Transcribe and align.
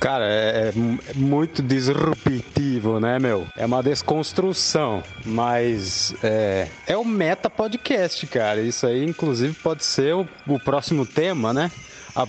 Cara, 0.00 0.24
é, 0.26 0.68
é 0.68 0.72
muito 1.14 1.60
disruptivo, 1.60 3.00
né, 3.00 3.18
meu? 3.18 3.46
É 3.56 3.66
uma 3.66 3.82
desconstrução, 3.82 5.02
mas 5.24 6.14
é, 6.22 6.68
é 6.86 6.96
o 6.96 7.04
meta 7.04 7.50
podcast, 7.50 8.24
cara. 8.28 8.60
Isso 8.60 8.86
aí, 8.86 9.04
inclusive, 9.04 9.54
pode 9.54 9.84
ser 9.84 10.14
o, 10.14 10.26
o 10.46 10.58
próximo 10.60 11.04
tema, 11.04 11.52
né? 11.52 11.70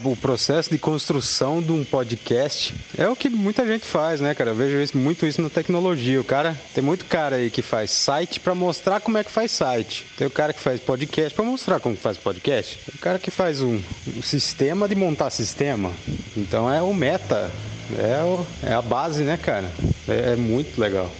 O 0.03 0.15
processo 0.15 0.69
de 0.69 0.77
construção 0.77 1.61
de 1.61 1.71
um 1.71 1.83
podcast 1.83 2.75
é 2.97 3.07
o 3.09 3.15
que 3.15 3.29
muita 3.29 3.65
gente 3.65 3.85
faz, 3.85 4.21
né, 4.21 4.35
cara? 4.35 4.51
Eu 4.51 4.55
vejo 4.55 4.77
isso, 4.77 4.97
muito 4.97 5.25
isso 5.25 5.41
na 5.41 5.49
tecnologia. 5.49 6.21
O 6.21 6.23
cara 6.23 6.55
tem 6.73 6.83
muito 6.83 7.05
cara 7.05 7.37
aí 7.37 7.49
que 7.49 7.61
faz 7.61 7.91
site 7.91 8.39
para 8.39 8.53
mostrar 8.53 8.99
como 8.99 9.17
é 9.17 9.23
que 9.23 9.31
faz 9.31 9.51
site. 9.51 10.05
Tem 10.15 10.27
o 10.27 10.31
cara 10.31 10.53
que 10.53 10.59
faz 10.59 10.79
podcast 10.79 11.33
para 11.33 11.45
mostrar 11.45 11.79
como 11.79 11.95
faz 11.95 12.17
podcast. 12.17 12.77
Tem 12.85 12.95
o 12.95 12.99
cara 12.99 13.17
que 13.17 13.31
faz 13.31 13.61
um, 13.61 13.81
um 14.15 14.21
sistema 14.21 14.87
de 14.87 14.95
montar 14.95 15.29
sistema. 15.31 15.91
Então 16.37 16.71
é 16.71 16.81
o 16.81 16.93
meta, 16.93 17.51
é, 17.97 18.21
o, 18.23 18.45
é 18.63 18.73
a 18.73 18.81
base, 18.81 19.23
né, 19.23 19.37
cara? 19.37 19.71
É, 20.07 20.33
é 20.33 20.35
muito 20.35 20.79
legal. 20.79 21.11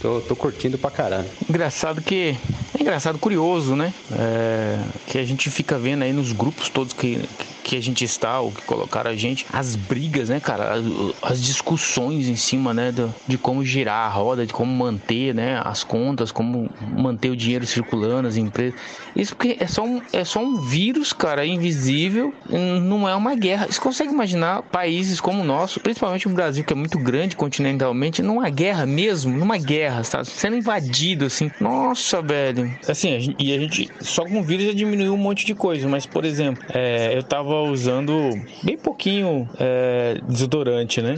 Tô, 0.00 0.20
tô 0.20 0.36
curtindo 0.36 0.76
pra 0.78 0.90
caralho. 0.90 1.28
Engraçado 1.48 2.02
que. 2.02 2.36
É 2.76 2.82
engraçado, 2.82 3.18
curioso, 3.18 3.76
né? 3.76 3.94
É, 4.10 4.80
que 5.06 5.18
a 5.18 5.24
gente 5.24 5.48
fica 5.48 5.78
vendo 5.78 6.02
aí 6.02 6.12
nos 6.12 6.32
grupos 6.32 6.68
todos 6.68 6.92
que, 6.92 7.20
que 7.62 7.76
a 7.76 7.80
gente 7.80 8.04
está, 8.04 8.40
ou 8.40 8.50
que 8.50 8.62
colocaram 8.62 9.12
a 9.12 9.16
gente, 9.16 9.46
as 9.52 9.76
brigas, 9.76 10.28
né, 10.28 10.40
cara? 10.40 10.74
As, 10.74 10.84
as 11.22 11.42
discussões 11.42 12.28
em 12.28 12.34
cima, 12.34 12.74
né, 12.74 12.90
do, 12.90 13.14
de 13.28 13.38
como 13.38 13.64
girar 13.64 14.06
a 14.06 14.08
roda, 14.08 14.44
de 14.44 14.52
como 14.52 14.74
manter, 14.74 15.32
né, 15.32 15.60
as 15.64 15.84
contas, 15.84 16.32
como 16.32 16.68
manter 16.80 17.30
o 17.30 17.36
dinheiro 17.36 17.64
circulando, 17.64 18.26
as 18.26 18.36
empresas. 18.36 18.78
Isso 19.14 19.36
porque 19.36 19.56
é 19.60 19.66
só 19.68 19.84
um, 19.84 20.02
é 20.12 20.24
só 20.24 20.40
um 20.40 20.56
vírus, 20.56 21.12
cara, 21.12 21.46
invisível, 21.46 22.34
não 22.82 23.08
é 23.08 23.14
uma 23.14 23.36
guerra. 23.36 23.66
Você 23.70 23.80
consegue 23.80 24.12
imaginar 24.12 24.62
países 24.62 25.20
como 25.20 25.42
o 25.42 25.44
nosso, 25.44 25.78
principalmente 25.78 26.26
o 26.26 26.30
Brasil, 26.30 26.64
que 26.64 26.72
é 26.72 26.76
muito 26.76 26.98
grande 26.98 27.36
continentalmente, 27.36 28.20
numa 28.20 28.50
guerra 28.50 28.84
mesmo, 28.84 29.36
numa 29.36 29.58
guerra, 29.58 30.02
sabe? 30.02 30.26
Sendo 30.26 30.56
invadido, 30.56 31.26
assim. 31.26 31.50
Nossa, 31.60 32.20
velho. 32.20 32.63
Assim, 32.88 33.14
a 33.14 33.18
gente, 33.18 33.36
e 33.38 33.52
a 33.52 33.58
gente, 33.58 33.90
só 34.00 34.24
com 34.24 34.40
o 34.40 34.42
vírus 34.42 34.66
já 34.66 34.72
diminuiu 34.72 35.14
um 35.14 35.18
monte 35.18 35.44
de 35.44 35.54
coisa, 35.54 35.88
mas, 35.88 36.06
por 36.06 36.24
exemplo, 36.24 36.64
é, 36.72 37.16
eu 37.16 37.22
tava 37.22 37.62
usando 37.62 38.38
bem 38.62 38.76
pouquinho 38.76 39.48
é, 39.58 40.20
desodorante, 40.28 41.00
né? 41.00 41.16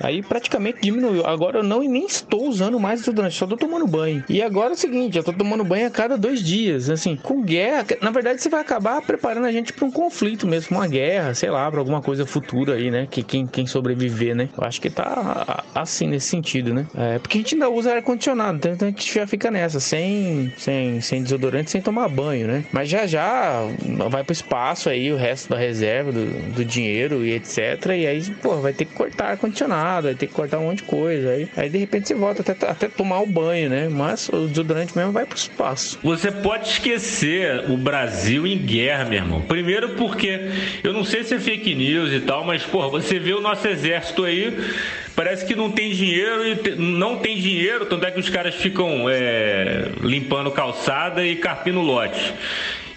Aí 0.00 0.22
praticamente 0.22 0.78
diminuiu. 0.80 1.26
Agora 1.26 1.58
eu 1.58 1.62
não 1.62 1.80
nem 1.80 2.06
estou 2.06 2.48
usando 2.48 2.78
mais 2.78 3.00
desodorante, 3.00 3.34
só 3.34 3.46
tô 3.46 3.56
tomando 3.56 3.86
banho. 3.86 4.24
E 4.28 4.42
agora 4.42 4.70
é 4.70 4.72
o 4.72 4.76
seguinte, 4.76 5.16
eu 5.16 5.24
tô 5.24 5.32
tomando 5.32 5.64
banho 5.64 5.86
a 5.86 5.90
cada 5.90 6.16
dois 6.16 6.42
dias. 6.42 6.90
Assim, 6.90 7.16
com 7.16 7.42
guerra, 7.42 7.86
na 8.00 8.10
verdade 8.10 8.42
você 8.42 8.48
vai 8.48 8.60
acabar 8.60 9.00
preparando 9.02 9.46
a 9.46 9.52
gente 9.52 9.72
para 9.72 9.84
um 9.84 9.90
conflito 9.90 10.46
mesmo, 10.46 10.76
uma 10.76 10.86
guerra, 10.86 11.34
sei 11.34 11.50
lá, 11.50 11.70
para 11.70 11.80
alguma 11.80 12.02
coisa 12.02 12.26
futura 12.26 12.74
aí, 12.74 12.90
né? 12.90 13.06
Que 13.10 13.22
quem, 13.22 13.46
quem 13.46 13.66
sobreviver, 13.66 14.34
né? 14.34 14.48
Eu 14.56 14.64
acho 14.64 14.80
que 14.80 14.90
tá 14.90 15.64
assim 15.74 16.06
nesse 16.08 16.28
sentido, 16.28 16.74
né? 16.74 16.86
É, 16.96 17.18
porque 17.18 17.38
a 17.38 17.40
gente 17.40 17.54
ainda 17.54 17.70
usa 17.70 17.94
ar-condicionado, 17.94 18.56
então 18.56 18.88
a 18.88 18.90
gente 18.90 19.12
já 19.12 19.26
fica 19.26 19.50
nessa, 19.50 19.80
sem, 19.80 20.52
sem, 20.56 21.00
sem 21.00 21.22
desodorante, 21.22 21.70
sem 21.70 21.80
tomar 21.80 22.08
banho, 22.08 22.46
né? 22.46 22.64
Mas 22.72 22.88
já 22.88 23.06
já 23.06 23.62
vai 24.10 24.24
pro 24.24 24.32
espaço 24.32 24.88
aí 24.88 25.12
o 25.12 25.16
resto 25.16 25.50
da 25.50 25.56
reserva, 25.56 26.12
do, 26.12 26.52
do 26.52 26.64
dinheiro 26.64 27.24
e 27.24 27.32
etc. 27.32 27.58
E 27.86 28.06
aí, 28.06 28.22
pô, 28.42 28.56
vai 28.56 28.72
ter 28.72 28.84
que 28.84 28.94
cortar 28.94 29.30
ar-condicionado 29.30 29.85
vai 30.00 30.14
ter 30.14 30.26
que 30.26 30.32
cortar 30.32 30.58
um 30.58 30.64
monte 30.64 30.78
de 30.78 30.84
coisa. 30.84 31.30
Aí, 31.30 31.48
aí 31.56 31.68
de 31.68 31.78
repente 31.78 32.08
você 32.08 32.14
volta 32.14 32.42
até, 32.42 32.66
até 32.68 32.88
tomar 32.88 33.20
o 33.20 33.26
banho, 33.26 33.70
né? 33.70 33.88
Mas 33.88 34.28
o 34.28 34.46
desodorante 34.46 34.96
mesmo 34.96 35.12
vai 35.12 35.24
pro 35.24 35.36
espaço. 35.36 35.98
Você 36.02 36.30
pode 36.30 36.68
esquecer 36.68 37.70
o 37.70 37.76
Brasil 37.76 38.46
em 38.46 38.58
guerra, 38.58 39.04
meu 39.04 39.18
irmão. 39.18 39.40
Primeiro 39.42 39.90
porque 39.90 40.50
eu 40.82 40.92
não 40.92 41.04
sei 41.04 41.24
se 41.24 41.34
é 41.34 41.38
fake 41.38 41.74
news 41.74 42.12
e 42.12 42.20
tal, 42.20 42.44
mas, 42.44 42.62
porra, 42.62 42.88
você 42.88 43.18
vê 43.18 43.32
o 43.32 43.40
nosso 43.40 43.66
exército 43.66 44.24
aí 44.24 44.56
parece 45.14 45.46
que 45.46 45.54
não 45.54 45.70
tem 45.70 45.90
dinheiro 45.90 46.42
e 46.46 46.76
não 46.76 47.16
tem 47.16 47.38
dinheiro, 47.38 47.86
tanto 47.86 48.04
é 48.06 48.10
que 48.10 48.20
os 48.20 48.28
caras 48.28 48.54
ficam 48.54 49.08
é, 49.08 49.90
limpando 50.02 50.50
calçada 50.50 51.26
e 51.26 51.34
carpindo 51.36 51.80
lote. 51.80 52.34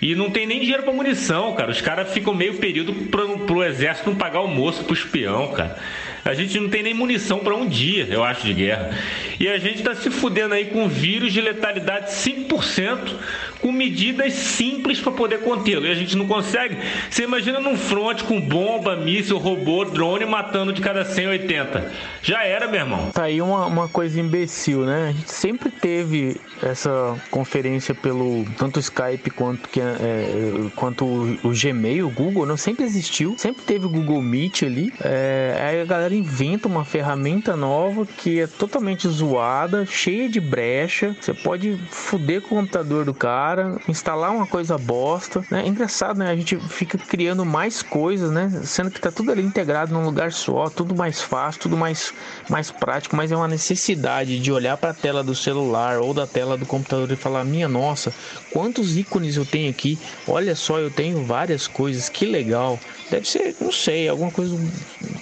E 0.01 0.15
não 0.15 0.29
tem 0.29 0.45
nem 0.45 0.59
dinheiro 0.59 0.83
para 0.83 0.93
munição, 0.93 1.53
cara. 1.55 1.71
Os 1.71 1.81
caras 1.81 2.11
ficam 2.13 2.33
meio 2.33 2.55
período 2.55 2.93
pro, 2.93 3.39
pro 3.39 3.63
exército 3.63 4.09
não 4.09 4.17
pagar 4.17 4.39
almoço 4.39 4.83
pro 4.83 4.93
espião, 4.93 5.49
cara. 5.49 5.77
A 6.23 6.33
gente 6.33 6.59
não 6.59 6.69
tem 6.69 6.83
nem 6.83 6.93
munição 6.93 7.39
para 7.39 7.55
um 7.55 7.67
dia, 7.67 8.07
eu 8.09 8.23
acho, 8.23 8.45
de 8.45 8.53
guerra. 8.53 8.97
E 9.39 9.47
a 9.47 9.57
gente 9.57 9.77
está 9.77 9.95
se 9.95 10.09
fudendo 10.09 10.53
aí 10.53 10.65
com 10.65 10.87
vírus 10.87 11.31
de 11.31 11.41
letalidade 11.41 12.11
5%, 12.11 13.15
com 13.61 13.71
medidas 13.71 14.33
simples 14.33 14.99
para 14.99 15.11
poder 15.11 15.39
contê-lo. 15.39 15.85
E 15.85 15.91
a 15.91 15.95
gente 15.95 16.15
não 16.15 16.27
consegue. 16.27 16.77
Você 17.09 17.23
imagina 17.23 17.59
num 17.59 17.77
front 17.77 18.23
com 18.23 18.39
bomba, 18.39 18.95
míssil, 18.95 19.37
robô, 19.37 19.85
drone 19.85 20.25
matando 20.25 20.73
de 20.73 20.81
cada 20.81 21.05
180. 21.05 21.91
Já 22.21 22.43
era, 22.43 22.67
meu 22.67 22.79
irmão. 22.79 23.11
Tá 23.11 23.23
aí 23.23 23.41
uma, 23.41 23.65
uma 23.65 23.87
coisa 23.87 24.19
imbecil, 24.19 24.81
né? 24.85 25.09
A 25.09 25.11
gente 25.11 25.31
sempre 25.31 25.69
teve 25.69 26.39
essa 26.61 27.15
conferência 27.31 27.93
pelo 27.95 28.45
tanto 28.57 28.79
Skype 28.79 29.29
quanto, 29.31 29.69
que, 29.69 29.79
é, 29.79 29.83
é 29.83 30.69
quanto 30.75 31.05
o, 31.05 31.39
o, 31.43 31.51
Gmail, 31.51 32.07
o 32.07 32.09
Google, 32.09 32.45
não 32.45 32.57
sempre 32.57 32.85
existiu. 32.85 33.35
Sempre 33.37 33.63
teve 33.63 33.85
o 33.85 33.89
Google 33.89 34.21
Meet 34.21 34.63
ali. 34.63 34.91
É, 35.01 35.57
aí 35.61 35.81
a 35.81 35.85
galera 35.85 36.08
inventa 36.15 36.67
uma 36.67 36.85
ferramenta 36.85 37.55
nova 37.55 38.05
que 38.05 38.39
é 38.39 38.47
totalmente 38.47 39.07
zoada, 39.07 39.85
cheia 39.85 40.29
de 40.29 40.39
brecha. 40.39 41.15
Você 41.19 41.33
pode 41.33 41.79
fuder 41.91 42.41
com 42.41 42.55
o 42.55 42.59
computador 42.59 43.05
do 43.05 43.13
cara, 43.13 43.77
instalar 43.87 44.31
uma 44.31 44.47
coisa 44.47 44.77
bosta. 44.77 45.43
Né? 45.49 45.63
É 45.63 45.67
engraçado, 45.67 46.17
né? 46.17 46.29
A 46.29 46.35
gente 46.35 46.57
fica 46.69 46.97
criando 46.97 47.45
mais 47.45 47.81
coisas, 47.81 48.31
né? 48.31 48.61
Sendo 48.63 48.91
que 48.91 48.99
tá 48.99 49.11
tudo 49.11 49.31
ali 49.31 49.41
integrado 49.41 49.93
num 49.93 50.03
lugar 50.03 50.31
só, 50.31 50.69
tudo 50.69 50.95
mais 50.95 51.21
fácil, 51.21 51.61
tudo 51.61 51.77
mais, 51.77 52.13
mais 52.49 52.71
prático, 52.71 53.15
mas 53.15 53.31
é 53.31 53.35
uma 53.35 53.47
necessidade 53.47 54.39
de 54.39 54.51
olhar 54.51 54.77
para 54.77 54.91
a 54.91 54.93
tela 54.93 55.23
do 55.23 55.35
celular 55.35 55.99
ou 55.99 56.13
da 56.13 56.27
tela 56.27 56.57
do 56.57 56.65
computador 56.65 57.11
e 57.11 57.15
falar: 57.15 57.43
minha 57.43 57.67
nossa, 57.67 58.13
quantos 58.51 58.97
ícones 58.97 59.35
eu 59.35 59.45
tenho 59.45 59.69
aqui? 59.69 59.97
Olha 60.27 60.55
só, 60.55 60.79
eu 60.79 60.89
tenho 60.89 61.23
várias 61.23 61.67
coisas, 61.67 62.09
que 62.09 62.25
legal. 62.25 62.79
Deve 63.09 63.27
ser, 63.27 63.55
não 63.59 63.71
sei, 63.71 64.07
alguma 64.07 64.31
coisa 64.31 64.55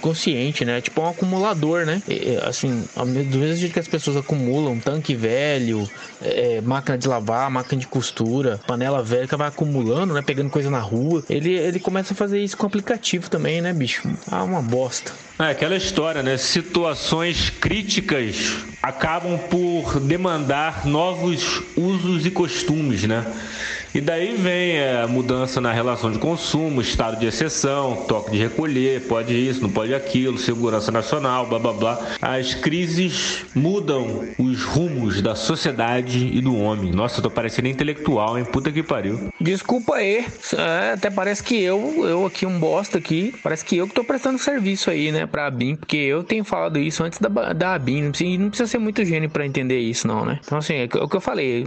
consciente, 0.00 0.64
né? 0.64 0.77
Tipo 0.80 1.02
um 1.02 1.08
acumulador, 1.08 1.84
né? 1.84 2.02
E, 2.08 2.36
assim, 2.42 2.84
do 2.94 3.38
mesmo 3.38 3.56
jeito 3.56 3.72
que 3.72 3.78
as 3.78 3.88
pessoas 3.88 4.16
acumulam 4.16 4.78
tanque 4.78 5.14
velho, 5.14 5.88
é, 6.22 6.60
máquina 6.60 6.96
de 6.98 7.08
lavar, 7.08 7.50
máquina 7.50 7.80
de 7.80 7.86
costura, 7.86 8.60
panela 8.66 9.02
velha 9.02 9.26
que 9.26 9.36
vai 9.36 9.48
acumulando, 9.48 10.14
né? 10.14 10.22
Pegando 10.22 10.50
coisa 10.50 10.70
na 10.70 10.80
rua. 10.80 11.24
Ele, 11.28 11.52
ele 11.52 11.80
começa 11.80 12.12
a 12.12 12.16
fazer 12.16 12.40
isso 12.40 12.56
com 12.56 12.66
aplicativo 12.66 13.30
também, 13.30 13.60
né, 13.60 13.72
bicho? 13.72 14.08
Ah, 14.30 14.42
uma 14.42 14.62
bosta. 14.62 15.12
É 15.38 15.50
aquela 15.50 15.76
história, 15.76 16.22
né? 16.22 16.36
Situações 16.36 17.50
críticas 17.50 18.56
acabam 18.82 19.38
por 19.38 20.00
demandar 20.00 20.84
novos 20.84 21.62
usos 21.76 22.26
e 22.26 22.30
costumes, 22.30 23.04
né? 23.04 23.24
E 23.98 24.00
daí 24.00 24.36
vem 24.36 24.80
a 24.80 25.08
mudança 25.08 25.60
na 25.60 25.72
relação 25.72 26.12
de 26.12 26.20
consumo, 26.20 26.80
estado 26.80 27.18
de 27.18 27.26
exceção, 27.26 28.04
toque 28.06 28.30
de 28.30 28.38
recolher, 28.38 29.08
pode 29.08 29.34
isso, 29.34 29.60
não 29.60 29.68
pode 29.68 29.92
aquilo, 29.92 30.38
segurança 30.38 30.92
nacional, 30.92 31.46
blá 31.46 31.58
blá 31.58 31.72
blá. 31.72 32.06
As 32.22 32.54
crises 32.54 33.44
mudam 33.56 34.24
os 34.38 34.62
rumos 34.62 35.20
da 35.20 35.34
sociedade 35.34 36.30
e 36.32 36.40
do 36.40 36.56
homem. 36.56 36.92
Nossa, 36.92 37.18
eu 37.18 37.24
tô 37.24 37.28
parecendo 37.28 37.66
intelectual, 37.66 38.38
hein? 38.38 38.44
Puta 38.44 38.70
que 38.70 38.84
pariu. 38.84 39.32
Desculpa 39.40 39.96
aí. 39.96 40.24
É, 40.56 40.92
até 40.92 41.10
parece 41.10 41.42
que 41.42 41.60
eu, 41.60 42.06
eu 42.06 42.24
aqui, 42.24 42.46
um 42.46 42.56
bosta 42.56 42.98
aqui, 42.98 43.34
parece 43.42 43.64
que 43.64 43.78
eu 43.78 43.88
que 43.88 43.94
tô 43.94 44.04
prestando 44.04 44.38
serviço 44.38 44.90
aí, 44.90 45.10
né, 45.10 45.26
pra 45.26 45.50
BIM, 45.50 45.74
porque 45.74 45.96
eu 45.96 46.22
tenho 46.22 46.44
falado 46.44 46.78
isso 46.78 47.02
antes 47.02 47.18
da, 47.18 47.52
da 47.52 47.76
BIM. 47.76 48.02
Não 48.02 48.10
precisa, 48.10 48.38
não 48.38 48.48
precisa 48.48 48.70
ser 48.70 48.78
muito 48.78 49.04
gênio 49.04 49.28
para 49.28 49.44
entender 49.44 49.80
isso, 49.80 50.06
não, 50.06 50.24
né? 50.24 50.38
Então, 50.44 50.58
assim, 50.58 50.74
é 50.74 50.84
o 50.84 51.08
que 51.08 51.16
eu 51.16 51.20
falei. 51.20 51.66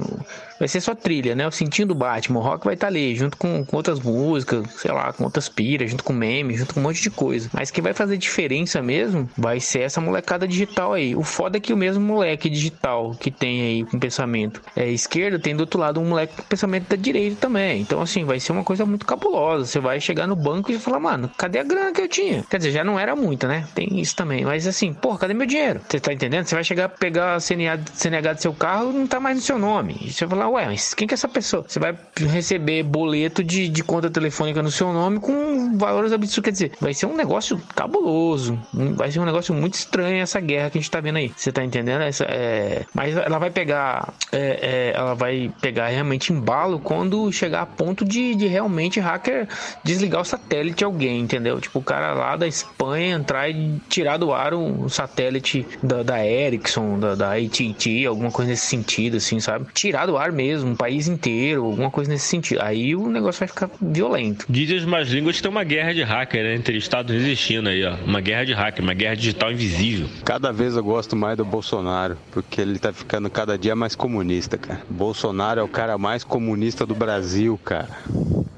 Vai 0.61 0.67
ser 0.67 0.79
só 0.79 0.93
trilha, 0.93 1.33
né? 1.33 1.47
O 1.47 1.51
sentindo 1.51 1.95
bar 1.95 2.11
Batman. 2.11 2.39
O 2.39 2.43
rock 2.43 2.65
vai 2.65 2.75
estar 2.75 2.87
tá 2.87 2.91
ali, 2.91 3.15
junto 3.15 3.35
com, 3.35 3.65
com, 3.65 3.75
outras 3.75 3.99
músicas, 3.99 4.69
sei 4.75 4.91
lá, 4.91 5.11
com 5.11 5.23
outras 5.23 5.49
piras, 5.49 5.89
junto 5.89 6.03
com 6.03 6.13
memes, 6.13 6.59
junto 6.59 6.73
com 6.73 6.79
um 6.79 6.83
monte 6.83 7.01
de 7.01 7.09
coisa. 7.09 7.49
Mas 7.51 7.71
que 7.71 7.81
vai 7.81 7.93
fazer 7.93 8.17
diferença 8.17 8.81
mesmo 8.81 9.27
vai 9.35 9.59
ser 9.59 9.81
essa 9.81 9.99
molecada 9.99 10.47
digital 10.47 10.93
aí. 10.93 11.15
O 11.15 11.23
foda 11.23 11.57
é 11.57 11.59
que 11.59 11.73
o 11.73 11.77
mesmo 11.77 12.03
moleque 12.03 12.49
digital 12.49 13.15
que 13.19 13.31
tem 13.31 13.61
aí 13.61 13.85
com 13.85 13.97
pensamento 13.97 14.61
é 14.75 14.89
esquerda, 14.89 15.39
tem 15.39 15.55
do 15.55 15.61
outro 15.61 15.79
lado 15.79 15.99
um 15.99 16.05
moleque 16.05 16.35
com 16.35 16.43
pensamento 16.43 16.89
da 16.89 16.95
direita 16.95 17.37
também. 17.39 17.81
Então, 17.81 18.01
assim, 18.01 18.23
vai 18.23 18.39
ser 18.39 18.51
uma 18.51 18.63
coisa 18.63 18.85
muito 18.85 19.05
cabulosa. 19.05 19.65
Você 19.65 19.79
vai 19.79 19.99
chegar 19.99 20.27
no 20.27 20.35
banco 20.35 20.71
e 20.71 20.77
falar, 20.77 20.99
mano, 20.99 21.31
cadê 21.37 21.59
a 21.59 21.63
grana 21.63 21.91
que 21.91 22.01
eu 22.01 22.07
tinha? 22.07 22.43
Quer 22.49 22.57
dizer, 22.57 22.71
já 22.71 22.83
não 22.83 22.99
era 22.99 23.15
muita, 23.15 23.47
né? 23.47 23.67
Tem 23.73 23.99
isso 23.99 24.15
também. 24.15 24.45
Mas 24.45 24.67
assim, 24.67 24.93
porra, 24.93 25.19
cadê 25.19 25.33
meu 25.33 25.47
dinheiro? 25.47 25.81
Você 25.87 25.99
tá 25.99 26.13
entendendo? 26.13 26.45
Você 26.45 26.55
vai 26.55 26.63
chegar 26.63 26.89
pegar 26.89 27.35
a 27.35 27.39
CNH, 27.39 27.83
CNH 27.93 28.33
do 28.33 28.41
seu 28.41 28.53
carro 28.53 28.91
não 28.91 29.07
tá 29.07 29.19
mais 29.19 29.37
no 29.37 29.41
seu 29.41 29.57
nome. 29.57 29.97
E 30.01 30.11
você 30.11 30.25
vai 30.25 30.37
falar, 30.37 30.50
ué, 30.51 30.65
mas 30.65 30.93
quem 30.93 31.07
que 31.07 31.13
é 31.13 31.15
essa 31.15 31.27
pessoa? 31.27 31.65
Você 31.67 31.79
vai 31.79 31.97
receber 32.15 32.83
boleto 32.83 33.43
de, 33.43 33.69
de 33.69 33.83
conta 33.83 34.09
telefônica 34.09 34.61
no 34.61 34.71
seu 34.71 34.91
nome 34.93 35.19
com 35.19 35.77
valores 35.77 36.11
absurdos. 36.11 36.43
Quer 36.43 36.51
dizer, 36.51 36.71
vai 36.79 36.93
ser 36.93 37.05
um 37.05 37.15
negócio 37.15 37.61
cabuloso. 37.75 38.59
Vai 38.73 39.11
ser 39.11 39.19
um 39.19 39.25
negócio 39.25 39.53
muito 39.53 39.75
estranho 39.75 40.21
essa 40.21 40.39
guerra 40.39 40.69
que 40.69 40.77
a 40.77 40.81
gente 40.81 40.91
tá 40.91 40.99
vendo 40.99 41.17
aí. 41.17 41.31
Você 41.35 41.51
tá 41.51 41.63
entendendo? 41.63 42.01
Essa, 42.01 42.25
é... 42.25 42.85
Mas 42.93 43.15
ela 43.15 43.39
vai 43.39 43.49
pegar. 43.49 44.13
É, 44.31 44.91
é, 44.91 44.93
ela 44.95 45.13
vai 45.13 45.51
pegar 45.61 45.87
realmente 45.87 46.31
embalo 46.31 46.79
quando 46.79 47.31
chegar 47.31 47.61
a 47.61 47.65
ponto 47.65 48.05
de, 48.05 48.35
de 48.35 48.47
realmente 48.47 48.99
hacker 48.99 49.47
desligar 49.83 50.21
o 50.21 50.25
satélite 50.25 50.77
de 50.77 50.83
alguém, 50.83 51.19
entendeu? 51.19 51.59
Tipo, 51.59 51.79
o 51.79 51.83
cara 51.83 52.13
lá 52.13 52.35
da 52.35 52.47
Espanha 52.47 53.15
entrar 53.15 53.49
e 53.49 53.79
tirar 53.89 54.17
do 54.17 54.33
ar 54.33 54.53
um 54.53 54.89
satélite 54.89 55.65
da, 55.81 56.03
da 56.03 56.25
Ericsson, 56.25 56.99
da, 56.99 57.15
da 57.15 57.33
AT&T, 57.33 58.05
alguma 58.05 58.31
coisa 58.31 58.51
nesse 58.51 58.65
sentido, 58.65 59.17
assim, 59.17 59.39
sabe? 59.39 59.67
Tirar 59.73 60.05
do 60.05 60.17
ar 60.17 60.31
mesmo, 60.31 60.40
um 60.63 60.75
país 60.75 61.07
inteiro, 61.07 61.65
alguma 61.65 61.91
coisa 61.91 62.11
nesse 62.11 62.27
sentido. 62.27 62.61
Aí 62.61 62.95
o 62.95 63.07
negócio 63.07 63.39
vai 63.39 63.47
ficar 63.47 63.69
violento. 63.81 64.45
Dizem 64.49 64.77
as 64.77 64.85
más 64.85 65.09
línguas 65.09 65.37
que 65.37 65.41
tem 65.41 65.51
uma 65.51 65.63
guerra 65.63 65.93
de 65.93 66.03
hacker 66.03 66.43
né, 66.43 66.55
entre 66.55 66.77
Estados 66.77 67.11
Unidos 67.11 67.31
e 67.31 67.35
China 67.35 67.69
aí, 67.69 67.85
ó. 67.85 67.95
Uma 68.05 68.21
guerra 68.21 68.45
de 68.45 68.53
hacker, 68.53 68.83
uma 68.83 68.93
guerra 68.93 69.15
digital 69.15 69.51
invisível. 69.51 70.07
Cada 70.25 70.51
vez 70.51 70.75
eu 70.75 70.83
gosto 70.83 71.15
mais 71.15 71.37
do 71.37 71.45
Bolsonaro, 71.45 72.17
porque 72.31 72.61
ele 72.61 72.79
tá 72.79 72.91
ficando 72.91 73.29
cada 73.29 73.57
dia 73.57 73.75
mais 73.75 73.95
comunista, 73.95 74.57
cara. 74.57 74.81
Bolsonaro 74.89 75.59
é 75.59 75.63
o 75.63 75.67
cara 75.67 75.97
mais 75.97 76.23
comunista 76.23 76.85
do 76.85 76.95
Brasil, 76.95 77.59
cara. 77.63 77.89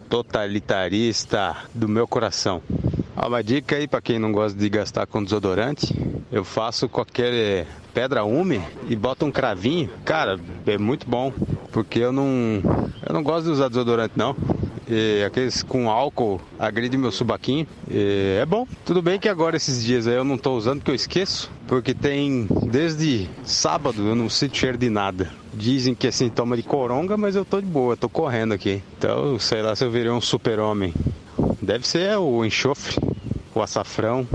Totalitarista 0.09 1.56
do 1.74 1.88
meu 1.88 2.07
coração. 2.07 2.62
Uma 3.15 3.44
dica 3.44 3.75
aí 3.75 3.88
para 3.88 4.01
quem 4.01 4.19
não 4.19 4.31
gosta 4.31 4.57
de 4.57 4.69
gastar 4.69 5.06
com 5.06 5.24
desodorante, 5.24 5.95
eu 6.31 6.44
faço 6.44 6.89
qualquer 6.89 7.68
pedra 7.94 8.24
ume 8.24 8.62
e 8.88 8.95
boto 8.95 9.25
um 9.25 9.31
cravinho. 9.31 9.90
Cara, 10.04 10.40
é 10.66 10.78
muito 10.78 11.07
bom, 11.07 11.31
porque 11.72 12.00
eu 12.00 12.12
não 12.12 12.62
eu 13.06 13.13
não 13.13 13.24
gosto 13.24 13.45
de 13.45 13.51
usar 13.51 13.69
desodorante 13.69 14.13
não. 14.16 14.36
E 14.88 15.24
aqueles 15.24 15.63
com 15.63 15.90
álcool 15.90 16.42
agride 16.60 16.98
meu 16.98 17.12
subaquinho. 17.12 17.66
E 17.90 18.38
é 18.42 18.45
bom. 18.45 18.68
Tudo 18.86 19.01
bem 19.01 19.18
que 19.18 19.30
agora 19.30 19.56
esses 19.56 19.84
dias 19.84 20.07
aí 20.07 20.16
eu 20.16 20.25
não 20.25 20.38
tô 20.38 20.56
usando 20.56 20.80
porque 20.80 20.92
eu 20.92 20.95
esqueço, 20.95 21.50
porque 21.68 21.94
tem 21.94 22.48
desde 22.63 23.30
sábado 23.45 24.06
eu 24.07 24.16
não 24.16 24.30
sinto 24.30 24.57
cheiro 24.57 24.78
de 24.78 24.90
nada. 24.90 25.31
Dizem 25.54 25.95
que 25.95 26.07
é 26.07 26.12
sintoma 26.12 26.57
de 26.57 26.63
coronga, 26.63 27.16
mas 27.16 27.36
eu 27.36 27.45
tô 27.45 27.62
de 27.62 27.68
boa, 27.68 27.95
tô 27.95 28.10
correndo 28.10 28.54
aqui. 28.54 28.84
Então, 28.98 29.40
sei 29.40 29.62
lá 29.62 29.75
se 29.75 29.86
eu 29.86 29.92
virei 29.92 30.12
um 30.12 30.22
super-homem. 30.22 30.94
Deve 31.62 31.88
ser 31.88 32.18
o 32.18 32.44
enxofre, 32.44 32.98
o 33.56 33.62
açafrão. 33.62 34.28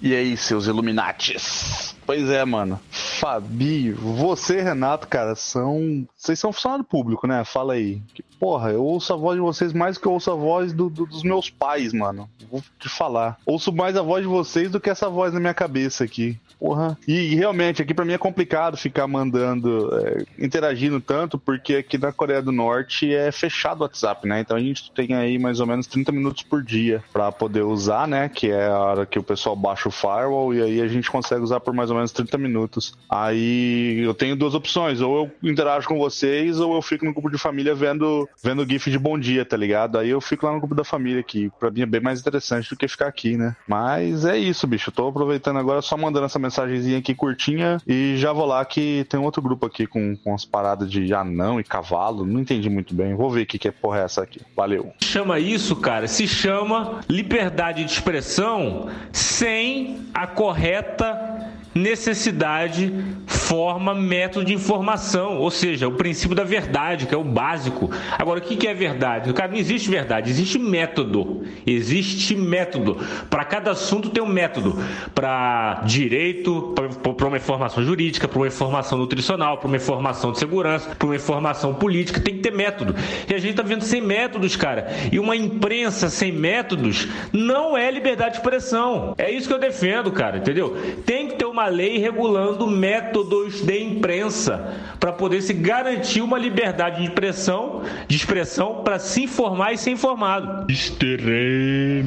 E 0.00 0.14
aí, 0.14 0.36
seus 0.36 0.66
Illuminates? 0.66 1.85
Pois 2.06 2.30
é, 2.30 2.44
mano. 2.44 2.80
Fabi, 2.88 3.90
você, 3.90 4.62
Renato, 4.62 5.08
cara, 5.08 5.34
são. 5.34 6.06
Vocês 6.16 6.38
são 6.38 6.52
funcionário 6.52 6.84
público, 6.84 7.26
né? 7.26 7.44
Fala 7.44 7.74
aí. 7.74 8.00
Porra, 8.38 8.70
eu 8.70 8.84
ouço 8.84 9.12
a 9.12 9.16
voz 9.16 9.36
de 9.36 9.42
vocês 9.42 9.72
mais 9.72 9.96
que 9.98 10.06
eu 10.06 10.12
ouço 10.12 10.30
a 10.30 10.34
voz 10.34 10.72
do, 10.72 10.90
do, 10.90 11.06
dos 11.06 11.22
meus 11.22 11.48
pais, 11.50 11.92
mano. 11.92 12.28
Vou 12.50 12.62
te 12.78 12.88
falar. 12.88 13.38
Ouço 13.44 13.72
mais 13.72 13.96
a 13.96 14.02
voz 14.02 14.22
de 14.22 14.28
vocês 14.28 14.70
do 14.70 14.80
que 14.80 14.90
essa 14.90 15.08
voz 15.08 15.32
na 15.32 15.40
minha 15.40 15.54
cabeça 15.54 16.04
aqui. 16.04 16.38
Porra. 16.58 16.98
E, 17.06 17.12
e 17.12 17.34
realmente, 17.34 17.82
aqui 17.82 17.92
para 17.92 18.04
mim 18.04 18.14
é 18.14 18.18
complicado 18.18 18.76
ficar 18.76 19.06
mandando, 19.06 19.90
é, 19.98 20.24
interagindo 20.38 21.00
tanto, 21.00 21.38
porque 21.38 21.76
aqui 21.76 21.98
na 21.98 22.12
Coreia 22.12 22.40
do 22.40 22.50
Norte 22.50 23.14
é 23.14 23.30
fechado 23.30 23.80
o 23.80 23.82
WhatsApp, 23.82 24.26
né? 24.26 24.40
Então 24.40 24.56
a 24.56 24.60
gente 24.60 24.90
tem 24.92 25.14
aí 25.14 25.38
mais 25.38 25.60
ou 25.60 25.66
menos 25.66 25.86
30 25.86 26.12
minutos 26.12 26.42
por 26.42 26.62
dia 26.62 27.04
para 27.12 27.30
poder 27.30 27.62
usar, 27.62 28.08
né? 28.08 28.28
Que 28.30 28.50
é 28.50 28.68
a 28.68 28.78
hora 28.78 29.06
que 29.06 29.18
o 29.18 29.22
pessoal 29.22 29.54
baixa 29.54 29.88
o 29.88 29.92
firewall 29.92 30.54
e 30.54 30.62
aí 30.62 30.80
a 30.80 30.88
gente 30.88 31.10
consegue 31.10 31.42
usar 31.42 31.60
por 31.60 31.74
mais 31.74 31.90
ou 31.90 31.96
menos 31.96 32.10
30 32.10 32.38
minutos. 32.38 32.94
Aí 33.08 34.00
eu 34.02 34.14
tenho 34.14 34.34
duas 34.34 34.54
opções, 34.54 35.00
ou 35.02 35.24
eu 35.42 35.50
interajo 35.50 35.86
com 35.86 35.98
vocês, 35.98 36.58
ou 36.58 36.74
eu 36.74 36.82
fico 36.82 37.04
no 37.04 37.12
grupo 37.12 37.30
de 37.30 37.38
família 37.38 37.74
vendo, 37.74 38.25
vendo 38.42 38.66
GIF 38.68 38.90
de 38.90 38.98
bom 38.98 39.18
dia, 39.18 39.44
tá 39.44 39.56
ligado? 39.56 39.98
Aí 39.98 40.10
eu 40.10 40.20
fico 40.20 40.46
lá 40.46 40.52
no 40.52 40.58
grupo 40.58 40.74
da 40.74 40.84
família, 40.84 41.22
que 41.22 41.50
pra 41.58 41.70
mim 41.70 41.82
é 41.82 41.86
bem 41.86 42.00
mais 42.00 42.20
interessante 42.20 42.70
do 42.70 42.76
que 42.76 42.88
ficar 42.88 43.06
aqui, 43.06 43.36
né? 43.36 43.56
Mas 43.66 44.24
é 44.24 44.36
isso, 44.36 44.66
bicho. 44.66 44.92
Tô 44.92 45.08
aproveitando 45.08 45.58
agora 45.58 45.82
só 45.82 45.96
mandando 45.96 46.26
essa 46.26 46.38
mensagenzinha 46.38 46.98
aqui 46.98 47.14
curtinha 47.14 47.78
e 47.86 48.16
já 48.16 48.32
vou 48.32 48.46
lá 48.46 48.64
que 48.64 49.06
tem 49.08 49.20
outro 49.20 49.42
grupo 49.42 49.66
aqui 49.66 49.86
com, 49.86 50.16
com 50.16 50.34
as 50.34 50.44
paradas 50.44 50.90
de 50.90 51.12
anão 51.14 51.60
e 51.60 51.64
cavalo. 51.64 52.26
Não 52.26 52.40
entendi 52.40 52.68
muito 52.68 52.94
bem. 52.94 53.14
Vou 53.14 53.30
ver 53.30 53.42
o 53.42 53.46
que, 53.46 53.58
que 53.58 53.68
é 53.68 53.72
porra 53.72 54.00
é 54.00 54.04
essa 54.04 54.22
aqui. 54.22 54.40
Valeu. 54.54 54.92
Chama 55.02 55.38
isso, 55.38 55.76
cara, 55.76 56.06
se 56.08 56.26
chama 56.26 57.00
liberdade 57.08 57.84
de 57.84 57.90
expressão 57.90 58.88
sem 59.12 60.06
a 60.12 60.26
correta 60.26 61.55
necessidade, 61.76 62.92
forma, 63.26 63.94
método 63.94 64.46
de 64.46 64.54
informação, 64.54 65.38
ou 65.38 65.50
seja, 65.50 65.86
o 65.86 65.92
princípio 65.92 66.34
da 66.34 66.42
verdade, 66.42 67.06
que 67.06 67.14
é 67.14 67.18
o 67.18 67.22
básico. 67.22 67.90
Agora, 68.18 68.40
o 68.40 68.42
que 68.42 68.66
é 68.66 68.74
verdade? 68.74 69.32
Cara, 69.32 69.52
não 69.52 69.58
existe 69.58 69.88
verdade, 69.88 70.30
existe 70.30 70.58
método. 70.58 71.44
Existe 71.66 72.34
método. 72.34 72.98
Para 73.28 73.44
cada 73.44 73.70
assunto 73.72 74.10
tem 74.10 74.22
um 74.22 74.26
método. 74.28 74.78
Para 75.14 75.82
direito, 75.84 76.74
para 77.16 77.28
uma 77.28 77.36
informação 77.36 77.84
jurídica, 77.84 78.26
para 78.26 78.38
uma 78.38 78.48
informação 78.48 78.98
nutricional, 78.98 79.58
para 79.58 79.68
uma 79.68 79.76
informação 79.76 80.32
de 80.32 80.38
segurança, 80.38 80.94
para 80.96 81.06
uma 81.06 81.16
informação 81.16 81.74
política, 81.74 82.20
tem 82.20 82.36
que 82.36 82.40
ter 82.40 82.52
método. 82.52 82.94
E 83.28 83.34
a 83.34 83.38
gente 83.38 83.50
está 83.50 83.62
vendo 83.62 83.84
sem 83.84 84.00
métodos, 84.00 84.56
cara. 84.56 84.88
E 85.12 85.18
uma 85.18 85.36
imprensa 85.36 86.08
sem 86.08 86.32
métodos 86.32 87.06
não 87.32 87.76
é 87.76 87.90
liberdade 87.90 88.32
de 88.32 88.36
expressão. 88.38 89.14
É 89.18 89.30
isso 89.30 89.46
que 89.46 89.54
eu 89.54 89.58
defendo, 89.58 90.10
cara, 90.10 90.38
entendeu? 90.38 90.76
Tem 91.04 91.28
que 91.28 91.36
ter 91.36 91.44
uma 91.44 91.65
lei 91.68 91.98
regulando 91.98 92.66
métodos 92.66 93.60
de 93.62 93.82
imprensa 93.82 94.74
para 94.98 95.12
poder 95.12 95.42
se 95.42 95.52
garantir 95.52 96.20
uma 96.20 96.38
liberdade 96.38 96.98
de 96.98 97.04
expressão, 97.08 97.82
de 98.08 98.16
expressão 98.16 98.82
para 98.82 98.98
se 98.98 99.22
informar 99.22 99.72
e 99.72 99.78
ser 99.78 99.90
informado. 99.90 100.70
Estereme. 100.70 102.06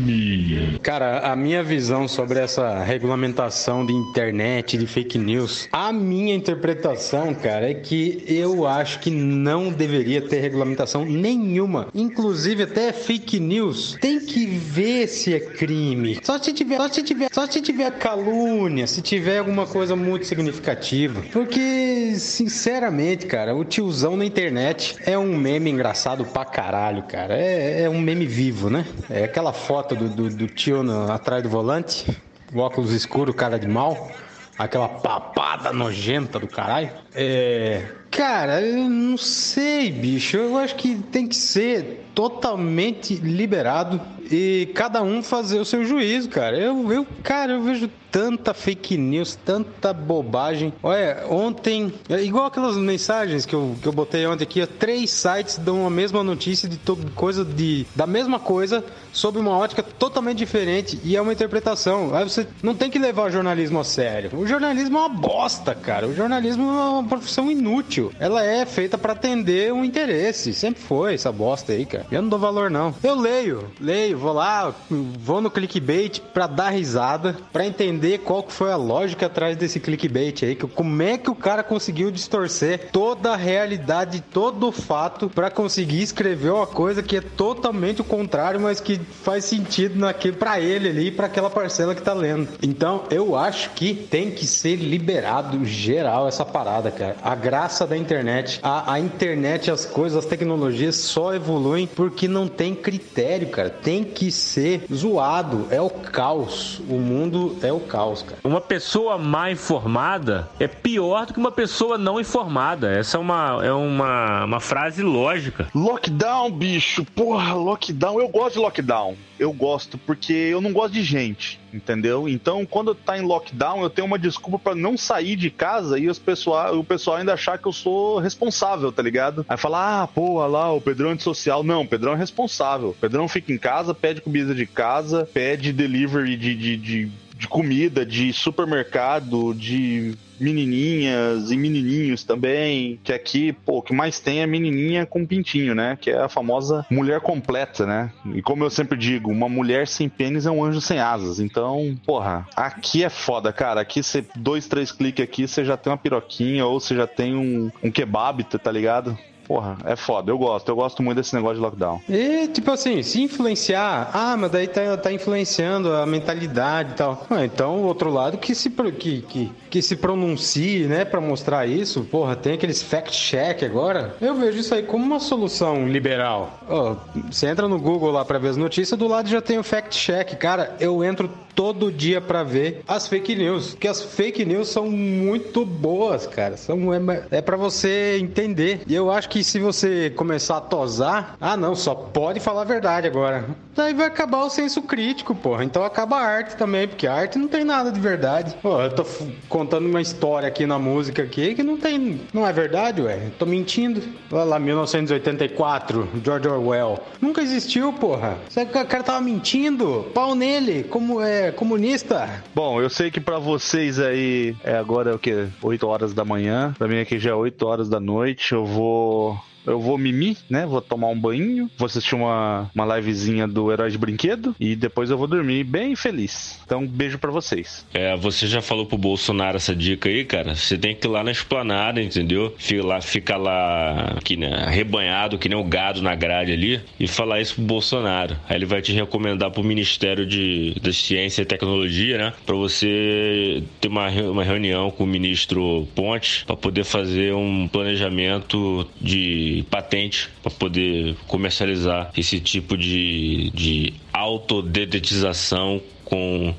Cara, 0.81 1.19
a 1.31 1.35
minha 1.35 1.63
visão 1.63 2.07
sobre 2.07 2.39
essa 2.39 2.79
regulamentação 2.83 3.85
de 3.85 3.93
internet, 3.93 4.77
de 4.77 4.87
fake 4.87 5.17
news, 5.17 5.67
a 5.71 5.91
minha 5.91 6.33
interpretação, 6.33 7.33
cara, 7.33 7.69
é 7.69 7.73
que 7.73 8.23
eu 8.27 8.67
acho 8.67 8.99
que 8.99 9.09
não 9.11 9.69
deveria 9.69 10.21
ter 10.21 10.39
regulamentação 10.39 11.05
nenhuma. 11.05 11.87
Inclusive 11.93 12.63
até 12.63 12.91
fake 12.91 13.39
news 13.39 13.97
tem 14.01 14.19
que 14.19 14.45
ver 14.45 15.07
se 15.07 15.33
é 15.33 15.39
crime. 15.39 16.19
Só 16.23 16.37
se 16.37 16.53
tiver, 16.53 16.77
só 16.77 16.87
se 16.89 17.03
tiver, 17.03 17.29
só 17.31 17.47
se 17.47 17.61
tiver 17.61 17.91
calúnia, 17.91 18.87
se 18.87 19.01
tiver 19.01 19.41
alguma 19.49 19.65
coisa 19.65 19.95
muito 19.95 20.27
significativa. 20.27 21.21
Porque, 21.33 22.13
sinceramente, 22.17 23.25
cara, 23.25 23.55
o 23.55 23.65
tiozão 23.65 24.15
na 24.15 24.23
internet 24.23 24.95
é 25.05 25.17
um 25.17 25.35
meme 25.35 25.71
engraçado 25.71 26.23
pra 26.23 26.45
caralho, 26.45 27.03
cara. 27.03 27.35
É, 27.35 27.81
é 27.81 27.89
um 27.89 27.99
meme 27.99 28.25
vivo, 28.25 28.69
né? 28.69 28.85
É 29.09 29.23
aquela 29.23 29.51
foto 29.51 29.95
do, 29.95 30.07
do, 30.07 30.29
do 30.29 30.47
tio 30.47 30.83
no, 30.83 31.11
atrás 31.11 31.41
do 31.41 31.49
volante, 31.49 32.15
o 32.53 32.59
óculos 32.59 32.91
escuro, 32.91 33.33
cara 33.33 33.57
de 33.57 33.67
mal. 33.67 34.11
Aquela 34.57 34.89
papada 34.89 35.73
nojenta 35.73 36.37
do 36.37 36.47
caralho. 36.47 36.91
É. 37.15 37.81
Cara, 38.11 38.61
eu 38.61 38.89
não 38.89 39.17
sei, 39.17 39.91
bicho. 39.91 40.37
Eu 40.37 40.57
acho 40.57 40.75
que 40.75 40.95
tem 41.11 41.27
que 41.27 41.35
ser 41.35 42.05
totalmente 42.13 43.15
liberado 43.15 44.01
e 44.31 44.69
cada 44.75 45.01
um 45.01 45.23
fazer 45.23 45.59
o 45.59 45.65
seu 45.65 45.85
juízo, 45.85 46.29
cara. 46.29 46.57
Eu, 46.57 46.91
eu 46.91 47.07
cara, 47.23 47.53
eu 47.53 47.63
vejo 47.63 47.89
tanta 48.11 48.53
fake 48.53 48.97
news, 48.97 49.35
tanta 49.35 49.93
bobagem. 49.93 50.73
Olha, 50.81 51.25
ontem, 51.29 51.93
é 52.09 52.21
igual 52.23 52.45
aquelas 52.45 52.75
mensagens 52.75 53.45
que 53.45 53.55
eu, 53.55 53.75
que 53.81 53.87
eu 53.87 53.91
botei 53.91 54.25
ontem 54.25 54.43
aqui, 54.43 54.65
três 54.65 55.11
sites 55.11 55.57
dão 55.57 55.85
a 55.85 55.89
mesma 55.89 56.23
notícia 56.23 56.67
de 56.67 56.79
coisa 57.15 57.45
de 57.45 57.85
da 57.95 58.07
mesma 58.07 58.39
coisa 58.39 58.83
sob 59.11 59.39
uma 59.39 59.57
ótica 59.57 59.83
totalmente 59.83 60.37
diferente 60.37 60.99
e 61.03 61.15
é 61.15 61.21
uma 61.21 61.33
interpretação. 61.33 62.15
Aí 62.15 62.23
você 62.23 62.47
não 62.61 62.75
tem 62.75 62.89
que 62.89 62.99
levar 62.99 63.27
o 63.27 63.31
jornalismo 63.31 63.79
a 63.79 63.83
sério. 63.83 64.31
O 64.33 64.47
jornalismo 64.47 64.97
é 64.97 65.01
uma 65.01 65.09
bosta, 65.09 65.73
cara. 65.73 66.07
O 66.07 66.15
jornalismo 66.15 66.63
é 66.63 66.89
uma 66.89 67.03
profissão 67.03 67.49
inútil. 67.49 67.98
Ela 68.19 68.43
é 68.43 68.65
feita 68.65 68.97
para 68.97 69.13
atender 69.13 69.73
um 69.73 69.83
interesse. 69.83 70.53
Sempre 70.53 70.81
foi 70.81 71.13
essa 71.15 71.31
bosta 71.31 71.73
aí, 71.73 71.85
cara. 71.85 72.05
Eu 72.11 72.21
não 72.21 72.29
dou 72.29 72.39
valor 72.39 72.69
não. 72.69 72.93
Eu 73.03 73.15
leio, 73.15 73.71
leio, 73.79 74.17
vou 74.17 74.33
lá, 74.33 74.73
vou 74.89 75.41
no 75.41 75.51
clickbait 75.51 76.19
para 76.33 76.47
dar 76.47 76.69
risada, 76.69 77.35
para 77.51 77.65
entender 77.65 78.19
qual 78.19 78.43
que 78.43 78.53
foi 78.53 78.71
a 78.71 78.75
lógica 78.75 79.25
atrás 79.25 79.57
desse 79.57 79.79
clickbait 79.79 80.43
aí, 80.43 80.55
que 80.55 80.67
como 80.67 81.01
é 81.01 81.17
que 81.17 81.29
o 81.29 81.35
cara 81.35 81.63
conseguiu 81.63 82.11
distorcer 82.11 82.89
toda 82.91 83.33
a 83.33 83.35
realidade, 83.35 84.23
todo 84.31 84.67
o 84.67 84.71
fato 84.71 85.29
para 85.29 85.49
conseguir 85.49 86.01
escrever 86.01 86.51
uma 86.51 86.67
coisa 86.67 87.03
que 87.03 87.17
é 87.17 87.21
totalmente 87.21 88.01
o 88.01 88.03
contrário, 88.03 88.59
mas 88.59 88.79
que 88.79 88.99
faz 88.99 89.45
sentido 89.45 89.99
naquele 89.99 90.37
para 90.37 90.59
ele 90.59 90.89
ali, 90.89 91.11
para 91.11 91.25
aquela 91.25 91.49
parcela 91.49 91.95
que 91.95 92.01
tá 92.01 92.13
lendo. 92.13 92.47
Então, 92.61 93.03
eu 93.09 93.35
acho 93.35 93.71
que 93.71 93.93
tem 93.93 94.31
que 94.31 94.45
ser 94.45 94.75
liberado 94.75 95.65
geral 95.65 96.27
essa 96.27 96.45
parada, 96.45 96.91
cara. 96.91 97.15
A 97.21 97.35
graça 97.35 97.85
da 97.89 97.97
internet. 97.97 98.59
A, 98.63 98.93
a 98.93 98.99
internet, 98.99 99.69
as 99.71 99.85
coisas, 99.85 100.17
as 100.17 100.25
tecnologias 100.25 100.95
só 100.95 101.33
evoluem 101.33 101.87
porque 101.87 102.27
não 102.27 102.47
tem 102.47 102.73
critério, 102.75 103.49
cara. 103.49 103.69
Tem 103.69 104.03
que 104.03 104.31
ser 104.31 104.83
zoado. 104.93 105.67
É 105.69 105.81
o 105.81 105.89
caos. 105.89 106.79
O 106.87 106.95
mundo 106.95 107.57
é 107.61 107.73
o 107.73 107.79
caos, 107.79 108.21
cara. 108.21 108.37
Uma 108.43 108.61
pessoa 108.61 109.17
mal 109.17 109.49
informada 109.51 110.49
é 110.59 110.67
pior 110.67 111.25
do 111.25 111.33
que 111.33 111.39
uma 111.39 111.51
pessoa 111.51 111.97
não 111.97 112.19
informada. 112.19 112.91
Essa 112.91 113.17
é 113.17 113.19
uma, 113.19 113.59
é 113.63 113.71
uma, 113.71 114.45
uma 114.45 114.59
frase 114.59 115.01
lógica. 115.01 115.67
Lockdown, 115.73 116.51
bicho. 116.51 117.03
Porra, 117.15 117.53
lockdown. 117.53 118.19
Eu 118.19 118.29
gosto 118.29 118.53
de 118.53 118.59
lockdown. 118.59 119.15
Eu 119.39 119.53
gosto 119.53 119.97
porque 119.97 120.33
eu 120.33 120.59
não 120.59 120.73
gosto 120.73 120.93
de 120.93 121.03
gente, 121.03 121.59
entendeu? 121.73 122.27
Então, 122.27 122.65
quando 122.65 122.93
tá 122.93 123.17
em 123.17 123.21
lockdown, 123.21 123.81
eu 123.81 123.89
tenho 123.89 124.05
uma 124.05 124.19
desculpa 124.19 124.59
para 124.59 124.75
não 124.75 124.97
sair 124.97 125.35
de 125.35 125.49
casa 125.49 125.97
e 125.97 126.09
os 126.09 126.19
pessoal, 126.19 126.77
o 126.77 126.83
pessoal 126.83 127.17
ainda 127.17 127.33
achar 127.33 127.57
que 127.57 127.67
eu 127.67 127.71
sou 127.71 128.19
responsável, 128.19 128.91
tá 128.91 129.01
ligado? 129.01 129.45
Aí 129.47 129.57
falar, 129.57 130.03
ah, 130.03 130.07
pô, 130.07 130.45
lá, 130.45 130.71
o 130.73 130.81
Pedrão 130.81 131.09
é 131.09 131.13
antissocial. 131.13 131.63
Não, 131.63 131.81
o 131.81 131.87
Pedrão 131.87 132.13
é 132.13 132.17
responsável. 132.17 132.89
O 132.89 132.93
Pedrão 132.93 133.27
fica 133.27 133.53
em 133.53 133.57
casa, 133.57 133.93
pede 133.93 134.21
comida 134.21 134.53
de 134.53 134.65
casa, 134.65 135.27
pede 135.33 135.71
delivery 135.71 136.35
de, 136.35 136.55
de, 136.55 136.77
de 136.77 137.11
de 137.39 137.47
comida, 137.47 138.05
de 138.05 138.33
supermercado, 138.33 139.53
de 139.53 140.13
menininhas 140.39 141.51
e 141.51 141.57
menininhos 141.57 142.23
também, 142.23 142.99
que 143.03 143.13
aqui, 143.13 143.53
pô, 143.53 143.79
o 143.79 143.81
que 143.81 143.93
mais 143.93 144.19
tem 144.19 144.41
é 144.41 144.47
menininha 144.47 145.05
com 145.05 145.25
pintinho, 145.25 145.75
né? 145.75 145.97
Que 145.99 146.11
é 146.11 146.19
a 146.19 146.29
famosa 146.29 146.85
mulher 146.89 147.21
completa, 147.21 147.85
né? 147.85 148.11
E 148.33 148.41
como 148.41 148.63
eu 148.63 148.69
sempre 148.69 148.97
digo, 148.97 149.31
uma 149.31 149.49
mulher 149.49 149.87
sem 149.87 150.09
pênis 150.09 150.45
é 150.45 150.51
um 150.51 150.63
anjo 150.63 150.81
sem 150.81 150.99
asas. 150.99 151.39
Então, 151.39 151.97
porra, 152.05 152.47
aqui 152.55 153.03
é 153.03 153.09
foda, 153.09 153.51
cara. 153.51 153.81
Aqui 153.81 154.01
você, 154.03 154.23
dois, 154.35 154.67
três 154.67 154.91
cliques 154.91 155.23
aqui, 155.23 155.47
você 155.47 155.63
já 155.63 155.77
tem 155.77 155.91
uma 155.91 155.97
piroquinha 155.97 156.65
ou 156.65 156.79
você 156.79 156.95
já 156.95 157.07
tem 157.07 157.35
um, 157.35 157.71
um 157.83 157.91
kebab, 157.91 158.43
tá 158.43 158.71
ligado? 158.71 159.17
Porra, 159.49 159.75
é 159.83 159.95
foda. 159.95 160.31
Eu 160.31 160.37
gosto, 160.37 160.69
eu 160.69 160.75
gosto 160.75 161.01
muito 161.01 161.17
desse 161.17 161.33
negócio 161.33 161.55
de 161.55 161.61
lockdown. 161.61 161.99
E, 162.07 162.47
tipo 162.49 162.69
assim, 162.69 163.01
se 163.01 163.19
influenciar, 163.19 164.11
ah, 164.13 164.37
mas 164.37 164.51
daí 164.51 164.67
tá, 164.67 164.95
tá 164.95 165.11
influenciando 165.11 165.91
a 165.91 166.05
mentalidade 166.05 166.91
e 166.91 166.93
tal. 166.93 167.25
Ah, 167.31 167.43
então, 167.43 167.77
o 167.77 167.85
outro 167.85 168.11
lado 168.11 168.37
que 168.37 168.53
se, 168.53 168.69
que, 168.69 169.21
que, 169.23 169.51
que 169.71 169.81
se 169.81 169.95
pronuncie, 169.95 170.85
né, 170.85 171.03
pra 171.03 171.19
mostrar 171.19 171.65
isso. 171.65 172.03
Porra, 172.03 172.35
tem 172.35 172.53
aqueles 172.53 172.83
fact-check 172.83 173.63
agora. 173.63 174.15
Eu 174.21 174.35
vejo 174.35 174.59
isso 174.59 174.75
aí 174.75 174.83
como 174.83 175.03
uma 175.03 175.19
solução 175.19 175.87
liberal. 175.87 176.59
Oh, 176.69 176.95
você 177.31 177.47
entra 177.47 177.67
no 177.67 177.79
Google 177.79 178.11
lá 178.11 178.23
pra 178.23 178.37
ver 178.37 178.49
as 178.49 178.57
notícias, 178.57 178.99
do 178.99 179.07
lado 179.07 179.27
já 179.27 179.41
tem 179.41 179.57
o 179.57 179.63
fact-check. 179.63 180.35
Cara, 180.35 180.75
eu 180.79 181.03
entro 181.03 181.27
todo 181.59 181.91
dia 181.91 182.21
para 182.21 182.41
ver 182.41 182.83
as 182.87 183.05
fake 183.05 183.35
news, 183.35 183.75
que 183.77 183.85
as 183.85 184.01
fake 184.01 184.45
news 184.45 184.69
são 184.69 184.89
muito 184.89 185.65
boas, 185.65 186.25
cara. 186.25 186.55
São 186.55 186.93
é, 186.93 186.99
é 187.31 187.41
para 187.41 187.57
você 187.57 188.17
entender. 188.17 188.81
E 188.87 188.95
eu 188.95 189.11
acho 189.11 189.27
que 189.27 189.38
se 189.43 189.59
você 189.59 190.09
começar 190.09 190.57
a 190.57 190.61
tosar, 190.61 191.35
ah 191.39 191.57
não, 191.57 191.75
só 191.75 191.93
pode 191.93 192.39
falar 192.39 192.61
a 192.61 192.65
verdade 192.65 193.07
agora. 193.07 193.45
Daí 193.75 193.93
vai 193.93 194.07
acabar 194.07 194.43
o 194.43 194.49
senso 194.49 194.81
crítico, 194.81 195.33
porra. 195.33 195.63
Então 195.63 195.83
acaba 195.83 196.17
a 196.17 196.21
arte 196.21 196.55
também, 196.55 196.87
porque 196.87 197.07
a 197.07 197.13
arte 197.13 197.37
não 197.37 197.47
tem 197.47 197.63
nada 197.63 197.91
de 197.91 197.99
verdade. 197.99 198.55
Pô, 198.61 198.81
eu 198.81 198.93
tô 198.93 199.05
contando 199.47 199.87
uma 199.87 200.01
história 200.01 200.47
aqui 200.47 200.65
na 200.65 200.77
música 200.77 201.23
aqui 201.23 201.55
que 201.55 201.63
não 201.63 201.77
tem, 201.77 202.21
não 202.33 202.45
é 202.45 202.51
verdade, 202.51 203.01
ué. 203.01 203.29
Tô 203.37 203.45
mentindo. 203.45 204.01
Olha 204.31 204.43
lá, 204.43 204.59
1984, 204.59 206.09
George 206.23 206.47
Orwell. 206.47 206.99
Nunca 207.21 207.41
existiu, 207.41 207.93
porra. 207.93 208.37
O 208.55 208.85
cara 208.87 209.03
tava 209.03 209.21
mentindo. 209.21 210.05
Pau 210.13 210.35
nele, 210.35 210.83
como 210.83 211.21
é 211.21 211.51
comunista. 211.51 212.43
Bom, 212.53 212.81
eu 212.81 212.89
sei 212.89 213.09
que 213.09 213.19
para 213.19 213.39
vocês 213.39 213.99
aí 213.99 214.55
é 214.63 214.75
agora 214.77 215.15
o 215.15 215.19
que? 215.19 215.47
8 215.61 215.87
horas 215.87 216.13
da 216.13 216.25
manhã. 216.25 216.73
Pra 216.77 216.87
mim 216.87 216.99
aqui 216.99 217.17
já 217.17 217.31
é 217.31 217.33
8 217.33 217.65
horas 217.65 217.89
da 217.89 217.99
noite. 217.99 218.53
Eu 218.53 218.65
vou 218.65 219.28
Oh. 219.29 219.43
Eu 219.69 219.79
vou 219.79 219.97
mimir, 219.97 220.37
né? 220.49 220.65
Vou 220.65 220.81
tomar 220.81 221.07
um 221.07 221.19
banho, 221.19 221.69
vou 221.77 221.85
assistir 221.85 222.15
uma, 222.15 222.69
uma 222.73 222.97
livezinha 222.97 223.47
do 223.47 223.71
Herói 223.71 223.91
de 223.91 223.97
Brinquedo 223.97 224.55
e 224.59 224.75
depois 224.75 225.09
eu 225.09 225.17
vou 225.17 225.27
dormir 225.27 225.63
bem 225.63 225.95
feliz. 225.95 226.59
Então, 226.65 226.81
um 226.81 226.87
beijo 226.87 227.17
para 227.17 227.31
vocês. 227.31 227.85
É, 227.93 228.15
você 228.17 228.47
já 228.47 228.61
falou 228.61 228.85
pro 228.85 228.97
Bolsonaro 228.97 229.57
essa 229.57 229.75
dica 229.75 230.09
aí, 230.09 230.25
cara? 230.25 230.55
Você 230.55 230.77
tem 230.77 230.95
que 230.95 231.07
ir 231.07 231.09
lá 231.09 231.23
na 231.23 231.31
esplanada, 231.31 232.01
entendeu? 232.01 232.53
Fica 232.57 232.85
lá, 232.85 233.01
fica 233.01 233.37
lá 233.37 234.17
que, 234.23 234.35
né, 234.35 234.65
rebanhado, 234.69 235.37
que 235.37 235.49
nem 235.49 235.57
o 235.57 235.63
gado 235.63 236.01
na 236.01 236.15
grade 236.15 236.51
ali, 236.51 236.81
e 236.99 237.07
falar 237.07 237.41
isso 237.41 237.55
pro 237.55 237.63
Bolsonaro. 237.63 238.35
Aí 238.47 238.55
ele 238.55 238.65
vai 238.65 238.81
te 238.81 238.91
recomendar 238.91 239.51
pro 239.51 239.63
Ministério 239.63 240.25
de, 240.25 240.75
da 240.81 240.91
Ciência 240.91 241.41
e 241.41 241.45
Tecnologia, 241.45 242.17
né? 242.17 242.33
Pra 242.45 242.55
você 242.55 243.63
ter 243.79 243.87
uma, 243.87 244.09
uma 244.09 244.43
reunião 244.43 244.91
com 244.91 245.03
o 245.03 245.07
ministro 245.07 245.87
Ponte 245.95 246.45
para 246.45 246.55
poder 246.55 246.83
fazer 246.83 247.33
um 247.33 247.67
planejamento 247.67 248.87
de 248.99 249.58
patente 249.63 250.29
para 250.41 250.51
poder 250.51 251.15
comercializar 251.27 252.11
esse 252.17 252.39
tipo 252.39 252.77
de, 252.77 253.51
de 253.53 253.93
autodedetização 254.13 255.81
com 256.09 256.53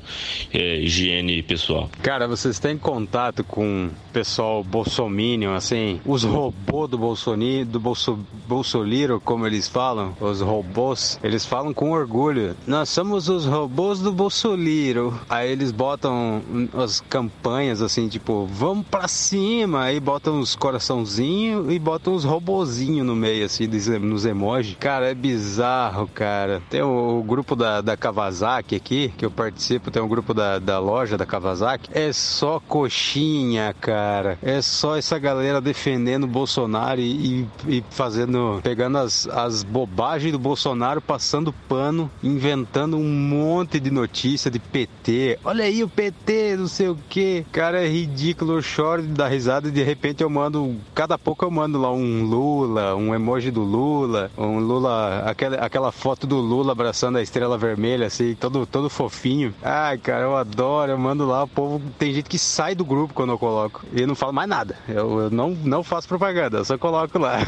é, 0.53 0.79
higiene 0.79 1.43
pessoal. 1.43 1.89
Cara, 2.01 2.27
vocês 2.27 2.59
têm 2.59 2.77
contato 2.77 3.43
com 3.43 3.89
pessoal 4.13 4.63
bolsominion, 4.63 5.53
assim, 5.53 5.99
os 6.05 6.23
robôs 6.23 6.89
do 6.89 6.97
Bolsonaro, 6.97 7.65
do 7.65 7.79
Bolso, 7.79 8.19
Bolsoliro, 8.47 9.21
como 9.23 9.47
eles 9.47 9.67
falam, 9.67 10.15
os 10.19 10.41
robôs, 10.41 11.19
eles 11.23 11.45
falam 11.45 11.73
com 11.73 11.91
orgulho. 11.91 12.55
Nós 12.67 12.89
somos 12.89 13.29
os 13.29 13.45
robôs 13.45 13.99
do 13.99 14.11
Bolsoliro. 14.11 15.19
Aí 15.29 15.51
eles 15.51 15.71
botam 15.71 16.41
as 16.73 16.99
campanhas 17.01 17.81
assim, 17.81 18.07
tipo, 18.07 18.45
vamos 18.45 18.85
pra 18.87 19.07
cima, 19.07 19.83
aí 19.83 19.99
botam 19.99 20.39
os 20.39 20.55
coraçãozinhos 20.55 21.71
e 21.71 21.79
botam 21.79 22.13
os 22.13 22.23
robozinhos 22.23 23.05
no 23.05 23.15
meio, 23.15 23.45
assim, 23.45 23.67
nos 23.99 24.25
emojis. 24.25 24.75
Cara, 24.79 25.09
é 25.09 25.13
bizarro, 25.13 26.07
cara. 26.07 26.61
Tem 26.69 26.81
o, 26.81 27.19
o 27.19 27.23
grupo 27.23 27.55
da, 27.55 27.81
da 27.81 27.97
Kawasaki 27.97 28.75
aqui, 28.75 29.13
que 29.17 29.25
eu 29.25 29.31
participo, 29.41 29.89
tem 29.89 29.99
um 29.99 30.07
grupo 30.07 30.35
da, 30.35 30.59
da 30.59 30.77
loja 30.77 31.17
da 31.17 31.25
Kawasaki, 31.25 31.89
é 31.93 32.13
só 32.13 32.59
coxinha, 32.59 33.73
cara. 33.81 34.37
É 34.39 34.61
só 34.61 34.95
essa 34.95 35.17
galera 35.17 35.59
defendendo 35.59 36.25
o 36.25 36.27
Bolsonaro 36.27 37.01
e, 37.01 37.47
e 37.67 37.83
fazendo, 37.89 38.59
pegando 38.61 38.99
as, 38.99 39.27
as 39.27 39.63
bobagens 39.63 40.31
do 40.31 40.37
Bolsonaro, 40.37 41.01
passando 41.01 41.51
pano, 41.51 42.09
inventando 42.21 42.97
um 42.97 43.11
monte 43.11 43.79
de 43.79 43.89
notícia 43.89 44.51
de 44.51 44.59
PT. 44.59 45.39
Olha 45.43 45.65
aí 45.65 45.83
o 45.83 45.89
PT, 45.89 46.57
não 46.57 46.67
sei 46.67 46.89
o 46.89 46.97
que. 47.09 47.43
Cara, 47.51 47.83
é 47.83 47.87
ridículo. 47.87 48.57
Eu 48.57 48.61
choro 48.61 49.01
da 49.01 49.27
risada 49.27 49.69
e 49.69 49.71
de 49.71 49.81
repente 49.81 50.21
eu 50.21 50.29
mando, 50.29 50.75
cada 50.93 51.17
pouco 51.17 51.43
eu 51.43 51.49
mando 51.49 51.81
lá 51.81 51.91
um 51.91 52.23
Lula, 52.25 52.95
um 52.95 53.15
emoji 53.15 53.49
do 53.49 53.63
Lula, 53.63 54.29
um 54.37 54.59
Lula, 54.59 55.23
aquela, 55.25 55.57
aquela 55.57 55.91
foto 55.91 56.27
do 56.27 56.37
Lula 56.37 56.73
abraçando 56.73 57.17
a 57.17 57.23
estrela 57.23 57.57
vermelha, 57.57 58.05
assim, 58.05 58.35
todo, 58.35 58.67
todo 58.67 58.87
fofinho 58.87 59.30
Ai, 59.61 59.97
cara, 59.97 60.23
eu 60.23 60.35
adoro, 60.35 60.91
eu 60.91 60.97
mando 60.97 61.25
lá, 61.25 61.43
o 61.43 61.47
povo. 61.47 61.81
Tem 61.97 62.13
gente 62.13 62.29
que 62.29 62.39
sai 62.39 62.75
do 62.75 62.85
grupo 62.85 63.13
quando 63.13 63.31
eu 63.31 63.39
coloco. 63.39 63.83
E 63.93 64.01
eu 64.01 64.07
não 64.07 64.15
falo 64.15 64.33
mais 64.33 64.49
nada. 64.49 64.75
Eu, 64.87 65.19
eu 65.19 65.29
não, 65.29 65.51
não 65.51 65.83
faço 65.83 66.07
propaganda, 66.07 66.57
eu 66.59 66.65
só 66.65 66.77
coloco 66.77 67.17
lá. 67.19 67.39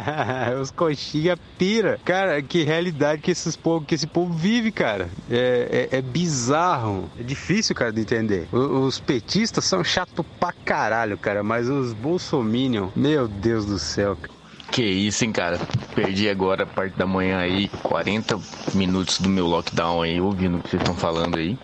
Os 0.60 0.70
coxinha 0.70 1.36
pira. 1.58 1.98
Cara, 2.04 2.42
que 2.42 2.62
realidade 2.62 3.22
que 3.22 3.30
esses 3.30 3.56
povo, 3.56 3.84
que 3.84 3.94
esse 3.94 4.06
povo 4.06 4.32
vive, 4.32 4.70
cara. 4.70 5.08
É, 5.30 5.88
é, 5.92 5.98
é 5.98 6.02
bizarro. 6.02 7.10
É 7.18 7.22
difícil, 7.22 7.74
cara, 7.74 7.92
de 7.92 8.00
entender. 8.00 8.48
Os, 8.52 8.94
os 8.94 9.00
petistas 9.00 9.64
são 9.64 9.82
chato 9.82 10.24
pra 10.38 10.52
caralho, 10.52 11.16
cara. 11.18 11.42
Mas 11.42 11.68
os 11.68 11.92
bolsominion, 11.92 12.88
meu 12.94 13.28
Deus 13.28 13.64
do 13.66 13.78
céu, 13.78 14.16
cara. 14.16 14.33
Que 14.74 14.82
isso, 14.82 15.24
hein, 15.24 15.30
cara. 15.30 15.56
Perdi 15.94 16.28
agora 16.28 16.64
a 16.64 16.66
parte 16.66 16.98
da 16.98 17.06
manhã 17.06 17.38
aí, 17.38 17.68
40 17.84 18.36
minutos 18.74 19.20
do 19.20 19.28
meu 19.28 19.46
lockdown 19.46 20.02
aí, 20.02 20.20
ouvindo 20.20 20.58
o 20.58 20.62
que 20.62 20.70
vocês 20.70 20.82
estão 20.82 20.96
falando 20.96 21.36
aí. 21.36 21.56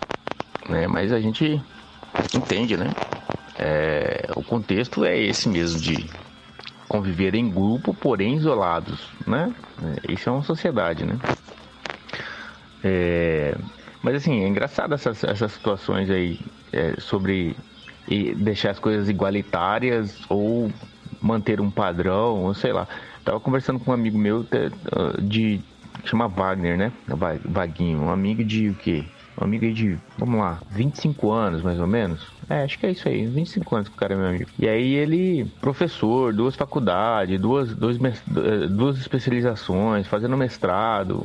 Né? 0.69 0.87
Mas 0.87 1.11
a 1.11 1.19
gente 1.19 1.61
entende, 2.33 2.77
né? 2.77 2.89
É, 3.59 4.29
o 4.33 4.41
contexto 4.41 5.03
é 5.03 5.19
esse 5.19 5.49
mesmo 5.49 5.77
de 5.77 6.09
conviver 6.87 7.35
em 7.35 7.49
grupo, 7.49 7.93
porém 7.93 8.37
isolados, 8.37 9.01
né? 9.27 9.53
É, 10.07 10.13
isso 10.13 10.29
é 10.29 10.31
uma 10.31 10.43
sociedade, 10.43 11.05
né? 11.05 11.19
É, 12.81 13.57
mas 14.01 14.15
assim, 14.15 14.41
é 14.41 14.47
engraçado 14.47 14.93
essas, 14.93 15.21
essas 15.25 15.51
situações 15.51 16.09
aí 16.09 16.39
é, 16.71 16.95
sobre 16.97 17.57
deixar 18.37 18.71
as 18.71 18.79
coisas 18.79 19.09
igualitárias 19.09 20.21
ou 20.29 20.71
manter 21.21 21.61
um 21.61 21.69
padrão, 21.69 22.43
ou 22.43 22.53
sei 22.53 22.73
lá. 22.73 22.87
Tava 23.23 23.39
conversando 23.39 23.79
com 23.79 23.91
um 23.91 23.93
amigo 23.93 24.17
meu 24.17 24.45
de. 25.21 25.61
chama 26.05 26.27
Wagner, 26.27 26.77
né? 26.77 26.91
Vaguinho. 27.45 28.01
Um 28.01 28.09
amigo 28.09 28.43
de 28.43 28.69
o 28.69 28.75
quê? 28.75 29.03
Um 29.39 29.45
amigo 29.45 29.71
de, 29.71 29.97
vamos 30.17 30.39
lá, 30.39 30.61
25 30.69 31.31
anos 31.31 31.63
mais 31.63 31.79
ou 31.79 31.87
menos. 31.87 32.27
É, 32.49 32.63
acho 32.63 32.77
que 32.77 32.85
é 32.85 32.91
isso 32.91 33.07
aí, 33.07 33.25
25 33.25 33.75
anos 33.75 33.87
que 33.87 33.95
o 33.95 33.97
cara 33.97 34.13
é 34.13 34.17
meu 34.17 34.27
amigo. 34.27 34.49
E 34.59 34.67
aí 34.67 34.93
ele, 34.93 35.45
professor, 35.61 36.33
duas 36.33 36.55
faculdades, 36.55 37.39
duas, 37.39 37.73
dois, 37.73 37.97
eh, 37.97 38.67
duas 38.69 38.99
especializações, 38.99 40.05
fazendo 40.05 40.35
mestrado, 40.35 41.23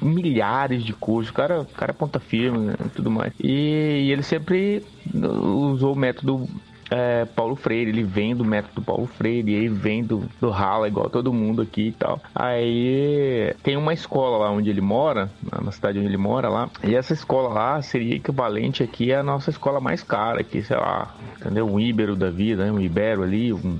milhares 0.00 0.82
de 0.82 0.92
cursos, 0.92 1.30
o 1.30 1.34
cara, 1.34 1.66
cara 1.76 1.92
é 1.92 1.94
ponta 1.94 2.18
firme 2.18 2.58
né, 2.58 2.74
tudo 2.94 3.10
mais. 3.10 3.32
E, 3.38 4.06
e 4.06 4.12
ele 4.12 4.22
sempre 4.22 4.82
usou 5.14 5.92
o 5.92 5.98
método 5.98 6.48
é, 6.90 7.24
Paulo 7.24 7.54
Freire, 7.54 7.90
ele 7.90 8.02
vem 8.02 8.34
do 8.34 8.44
método 8.44 8.82
Paulo 8.82 9.06
Freire, 9.06 9.52
ele 9.52 9.68
vem 9.68 10.02
do, 10.02 10.24
do 10.40 10.50
rala 10.50 10.88
igual 10.88 11.08
todo 11.08 11.32
mundo 11.32 11.62
aqui 11.62 11.88
e 11.88 11.92
tal. 11.92 12.20
Aí 12.34 13.54
tem 13.62 13.76
uma 13.76 13.94
escola 13.94 14.38
lá 14.38 14.50
onde 14.50 14.68
ele 14.68 14.80
mora, 14.80 15.30
na 15.62 15.70
cidade 15.70 15.98
onde 15.98 16.08
ele 16.08 16.16
mora 16.16 16.48
lá, 16.48 16.68
e 16.82 16.94
essa 16.94 17.12
escola 17.12 17.48
lá 17.48 17.80
seria 17.82 18.16
equivalente 18.16 18.82
aqui 18.82 19.12
à 19.12 19.22
nossa 19.22 19.50
escola 19.50 19.80
mais 19.80 20.02
cara, 20.02 20.40
aqui, 20.40 20.62
sei 20.62 20.76
lá, 20.76 21.14
entendeu? 21.38 21.66
Um 21.66 21.78
Ibero 21.78 22.16
da 22.16 22.30
vida, 22.30 22.64
né? 22.64 22.72
um 22.72 22.80
Ibero 22.80 23.22
ali, 23.22 23.52
um 23.52 23.78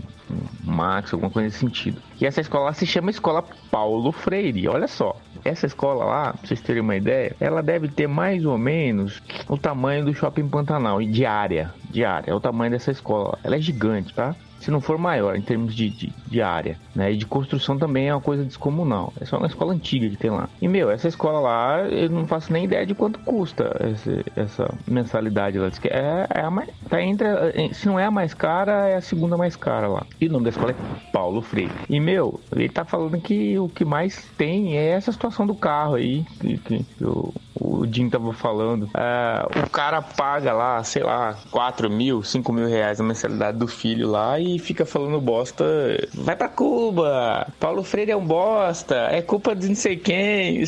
Max, 0.65 1.13
alguma 1.13 1.31
coisa 1.31 1.47
nesse 1.47 1.59
sentido. 1.59 2.01
E 2.21 2.27
essa 2.27 2.41
escola 2.41 2.73
se 2.73 2.87
chama 2.87 3.11
Escola 3.11 3.45
Paulo 3.71 4.13
Freire. 4.13 4.69
Olha 4.69 4.89
só, 4.89 5.17
essa 5.45 5.67
escola 5.67 6.05
lá, 6.05 6.33
pra 6.33 6.47
vocês 6.47 6.61
terem 6.61 6.83
uma 6.83 6.97
ideia, 6.97 7.35
ela 7.41 7.63
deve 7.63 7.89
ter 7.89 8.07
mais 8.07 8.45
ou 8.45 8.59
menos 8.59 9.23
o 9.49 9.57
tamanho 9.57 10.05
do 10.05 10.15
Shopping 10.15 10.49
Pantanal, 10.49 11.01
de 11.03 11.25
área, 11.25 11.73
de 11.91 12.05
área, 12.05 12.31
é 12.31 12.35
o 12.35 12.41
tamanho 12.41 12.73
dessa 12.73 12.91
escola. 12.91 13.39
Ela 13.43 13.57
é 13.57 13.61
gigante, 13.61 14.15
tá? 14.15 14.35
Se 14.61 14.71
não 14.71 14.81
for 14.81 14.99
maior 14.99 15.37
em 15.37 15.43
termos 15.43 15.75
de, 15.75 15.89
de, 15.89 16.13
de, 16.27 16.43
área, 16.43 16.79
né? 16.95 17.13
E 17.13 17.17
de 17.17 17.27
construção 17.27 17.79
também 17.79 18.09
é 18.09 18.15
uma 18.15 18.21
coisa 18.21 18.45
descomunal. 18.45 19.13
É 19.21 19.25
só 19.25 19.39
uma 19.39 19.47
escola 19.47 19.73
antiga 19.73 20.09
que 20.09 20.17
tem 20.17 20.31
lá. 20.31 20.49
E, 20.61 20.69
meu, 20.69 20.91
essa 20.91 21.09
escola 21.09 21.41
lá, 21.41 21.81
eu 21.89 22.11
não 22.11 22.27
faço 22.27 22.53
nem 22.53 22.65
ideia 22.65 22.87
de 22.87 22.95
quanto 22.95 23.19
custa 23.21 23.75
essa, 23.81 24.25
essa 24.37 24.75
mensalidade 24.87 25.59
lá. 25.59 25.71
É, 25.85 26.27
é 26.35 26.41
a 26.43 26.51
mais, 26.51 26.69
tá 26.89 27.01
entre, 27.03 27.27
se 27.73 27.87
não 27.87 27.99
é 27.99 28.05
a 28.05 28.11
mais 28.11 28.35
cara, 28.35 28.89
é 28.89 28.97
a 28.97 29.01
segunda 29.01 29.37
mais 29.37 29.57
cara 29.57 29.89
lá. 29.89 30.07
E 30.21 30.27
o 30.27 30.33
nome 30.33 30.45
da 30.45 30.51
escola 30.51 30.73
é 30.73 31.11
Paulo 31.13 31.41
Freire. 31.41 31.73
E, 31.89 31.99
meu, 31.99 32.41
ele 32.53 32.69
tá 32.69 32.85
falando 32.85 33.21
que 33.21 33.59
o 33.59 33.69
que 33.69 33.85
mais 33.85 34.29
tem 34.37 34.77
é 34.77 34.91
essa 34.91 35.11
situação 35.11 35.47
do 35.47 35.55
carro 35.55 35.95
aí, 35.95 36.25
que, 36.41 36.59
que, 36.59 36.87
o 37.61 37.87
Jim 37.87 38.09
tava 38.09 38.33
falando. 38.33 38.89
É, 38.95 39.61
o 39.65 39.71
cara 39.71 40.01
paga 40.01 40.53
lá, 40.53 40.83
sei 40.83 41.03
lá, 41.03 41.37
4 41.51 41.91
mil, 41.91 42.23
5 42.23 42.53
mil 42.53 42.67
reais 42.67 43.01
a 43.01 43.05
mensalidade 43.05 43.59
do 43.59 43.67
filho 43.67 44.09
lá 44.09 44.39
e 44.41 44.50
fica 44.59 44.85
falando 44.85 45.21
bosta. 45.21 45.65
Vai 46.15 46.37
pra 46.37 46.49
Cuba, 46.49 47.47
Paulo 47.59 47.83
Freire 47.83 48.11
é 48.11 48.17
um 48.17 48.25
bosta, 48.25 49.09
é 49.11 49.23
culpa 49.23 49.55
de 49.55 49.69
não 49.69 49.75
sei 49.75 49.97
quem. 49.97 50.65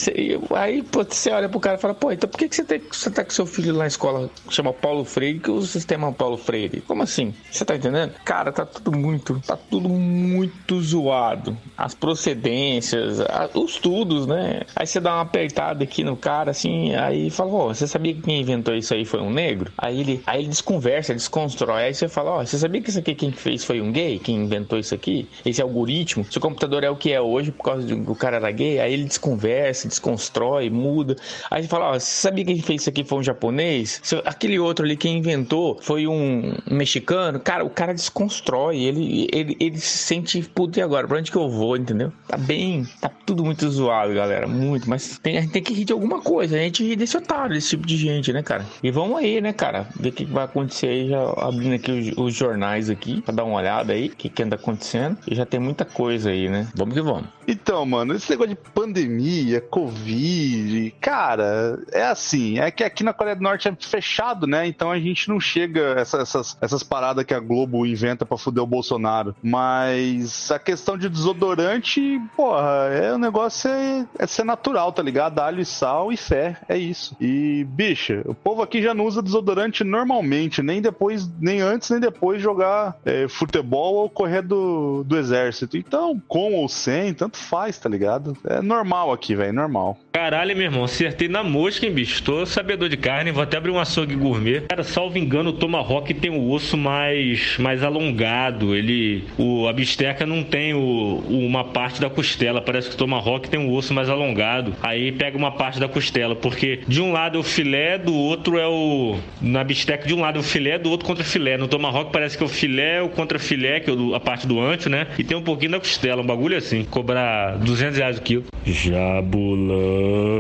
Aí 0.54 0.82
pô, 0.82 1.04
você 1.04 1.30
olha 1.30 1.48
pro 1.48 1.60
cara 1.60 1.76
e 1.76 1.80
fala, 1.80 1.94
pô, 1.94 2.12
então 2.12 2.28
por 2.28 2.38
que, 2.38 2.48
que 2.48 2.56
você, 2.56 2.64
tem, 2.64 2.80
você 2.90 3.10
tá 3.10 3.24
com 3.24 3.30
seu 3.30 3.46
filho 3.46 3.72
lá 3.72 3.80
na 3.80 3.86
escola 3.86 4.30
chama 4.48 4.72
Paulo 4.72 5.04
Freire 5.04 5.40
que 5.40 5.50
o 5.50 5.62
sistema 5.62 6.08
é 6.08 6.12
Paulo 6.12 6.36
Freire? 6.36 6.80
Como 6.82 7.02
assim? 7.02 7.34
Você 7.50 7.64
tá 7.64 7.76
entendendo? 7.76 8.12
Cara, 8.24 8.52
tá 8.52 8.64
tudo 8.64 8.96
muito, 8.96 9.40
tá 9.46 9.56
tudo 9.56 9.88
muito 9.88 10.80
zoado. 10.80 11.56
As 11.76 11.94
procedências, 11.94 13.18
os 13.54 13.72
estudos, 13.82 14.26
né? 14.26 14.62
Aí 14.76 14.86
você 14.86 15.00
dá 15.00 15.14
uma 15.14 15.22
apertada 15.22 15.82
aqui 15.82 16.04
no 16.04 16.16
cara, 16.16 16.50
assim, 16.50 16.94
aí 16.94 17.30
fala, 17.30 17.50
você 17.50 17.86
sabia 17.86 18.14
que 18.14 18.22
quem 18.22 18.40
inventou 18.40 18.74
isso 18.74 18.94
aí 18.94 19.04
foi 19.04 19.20
um 19.20 19.30
negro? 19.30 19.72
Aí 19.76 20.00
ele, 20.00 20.22
aí 20.26 20.40
ele 20.40 20.48
desconversa, 20.48 21.14
desconstrói. 21.14 21.84
Aí 21.84 21.94
você 21.94 22.08
fala, 22.08 22.30
ó, 22.30 22.44
você 22.44 22.58
sabia 22.58 22.80
que 22.80 22.90
isso 22.90 22.98
aqui 22.98 23.14
quem 23.14 23.32
fez 23.32 23.64
foi 23.64 23.72
foi 23.73 23.81
um 23.81 23.91
gay 23.91 24.19
quem 24.19 24.37
inventou 24.37 24.79
isso 24.79 24.95
aqui? 24.95 25.26
Esse 25.47 25.62
algoritmo? 25.62 26.26
Se 26.31 26.37
o 26.37 26.41
computador 26.43 26.85
é 26.85 26.91
o 26.91 26.97
que 26.97 27.11
é 27.11 27.19
hoje 27.19 27.50
por 27.50 27.64
causa 27.64 27.87
de 27.87 27.95
o 27.95 28.14
cara 28.14 28.37
era 28.37 28.50
gay, 28.50 28.79
aí 28.79 28.93
ele 28.93 29.05
desconversa, 29.05 29.88
desconstrói, 29.88 30.69
muda. 30.69 31.17
Aí 31.50 31.62
você 31.62 31.69
fala, 31.69 31.93
ó, 31.93 31.99
sabia 31.99 32.45
que 32.45 32.52
quem 32.52 32.62
fez 32.62 32.83
isso 32.83 32.91
aqui 32.91 33.02
foi 33.02 33.21
um 33.21 33.23
japonês? 33.23 34.02
Aquele 34.26 34.59
outro 34.59 34.85
ali 34.85 34.95
quem 34.95 35.17
inventou 35.17 35.79
foi 35.81 36.07
um 36.07 36.55
mexicano? 36.71 37.41
Cara, 37.41 37.64
o 37.64 37.71
cara 37.71 37.95
desconstrói, 37.95 38.76
ele, 38.83 39.26
ele, 39.33 39.57
ele 39.59 39.79
se 39.79 39.99
sente, 39.99 40.43
puto, 40.43 40.79
e 40.79 40.83
agora? 40.83 41.09
Pra 41.09 41.17
onde 41.17 41.31
que 41.31 41.38
eu 41.38 41.49
vou, 41.49 41.75
entendeu? 41.75 42.12
Tá 42.29 42.37
bem, 42.37 42.87
tá 43.00 43.11
tudo 43.25 43.43
muito 43.43 43.67
zoado, 43.71 44.12
galera, 44.12 44.47
muito, 44.47 44.88
mas 44.88 45.19
tem, 45.19 45.38
a 45.38 45.41
gente 45.41 45.52
tem 45.52 45.62
que 45.62 45.73
rir 45.73 45.87
de 45.87 45.95
alguma 45.95 46.21
coisa, 46.21 46.57
a 46.57 46.59
gente 46.59 46.85
ri 46.85 46.95
desse 46.95 47.17
otário, 47.17 47.55
desse 47.55 47.71
tipo 47.71 47.87
de 47.87 47.97
gente, 47.97 48.35
né, 48.35 48.43
cara? 48.43 48.67
E 48.83 48.91
vamos 48.91 49.17
aí, 49.17 49.41
né, 49.41 49.55
cara, 49.55 49.87
ver 49.99 50.11
o 50.11 50.12
que 50.12 50.26
vai 50.26 50.45
acontecer 50.45 50.88
aí, 50.88 51.09
já 51.09 51.23
abrindo 51.38 51.75
aqui 51.75 51.91
os, 51.91 52.19
os 52.19 52.35
jornais 52.35 52.91
aqui, 52.91 53.23
pra 53.23 53.33
dar 53.33 53.45
uma 53.45 53.62
olhada 53.62 53.92
aí, 53.92 54.09
o 54.09 54.16
que, 54.16 54.28
que 54.28 54.42
anda 54.42 54.57
acontecendo. 54.57 55.19
E 55.26 55.35
já 55.35 55.47
tem 55.47 55.61
muita 55.61 55.85
coisa 55.85 56.31
aí, 56.31 56.49
né? 56.49 56.69
Vamos 56.75 56.95
que 56.95 57.00
vamos. 57.00 57.28
Então, 57.47 57.85
mano, 57.85 58.14
esse 58.14 58.31
negócio 58.31 58.54
de 58.54 58.71
pandemia, 58.71 59.61
Covid, 59.61 60.95
cara, 61.00 61.78
é 61.92 62.04
assim, 62.04 62.59
é 62.59 62.71
que 62.71 62.85
aqui 62.85 63.02
na 63.02 63.12
Coreia 63.12 63.37
do 63.37 63.42
Norte 63.42 63.69
é 63.69 63.76
fechado, 63.81 64.47
né? 64.47 64.66
Então 64.66 64.90
a 64.90 64.99
gente 64.99 65.28
não 65.28 65.40
chega 65.40 65.95
essa, 65.99 66.19
essas, 66.19 66.57
essas 66.61 66.83
paradas 66.83 67.25
que 67.25 67.35
a 67.35 67.40
Globo 67.40 67.85
inventa 67.85 68.25
pra 68.25 68.38
fuder 68.38 68.62
o 68.62 68.66
Bolsonaro. 68.66 69.35
Mas 69.42 70.50
a 70.50 70.59
questão 70.59 70.97
de 70.97 71.09
desodorante, 71.09 72.21
porra, 72.37 72.88
é 72.92 73.12
o 73.12 73.19
negócio 73.19 73.71
é, 73.71 74.07
é 74.19 74.26
ser 74.26 74.45
natural, 74.45 74.92
tá 74.92 75.02
ligado? 75.02 75.40
Alho 75.40 75.61
e 75.61 75.64
sal 75.64 76.12
e 76.12 76.16
fé, 76.16 76.57
é 76.69 76.78
isso. 76.78 77.16
E, 77.21 77.64
bicha, 77.69 78.23
o 78.25 78.35
povo 78.35 78.62
aqui 78.62 78.83
já 78.83 78.95
não 78.95 79.04
usa 79.04 79.23
desodorante 79.23 79.85
normalmente, 79.85 80.62
nem 80.62 80.81
depois, 80.81 81.28
nem 81.38 81.61
antes, 81.61 81.90
nem 81.90 82.00
depois 82.00 82.38
de 82.38 82.45
jogar 82.45 82.97
é, 83.04 83.26
futebol 83.52 83.97
ou 83.97 84.09
correr 84.09 84.40
do, 84.40 85.04
do 85.04 85.18
exército. 85.18 85.76
Então, 85.76 86.21
com 86.26 86.54
ou 86.54 86.68
sem, 86.68 87.12
tanto 87.12 87.37
faz, 87.37 87.78
tá 87.78 87.88
ligado? 87.88 88.37
É 88.49 88.62
normal 88.62 89.12
aqui, 89.12 89.37
velho, 89.37 89.52
normal. 89.52 89.99
Caralho, 90.11 90.56
meu 90.56 90.64
irmão, 90.64 90.85
acertei 90.85 91.28
na 91.28 91.42
mosca, 91.42 91.85
hein, 91.85 91.92
bicho? 91.92 92.23
Tô 92.23 92.47
sabedor 92.47 92.88
de 92.88 92.97
carne, 92.97 93.30
vou 93.30 93.42
até 93.42 93.59
abrir 93.59 93.71
um 93.71 93.78
açougue 93.78 94.14
gourmet. 94.14 94.62
Cara, 94.62 94.82
salvo 94.82 95.18
engano, 95.18 95.50
o 95.50 95.52
tomahawk 95.52 96.12
tem 96.14 96.30
o 96.30 96.50
osso 96.50 96.76
mais, 96.76 97.59
mais 97.59 97.82
alongado. 97.82 98.75
Ele. 98.75 99.25
O, 99.36 99.69
a 99.69 99.73
bisteca 99.73 100.25
não 100.25 100.43
tem 100.43 100.73
o, 100.75 101.23
uma 101.28 101.65
parte 101.65 102.00
da 102.00 102.08
costela. 102.08 102.62
Parece 102.62 102.88
que 102.88 102.95
o 102.95 102.99
tomahawk 102.99 103.49
tem 103.49 103.60
um 103.60 103.73
osso 103.73 103.93
mais 103.93 104.08
alongado. 104.08 104.75
Aí 104.82 105.12
pega 105.12 105.36
uma 105.36 105.52
parte 105.52 105.78
da 105.78 105.88
costela, 105.88 106.34
porque 106.34 106.80
de 106.86 107.00
um 107.00 107.12
lado 107.12 107.36
é 107.36 107.41
o 107.41 107.43
filé, 107.43 107.99
do 107.99 108.15
outro 108.15 108.58
é 108.58 108.67
o. 108.67 109.19
Na 109.41 109.65
bisteca, 109.65 110.06
de 110.06 110.15
um 110.15 110.21
lado 110.21 110.38
é 110.38 110.41
o 110.41 110.45
filé, 110.45 110.78
do 110.78 110.91
outro 110.91 111.06
contra 111.06 111.25
filé. 111.25 111.56
No 111.56 111.69
tomahawk 111.69 112.12
parece 112.12 112.36
que 112.36 112.43
é 112.43 112.47
o 112.47 112.49
filé, 112.49 113.02
o 113.02 113.08
contra 113.08 113.42
filé, 113.43 113.81
que 113.81 113.91
é 113.91 113.95
a 114.17 114.21
parte 114.21 114.47
do 114.47 114.61
ancho, 114.61 114.89
né? 114.89 115.07
E 115.19 115.25
tem 115.25 115.37
um 115.37 115.43
pouquinho 115.43 115.73
da 115.73 115.78
costela, 115.78 116.23
um 116.23 116.26
bagulho 116.26 116.57
assim. 116.57 116.85
Cobrar 116.85 117.57
200 117.59 117.99
reais 117.99 118.19
o 118.19 118.23
quilo. 118.23 118.45
Jabulani. 118.64 120.32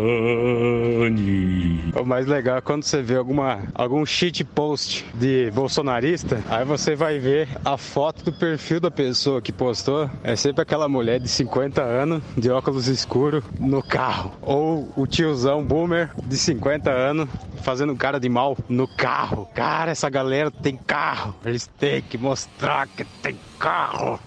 O 1.94 2.04
mais 2.04 2.26
legal 2.26 2.58
é 2.58 2.60
quando 2.60 2.84
você 2.84 3.02
vê 3.02 3.16
alguma, 3.16 3.60
algum 3.74 4.04
shit 4.06 4.44
post 4.44 5.04
de 5.14 5.50
bolsonarista, 5.52 6.42
aí 6.48 6.64
você 6.64 6.94
vai 6.94 7.18
ver 7.18 7.48
a 7.64 7.76
foto 7.76 8.24
do 8.24 8.32
perfil 8.32 8.80
da 8.80 8.90
pessoa 8.90 9.42
que 9.42 9.52
postou. 9.52 10.10
É 10.22 10.36
sempre 10.36 10.62
aquela 10.62 10.88
mulher 10.88 11.20
de 11.20 11.28
50 11.28 11.82
anos, 11.82 12.22
de 12.36 12.50
óculos 12.50 12.86
escuros, 12.88 13.44
no 13.58 13.82
carro. 13.82 14.32
Ou 14.40 14.92
o 14.96 15.06
tiozão 15.06 15.64
boomer 15.64 16.10
de 16.24 16.36
50 16.36 16.90
anos, 16.90 17.28
fazendo 17.62 17.94
cara 17.96 18.18
de 18.18 18.28
mal 18.28 18.56
no 18.68 18.86
carro. 18.86 19.48
Cara, 19.54 19.90
essa 19.90 20.08
galera 20.08 20.50
tem 20.50 20.76
carro. 20.76 21.34
Eles 21.44 21.66
têm 21.78 22.02
que 22.02 22.16
mostrar 22.18 22.86
que 22.86 23.04
tem 23.04 23.36
carro. 23.58 24.18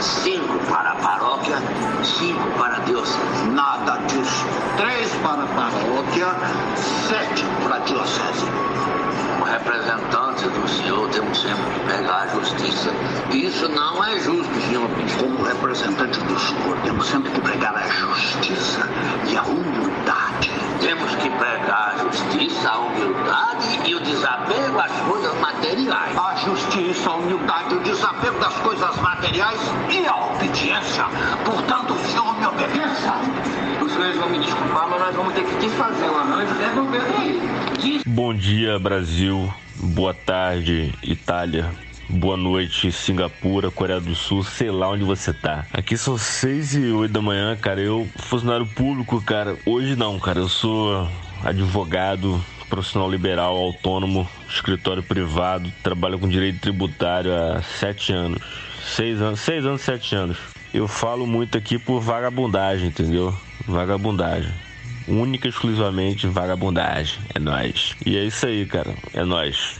Cinco 0.00 0.58
para 0.66 0.92
a 0.92 0.96
paróquia, 0.96 1.29
paróquia, 6.10 6.34
sete 7.08 7.44
para 7.62 7.76
a 7.76 7.78
diocese. 7.80 8.46
Como 9.38 9.44
representantes 9.44 10.42
do 10.42 10.68
Senhor, 10.68 11.08
temos 11.10 11.40
sempre 11.40 11.64
que 11.74 11.80
pegar 11.86 12.22
a 12.22 12.26
justiça. 12.28 12.90
Isso 13.30 13.68
não 13.68 14.04
é 14.04 14.18
justo, 14.18 14.60
Senhor. 14.62 14.88
Como 15.18 15.42
representantes 15.42 16.22
do 16.22 16.38
Senhor, 16.38 16.76
temos 16.82 17.06
sempre 17.06 17.30
que 17.30 17.40
pregar 17.40 17.76
a 17.76 17.88
justiça 17.88 18.88
e 19.28 19.36
a 19.36 19.42
humildade. 19.42 20.50
Temos 20.80 21.14
que 21.16 21.30
pregar 21.30 21.94
a 21.94 21.98
justiça, 21.98 22.70
a 22.70 22.78
humildade 22.78 23.80
e 23.86 23.94
o 23.94 24.00
desapego 24.00 24.80
às 24.80 24.92
coisas 24.92 25.34
materiais. 25.40 26.18
A 26.18 26.34
justiça, 26.36 27.10
a 27.10 27.14
humildade, 27.14 27.74
o 27.74 27.80
desapego 27.80 28.38
das 28.40 28.54
coisas 28.54 28.96
materiais 28.96 29.60
e 29.90 30.06
a 30.06 30.16
obediência. 30.16 31.04
Portanto, 31.44 31.94
o 31.94 31.98
Senhor 32.08 32.38
me 32.38 32.46
obedeça. 32.46 33.69
Senhores 34.00 34.16
vão 34.16 34.30
me 34.30 34.38
desculpar, 34.38 34.88
mas 34.88 34.98
nós 34.98 35.14
vamos 35.14 35.34
ter 35.34 35.44
que 35.44 35.68
fazer 35.68 36.08
um 36.08 36.16
arranjo 36.16 36.54
e 36.54 36.74
governo 36.74 37.16
aí. 37.18 38.00
Bom 38.06 38.32
dia, 38.32 38.78
Brasil. 38.78 39.52
Boa 39.76 40.14
tarde, 40.14 40.94
Itália. 41.02 41.70
Boa 42.08 42.34
noite, 42.34 42.90
Singapura, 42.90 43.70
Coreia 43.70 44.00
do 44.00 44.14
Sul, 44.14 44.42
sei 44.42 44.70
lá 44.70 44.88
onde 44.88 45.04
você 45.04 45.34
tá. 45.34 45.66
Aqui 45.70 45.98
são 45.98 46.16
6 46.16 46.76
e 46.76 46.92
8 46.92 47.12
da 47.12 47.20
manhã, 47.20 47.54
cara. 47.54 47.78
Eu, 47.78 48.08
funcionário 48.16 48.64
público, 48.64 49.20
cara. 49.20 49.58
Hoje 49.66 49.94
não, 49.96 50.18
cara. 50.18 50.38
Eu 50.38 50.48
sou 50.48 51.06
advogado, 51.44 52.42
profissional 52.70 53.10
liberal, 53.10 53.54
autônomo, 53.54 54.26
escritório 54.48 55.02
privado, 55.02 55.70
trabalho 55.82 56.18
com 56.18 56.26
direito 56.26 56.58
tributário 56.58 57.34
há 57.34 57.60
7 57.60 58.14
anos. 58.14 58.42
6 58.82 59.20
anos, 59.20 59.40
6 59.40 59.66
anos, 59.66 59.82
7 59.82 60.14
anos. 60.14 60.49
Eu 60.72 60.86
falo 60.86 61.26
muito 61.26 61.58
aqui 61.58 61.78
por 61.78 62.00
vagabundagem, 62.00 62.88
entendeu? 62.88 63.34
Vagabundagem. 63.66 64.52
Única 65.08 65.48
e 65.48 65.50
exclusivamente 65.50 66.28
vagabundagem. 66.28 67.18
É 67.34 67.40
nós. 67.40 67.96
E 68.06 68.16
é 68.16 68.24
isso 68.24 68.46
aí, 68.46 68.64
cara. 68.64 68.94
É 69.12 69.24
nós. 69.24 69.79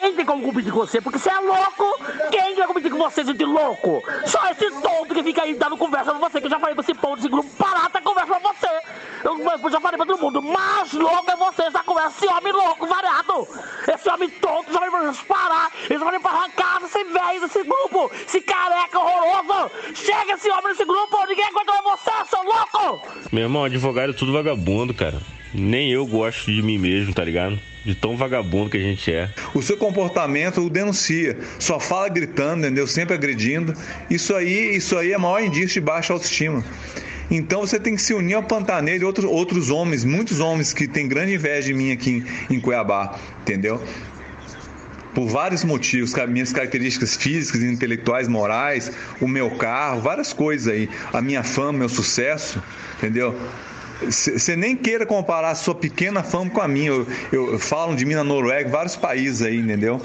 Quem 0.00 0.14
tem 0.14 0.24
como 0.24 0.42
competir 0.42 0.72
com 0.72 0.78
você? 0.78 0.98
Porque 0.98 1.18
você 1.18 1.28
é 1.28 1.38
louco! 1.38 1.84
Quem 2.30 2.54
vai 2.54 2.66
competir 2.66 2.90
com 2.90 2.96
você, 2.96 3.22
gente 3.22 3.44
louco? 3.44 4.02
Só 4.24 4.50
esse 4.50 4.70
tonto 4.80 5.14
que 5.14 5.22
fica 5.22 5.42
aí 5.42 5.54
dando 5.54 5.76
conversa 5.76 6.12
pra 6.14 6.28
você, 6.28 6.40
que 6.40 6.46
eu 6.46 6.50
já 6.50 6.58
falei 6.58 6.74
pra 6.74 6.82
esse 6.82 6.94
ponto, 6.94 7.18
esse 7.18 7.28
grupo 7.28 7.50
parar, 7.56 7.90
tá 7.90 8.00
conversa 8.00 8.40
pra 8.40 8.52
você! 8.52 8.80
Eu 9.22 9.70
já 9.70 9.78
falei 9.78 9.98
pra 9.98 10.06
todo 10.06 10.18
mundo, 10.18 10.40
mais 10.40 10.90
louco 10.94 11.30
é 11.30 11.36
você, 11.36 11.64
essa 11.64 11.82
conversa, 11.82 12.16
esse 12.16 12.32
homem 12.32 12.50
louco, 12.50 12.86
variado. 12.86 13.46
Esse 13.94 14.08
homem 14.08 14.30
tonto, 14.30 14.72
já 14.72 14.80
vai 14.80 14.90
parar, 15.28 15.70
eles 15.84 16.00
vão 16.00 16.20
pra 16.20 16.30
arrancar 16.30 16.80
esse 16.82 17.04
velho 17.04 17.40
desse 17.42 17.62
grupo, 17.62 18.10
esse 18.26 18.40
careca 18.40 18.98
horroroso. 18.98 19.70
Chega 19.94 20.32
esse 20.32 20.50
homem 20.50 20.68
nesse 20.68 20.84
grupo, 20.86 21.26
ninguém 21.26 21.44
aguenta 21.44 21.72
você, 21.82 22.10
seu 22.30 22.42
louco. 22.42 23.06
Meu 23.30 23.42
irmão, 23.42 23.64
advogado 23.64 24.12
é 24.12 24.14
tudo 24.14 24.32
vagabundo, 24.32 24.94
cara. 24.94 25.20
Nem 25.52 25.90
eu 25.90 26.06
gosto 26.06 26.50
de 26.50 26.62
mim 26.62 26.78
mesmo, 26.78 27.12
tá 27.12 27.24
ligado? 27.24 27.58
De 27.84 27.94
tão 27.94 28.16
vagabundo 28.16 28.70
que 28.70 28.76
a 28.76 28.80
gente 28.80 29.10
é. 29.12 29.30
O 29.54 29.62
seu 29.62 29.76
comportamento 29.76 30.60
o 30.60 30.70
denuncia. 30.70 31.36
Só 31.58 31.80
fala 31.80 32.08
gritando, 32.08 32.66
entendeu? 32.66 32.86
Sempre 32.86 33.14
agredindo. 33.14 33.74
Isso 34.08 34.34
aí, 34.34 34.76
isso 34.76 34.96
aí 34.96 35.12
é 35.12 35.18
maior 35.18 35.42
indício 35.42 35.68
de 35.68 35.80
baixa 35.80 36.12
autoestima. 36.12 36.64
Então 37.30 37.60
você 37.60 37.78
tem 37.78 37.94
que 37.94 38.02
se 38.02 38.12
unir 38.12 38.34
ao 38.34 38.42
Pantaneiro 38.42 39.04
e 39.04 39.06
outros, 39.06 39.24
outros 39.24 39.70
homens, 39.70 40.04
muitos 40.04 40.40
homens 40.40 40.72
que 40.72 40.88
têm 40.88 41.06
grande 41.06 41.34
inveja 41.34 41.68
de 41.68 41.74
mim 41.74 41.92
aqui 41.92 42.24
em, 42.50 42.56
em 42.56 42.60
Cuiabá, 42.60 43.16
entendeu? 43.42 43.82
Por 45.14 45.28
vários 45.28 45.64
motivos, 45.64 46.12
minhas 46.28 46.52
características 46.52 47.16
físicas, 47.16 47.62
intelectuais, 47.62 48.26
morais, 48.26 48.90
o 49.20 49.28
meu 49.28 49.50
carro, 49.52 50.00
várias 50.00 50.32
coisas 50.32 50.72
aí, 50.72 50.88
a 51.12 51.20
minha 51.20 51.42
fama, 51.42 51.78
meu 51.78 51.88
sucesso, 51.88 52.62
entendeu? 52.98 53.36
Você 54.08 54.56
nem 54.56 54.74
queira 54.74 55.04
comparar 55.04 55.50
a 55.50 55.54
sua 55.54 55.74
pequena 55.74 56.22
fama 56.22 56.50
com 56.50 56.60
a 56.60 56.68
minha. 56.68 56.90
Eu, 56.90 57.06
eu, 57.32 57.58
falo 57.58 57.94
de 57.94 58.04
mim 58.04 58.14
na 58.14 58.24
Noruega, 58.24 58.68
vários 58.70 58.96
países 58.96 59.42
aí, 59.42 59.58
entendeu? 59.58 60.00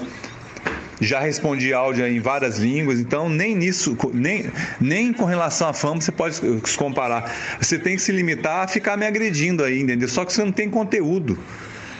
Já 1.00 1.20
respondi 1.20 1.72
áudio 1.72 2.06
em 2.06 2.20
várias 2.20 2.58
línguas, 2.58 2.98
então 2.98 3.28
nem 3.28 3.54
nisso, 3.54 3.96
nem, 4.14 4.50
nem 4.80 5.12
com 5.12 5.24
relação 5.24 5.68
à 5.68 5.72
fama 5.72 6.00
você 6.00 6.12
pode 6.12 6.36
se 6.36 6.78
comparar. 6.78 7.34
Você 7.60 7.78
tem 7.78 7.96
que 7.96 8.02
se 8.02 8.12
limitar 8.12 8.64
a 8.64 8.68
ficar 8.68 8.96
me 8.96 9.06
agredindo 9.06 9.62
aí, 9.62 9.80
entendeu? 9.80 10.08
Só 10.08 10.24
que 10.24 10.32
você 10.32 10.42
não 10.42 10.52
tem 10.52 10.70
conteúdo. 10.70 11.38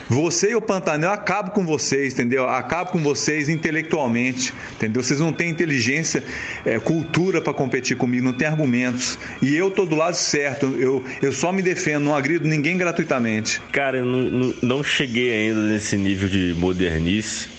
Você 0.09 0.51
e 0.51 0.55
o 0.55 0.61
Pantanal 0.61 1.13
acabam 1.13 1.51
com 1.51 1.65
vocês, 1.65 2.13
entendeu? 2.13 2.47
Acabam 2.47 2.93
com 2.93 2.99
vocês 2.99 3.49
intelectualmente, 3.49 4.53
entendeu? 4.73 5.03
Vocês 5.03 5.19
não 5.19 5.33
têm 5.33 5.49
inteligência, 5.49 6.23
é, 6.65 6.79
cultura 6.79 7.41
para 7.41 7.53
competir 7.53 7.97
comigo, 7.97 8.23
não 8.23 8.33
tem 8.33 8.47
argumentos. 8.47 9.19
E 9.41 9.55
eu 9.55 9.69
tô 9.69 9.85
do 9.85 9.95
lado 9.95 10.15
certo, 10.15 10.65
eu, 10.79 11.03
eu 11.21 11.31
só 11.33 11.51
me 11.51 11.61
defendo, 11.61 12.05
não 12.05 12.15
agrido 12.15 12.47
ninguém 12.47 12.77
gratuitamente. 12.77 13.61
Cara, 13.71 13.97
eu 13.97 14.05
não, 14.05 14.53
não 14.61 14.83
cheguei 14.83 15.33
ainda 15.33 15.61
nesse 15.61 15.97
nível 15.97 16.29
de 16.29 16.55
modernice, 16.57 17.49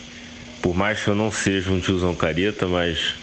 por 0.63 0.75
mais 0.75 1.03
que 1.03 1.09
eu 1.09 1.15
não 1.15 1.31
seja 1.31 1.71
um 1.71 1.81
tiozão 1.81 2.15
careta, 2.15 2.67
mas 2.67 3.15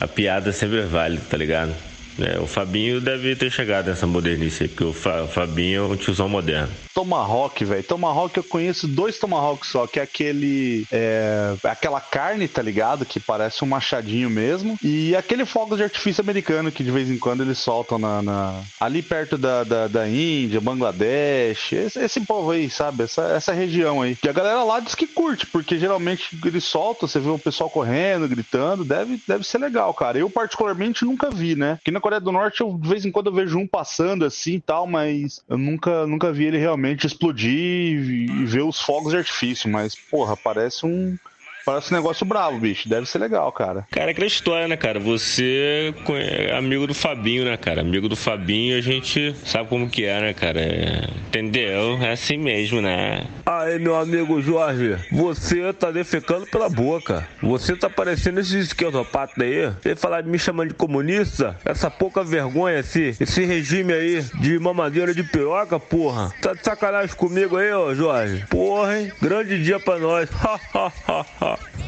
a 0.00 0.08
piada 0.08 0.52
sempre 0.52 0.80
é 0.80 0.86
válida, 0.86 1.22
tá 1.28 1.36
ligado? 1.36 1.74
É, 2.18 2.38
o 2.38 2.46
Fabinho 2.46 3.00
deve 3.00 3.34
ter 3.36 3.50
chegado 3.50 3.88
nessa 3.88 4.06
modernice 4.06 4.64
aí, 4.64 4.68
porque 4.68 4.84
o, 4.84 4.92
Fa, 4.92 5.22
o 5.22 5.28
Fabinho 5.28 5.84
é 5.84 5.86
um 5.86 5.96
tiozão 5.96 6.28
moderno. 6.28 6.70
Tomahawk, 6.94 7.64
velho. 7.64 7.82
Tomahawk 7.82 8.36
eu 8.36 8.44
conheço 8.44 8.86
dois 8.86 9.18
Tomahawks 9.18 9.68
só, 9.68 9.86
que 9.86 9.98
é 9.98 10.02
aquele. 10.04 10.86
É, 10.92 11.56
aquela 11.64 12.00
carne, 12.00 12.46
tá 12.46 12.62
ligado? 12.62 13.04
Que 13.04 13.18
parece 13.18 13.64
um 13.64 13.66
machadinho 13.66 14.30
mesmo. 14.30 14.78
E 14.82 15.14
aquele 15.16 15.44
fogo 15.44 15.76
de 15.76 15.82
artifício 15.82 16.22
americano 16.22 16.70
que 16.70 16.84
de 16.84 16.92
vez 16.92 17.10
em 17.10 17.18
quando 17.18 17.42
eles 17.42 17.58
soltam 17.58 17.98
na, 17.98 18.22
na 18.22 18.62
ali 18.78 19.02
perto 19.02 19.36
da, 19.36 19.64
da, 19.64 19.88
da, 19.88 20.08
Índia, 20.08 20.60
Bangladesh. 20.60 21.72
Esse, 21.72 21.98
esse, 21.98 22.20
povo 22.20 22.52
aí, 22.52 22.70
sabe? 22.70 23.02
Essa, 23.02 23.22
essa 23.32 23.52
região 23.52 24.00
aí. 24.00 24.14
Que 24.14 24.28
a 24.28 24.32
galera 24.32 24.62
lá 24.62 24.78
diz 24.78 24.94
que 24.94 25.06
curte, 25.06 25.46
porque 25.46 25.78
geralmente 25.78 26.38
eles 26.44 26.62
soltam, 26.62 27.08
você 27.08 27.18
vê 27.18 27.28
o 27.28 27.38
pessoal 27.38 27.68
correndo, 27.68 28.28
gritando. 28.28 28.84
Deve, 28.84 29.20
deve 29.26 29.44
ser 29.44 29.58
legal, 29.58 29.92
cara. 29.92 30.18
Eu, 30.18 30.30
particularmente, 30.30 31.04
nunca 31.04 31.28
vi, 31.28 31.56
né? 31.56 31.72
Aqui 31.72 31.90
na 31.90 32.00
Coreia 32.00 32.20
do 32.20 32.30
Norte, 32.30 32.60
eu, 32.60 32.78
de 32.80 32.88
vez 32.88 33.04
em 33.04 33.10
quando 33.10 33.26
eu 33.26 33.32
vejo 33.32 33.58
um 33.58 33.66
passando 33.66 34.24
assim 34.24 34.54
e 34.54 34.60
tal, 34.60 34.86
mas 34.86 35.40
eu 35.48 35.58
nunca, 35.58 36.06
nunca 36.06 36.32
vi 36.32 36.44
ele 36.44 36.58
realmente 36.58 36.83
explodir 36.92 37.50
e 37.50 38.44
ver 38.44 38.62
os 38.62 38.80
fogos 38.80 39.12
de 39.12 39.18
artifício, 39.18 39.68
mas, 39.68 39.94
porra, 39.94 40.36
parece 40.36 40.86
um. 40.86 41.16
Parece 41.64 41.92
um 41.92 41.96
negócio 41.96 42.26
bravo, 42.26 42.58
bicho. 42.58 42.88
Deve 42.88 43.06
ser 43.06 43.18
legal, 43.18 43.50
cara. 43.52 43.86
Cara, 43.90 44.10
aquela 44.10 44.26
história, 44.26 44.68
né, 44.68 44.76
cara? 44.76 45.00
Você 45.00 45.94
é 46.08 46.56
amigo 46.56 46.86
do 46.86 46.94
Fabinho, 46.94 47.44
né, 47.44 47.56
cara? 47.56 47.80
Amigo 47.80 48.08
do 48.08 48.16
Fabinho, 48.16 48.76
a 48.76 48.80
gente 48.80 49.34
sabe 49.44 49.68
como 49.68 49.88
que 49.88 50.04
é, 50.04 50.20
né, 50.20 50.34
cara? 50.34 50.60
É... 50.60 51.08
Entendeu? 51.28 51.98
É 52.02 52.12
assim 52.12 52.36
mesmo, 52.36 52.80
né? 52.80 53.24
Aí, 53.46 53.78
meu 53.78 53.96
amigo 53.96 54.40
Jorge, 54.40 54.96
você 55.10 55.72
tá 55.72 55.90
defecando 55.90 56.46
pela 56.46 56.68
boca. 56.68 57.26
Você 57.42 57.74
tá 57.74 57.88
parecendo 57.88 58.40
esses 58.40 58.66
esquerdopatas 58.66 59.36
aí. 59.38 59.72
Você 59.82 59.96
falar 59.96 60.20
de 60.20 60.28
me 60.28 60.38
chamando 60.38 60.68
de 60.68 60.74
comunista, 60.74 61.56
essa 61.64 61.90
pouca 61.90 62.22
vergonha, 62.22 62.80
esse, 62.80 63.16
esse 63.18 63.44
regime 63.44 63.92
aí 63.92 64.22
de 64.40 64.58
mamadeira 64.58 65.14
de 65.14 65.22
piroca, 65.22 65.80
porra. 65.80 66.32
Tá 66.40 66.52
de 66.52 66.62
sacanagem 66.62 67.16
comigo 67.16 67.56
aí, 67.56 67.72
ó, 67.72 67.94
Jorge? 67.94 68.44
Porra, 68.48 69.00
hein? 69.00 69.12
Grande 69.20 69.62
dia 69.62 69.80
pra 69.80 69.98
nós. 69.98 70.28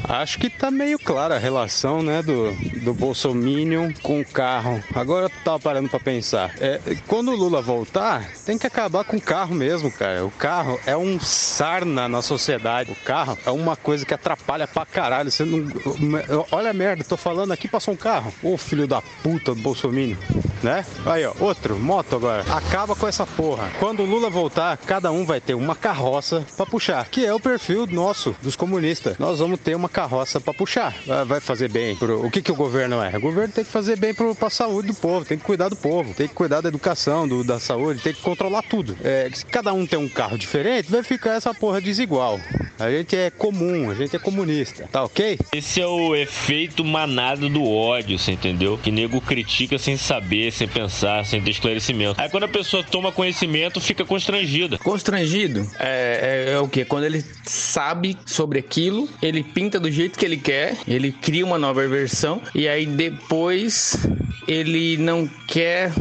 Acho 0.08 0.38
que 0.38 0.48
tá 0.48 0.70
meio 0.70 0.98
clara 0.98 1.34
a 1.34 1.38
relação, 1.38 2.00
né, 2.00 2.22
do, 2.22 2.52
do 2.84 2.94
Bolsominion 2.94 3.92
com 4.02 4.20
o 4.20 4.24
carro. 4.24 4.82
Agora 4.94 5.26
eu 5.26 5.30
tava 5.44 5.58
parando 5.58 5.88
pra 5.88 5.98
pensar. 5.98 6.54
É, 6.60 6.80
quando 7.08 7.32
o 7.32 7.36
Lula 7.36 7.60
voltar, 7.60 8.30
tem 8.44 8.56
que 8.56 8.66
acabar 8.66 9.04
com 9.04 9.16
o 9.16 9.20
carro 9.20 9.54
mesmo, 9.54 9.90
cara. 9.90 10.24
O 10.24 10.30
carro 10.30 10.78
é 10.86 10.96
um 10.96 11.18
sarna 11.18 12.08
na 12.08 12.22
sociedade. 12.22 12.92
O 12.92 13.04
carro 13.04 13.36
é 13.44 13.50
uma 13.50 13.74
coisa 13.74 14.06
que 14.06 14.14
atrapalha 14.14 14.68
pra 14.68 14.86
caralho. 14.86 15.30
Você 15.30 15.44
não... 15.44 15.66
Olha 16.52 16.70
a 16.70 16.74
merda, 16.74 17.02
tô 17.02 17.16
falando 17.16 17.52
aqui, 17.52 17.66
passou 17.66 17.94
um 17.94 17.96
carro. 17.96 18.32
Ô 18.42 18.56
filho 18.56 18.86
da 18.86 19.02
puta 19.22 19.54
do 19.54 19.60
Bolsominion, 19.60 20.16
né? 20.62 20.86
Aí, 21.04 21.26
ó, 21.26 21.32
outro, 21.40 21.76
moto 21.76 22.14
agora. 22.14 22.44
Acaba 22.54 22.94
com 22.94 23.08
essa 23.08 23.26
porra. 23.26 23.70
Quando 23.80 24.02
o 24.02 24.06
Lula 24.06 24.30
voltar, 24.30 24.76
cada 24.76 25.10
um 25.10 25.24
vai 25.26 25.40
ter 25.40 25.54
uma 25.54 25.74
carroça 25.74 26.46
pra 26.56 26.64
puxar, 26.64 27.08
que 27.08 27.26
é 27.26 27.34
o 27.34 27.40
perfil 27.40 27.86
nosso, 27.88 28.36
dos 28.40 28.54
comunistas. 28.54 29.18
Nós 29.18 29.40
vamos 29.40 29.55
ter 29.56 29.74
uma 29.74 29.88
carroça 29.88 30.40
para 30.40 30.54
puxar. 30.54 30.94
Vai 31.26 31.40
fazer 31.40 31.68
bem. 31.68 31.96
Pro... 31.96 32.24
O 32.24 32.30
que, 32.30 32.42
que 32.42 32.52
o 32.52 32.56
governo 32.56 33.02
é? 33.02 33.16
O 33.16 33.20
governo 33.20 33.52
tem 33.52 33.64
que 33.64 33.70
fazer 33.70 33.98
bem 33.98 34.14
para 34.14 34.46
a 34.46 34.50
saúde 34.50 34.88
do 34.88 34.94
povo, 34.94 35.24
tem 35.24 35.38
que 35.38 35.44
cuidar 35.44 35.68
do 35.68 35.76
povo, 35.76 36.14
tem 36.14 36.28
que 36.28 36.34
cuidar 36.34 36.60
da 36.60 36.68
educação, 36.68 37.26
do, 37.26 37.42
da 37.42 37.58
saúde, 37.58 38.02
tem 38.02 38.12
que 38.12 38.22
controlar 38.22 38.62
tudo. 38.62 38.96
É, 39.02 39.28
se 39.32 39.44
cada 39.44 39.72
um 39.72 39.86
tem 39.86 39.98
um 39.98 40.08
carro 40.08 40.38
diferente, 40.38 40.90
vai 40.90 41.02
ficar 41.02 41.34
essa 41.34 41.54
porra 41.54 41.80
desigual. 41.80 42.40
A 42.78 42.90
gente 42.90 43.16
é 43.16 43.30
comum, 43.30 43.90
a 43.90 43.94
gente 43.94 44.14
é 44.14 44.18
comunista, 44.18 44.88
tá 44.90 45.04
ok? 45.04 45.38
Esse 45.52 45.80
é 45.80 45.86
o 45.86 46.14
efeito 46.14 46.84
manado 46.84 47.48
do 47.48 47.64
ódio, 47.64 48.18
você 48.18 48.32
entendeu? 48.32 48.78
Que 48.78 48.90
nego 48.90 49.20
critica 49.20 49.78
sem 49.78 49.96
saber, 49.96 50.52
sem 50.52 50.68
pensar, 50.68 51.24
sem 51.24 51.40
ter 51.40 51.50
esclarecimento. 51.50 52.20
Aí 52.20 52.28
quando 52.28 52.44
a 52.44 52.48
pessoa 52.48 52.82
toma 52.82 53.12
conhecimento, 53.12 53.80
fica 53.80 54.04
constrangida. 54.04 54.78
Constrangido 54.78 55.66
é, 55.78 56.46
é, 56.48 56.52
é 56.52 56.58
o 56.58 56.68
que? 56.68 56.84
Quando 56.84 57.04
ele 57.04 57.24
sabe 57.44 58.16
sobre 58.26 58.58
aquilo, 58.58 59.08
ele 59.22 59.45
pinta 59.54 59.80
do 59.80 59.90
jeito 59.90 60.18
que 60.18 60.24
ele 60.24 60.36
quer, 60.36 60.76
ele 60.86 61.12
cria 61.12 61.44
uma 61.44 61.58
nova 61.58 61.86
versão 61.86 62.40
e 62.54 62.68
aí 62.68 62.86
depois 62.86 63.96
ele 64.46 64.96
não 64.96 65.28
quer. 65.46 65.92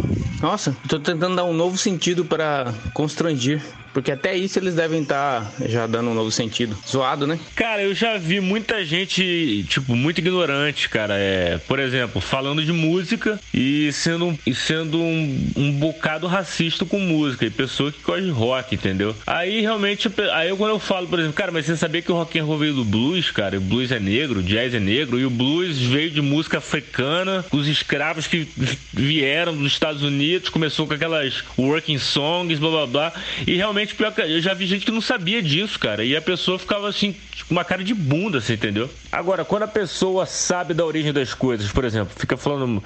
Nossa, 0.41 0.75
tô 0.87 0.99
tentando 0.99 1.35
dar 1.35 1.45
um 1.45 1.53
novo 1.53 1.77
sentido 1.77 2.25
para 2.25 2.73
constranger. 2.93 3.61
Porque 3.95 4.11
até 4.11 4.35
isso 4.35 4.59
eles 4.59 4.75
devem 4.75 5.03
estar 5.03 5.53
tá 5.57 5.67
já 5.69 5.87
dando 5.87 6.09
um 6.09 6.13
novo 6.13 6.29
sentido. 6.29 6.77
Zoado, 6.85 7.25
né? 7.25 7.39
Cara, 7.55 7.81
eu 7.81 7.95
já 7.95 8.17
vi 8.17 8.41
muita 8.41 8.83
gente, 8.83 9.65
tipo, 9.69 9.95
muito 9.95 10.17
ignorante, 10.17 10.89
cara. 10.89 11.13
É, 11.17 11.57
por 11.65 11.79
exemplo, 11.79 12.19
falando 12.19 12.61
de 12.61 12.73
música 12.73 13.39
e 13.53 13.89
sendo, 13.93 14.37
e 14.45 14.53
sendo 14.53 14.99
um, 14.99 15.47
um 15.55 15.71
bocado 15.71 16.27
racista 16.27 16.83
com 16.83 16.99
música. 16.99 17.45
E 17.45 17.49
pessoa 17.49 17.89
que 17.89 18.01
gosta 18.03 18.21
de 18.21 18.31
rock, 18.31 18.75
entendeu? 18.75 19.15
Aí 19.25 19.61
realmente, 19.61 20.11
aí 20.33 20.49
eu, 20.49 20.57
quando 20.57 20.71
eu 20.71 20.79
falo, 20.79 21.07
por 21.07 21.17
exemplo, 21.17 21.37
cara, 21.37 21.53
mas 21.53 21.65
você 21.65 21.77
sabia 21.77 22.01
que 22.01 22.11
o 22.11 22.15
rock 22.15 22.37
and 22.37 22.43
roll 22.43 22.57
veio 22.57 22.73
do 22.73 22.83
blues, 22.83 23.31
cara? 23.31 23.57
O 23.57 23.61
blues 23.61 23.93
é 23.93 23.99
negro, 23.99 24.41
o 24.41 24.43
jazz 24.43 24.73
é 24.73 24.79
negro. 24.79 25.17
E 25.17 25.25
o 25.25 25.29
blues 25.29 25.79
veio 25.79 26.11
de 26.11 26.21
música 26.21 26.57
africana, 26.57 27.45
os 27.49 27.65
escravos 27.65 28.27
que 28.27 28.45
vieram 28.91 29.55
dos 29.55 29.71
Estados 29.71 30.03
Unidos, 30.03 30.49
começou 30.49 30.85
com 30.85 30.93
aquelas 30.93 31.45
working 31.57 31.97
songs, 31.97 32.59
blá 32.59 32.69
blá 32.69 32.87
blá. 32.87 33.13
E 33.47 33.55
realmente 33.55 33.84
pior 33.93 34.13
que 34.13 34.21
eu 34.21 34.41
já 34.41 34.53
vi 34.53 34.65
gente 34.65 34.85
que 34.85 34.91
não 34.91 35.01
sabia 35.01 35.41
disso, 35.41 35.77
cara. 35.77 36.03
E 36.03 36.15
a 36.15 36.21
pessoa 36.21 36.57
ficava 36.57 36.87
assim, 36.87 37.13
com 37.47 37.53
uma 37.53 37.63
cara 37.63 37.83
de 37.83 37.93
bunda, 37.93 38.41
você 38.41 38.53
entendeu? 38.53 38.89
Agora, 39.11 39.43
quando 39.43 39.63
a 39.63 39.67
pessoa 39.67 40.25
sabe 40.25 40.73
da 40.73 40.85
origem 40.85 41.11
das 41.11 41.33
coisas, 41.33 41.71
por 41.71 41.83
exemplo, 41.83 42.13
fica 42.17 42.37
falando 42.37 42.83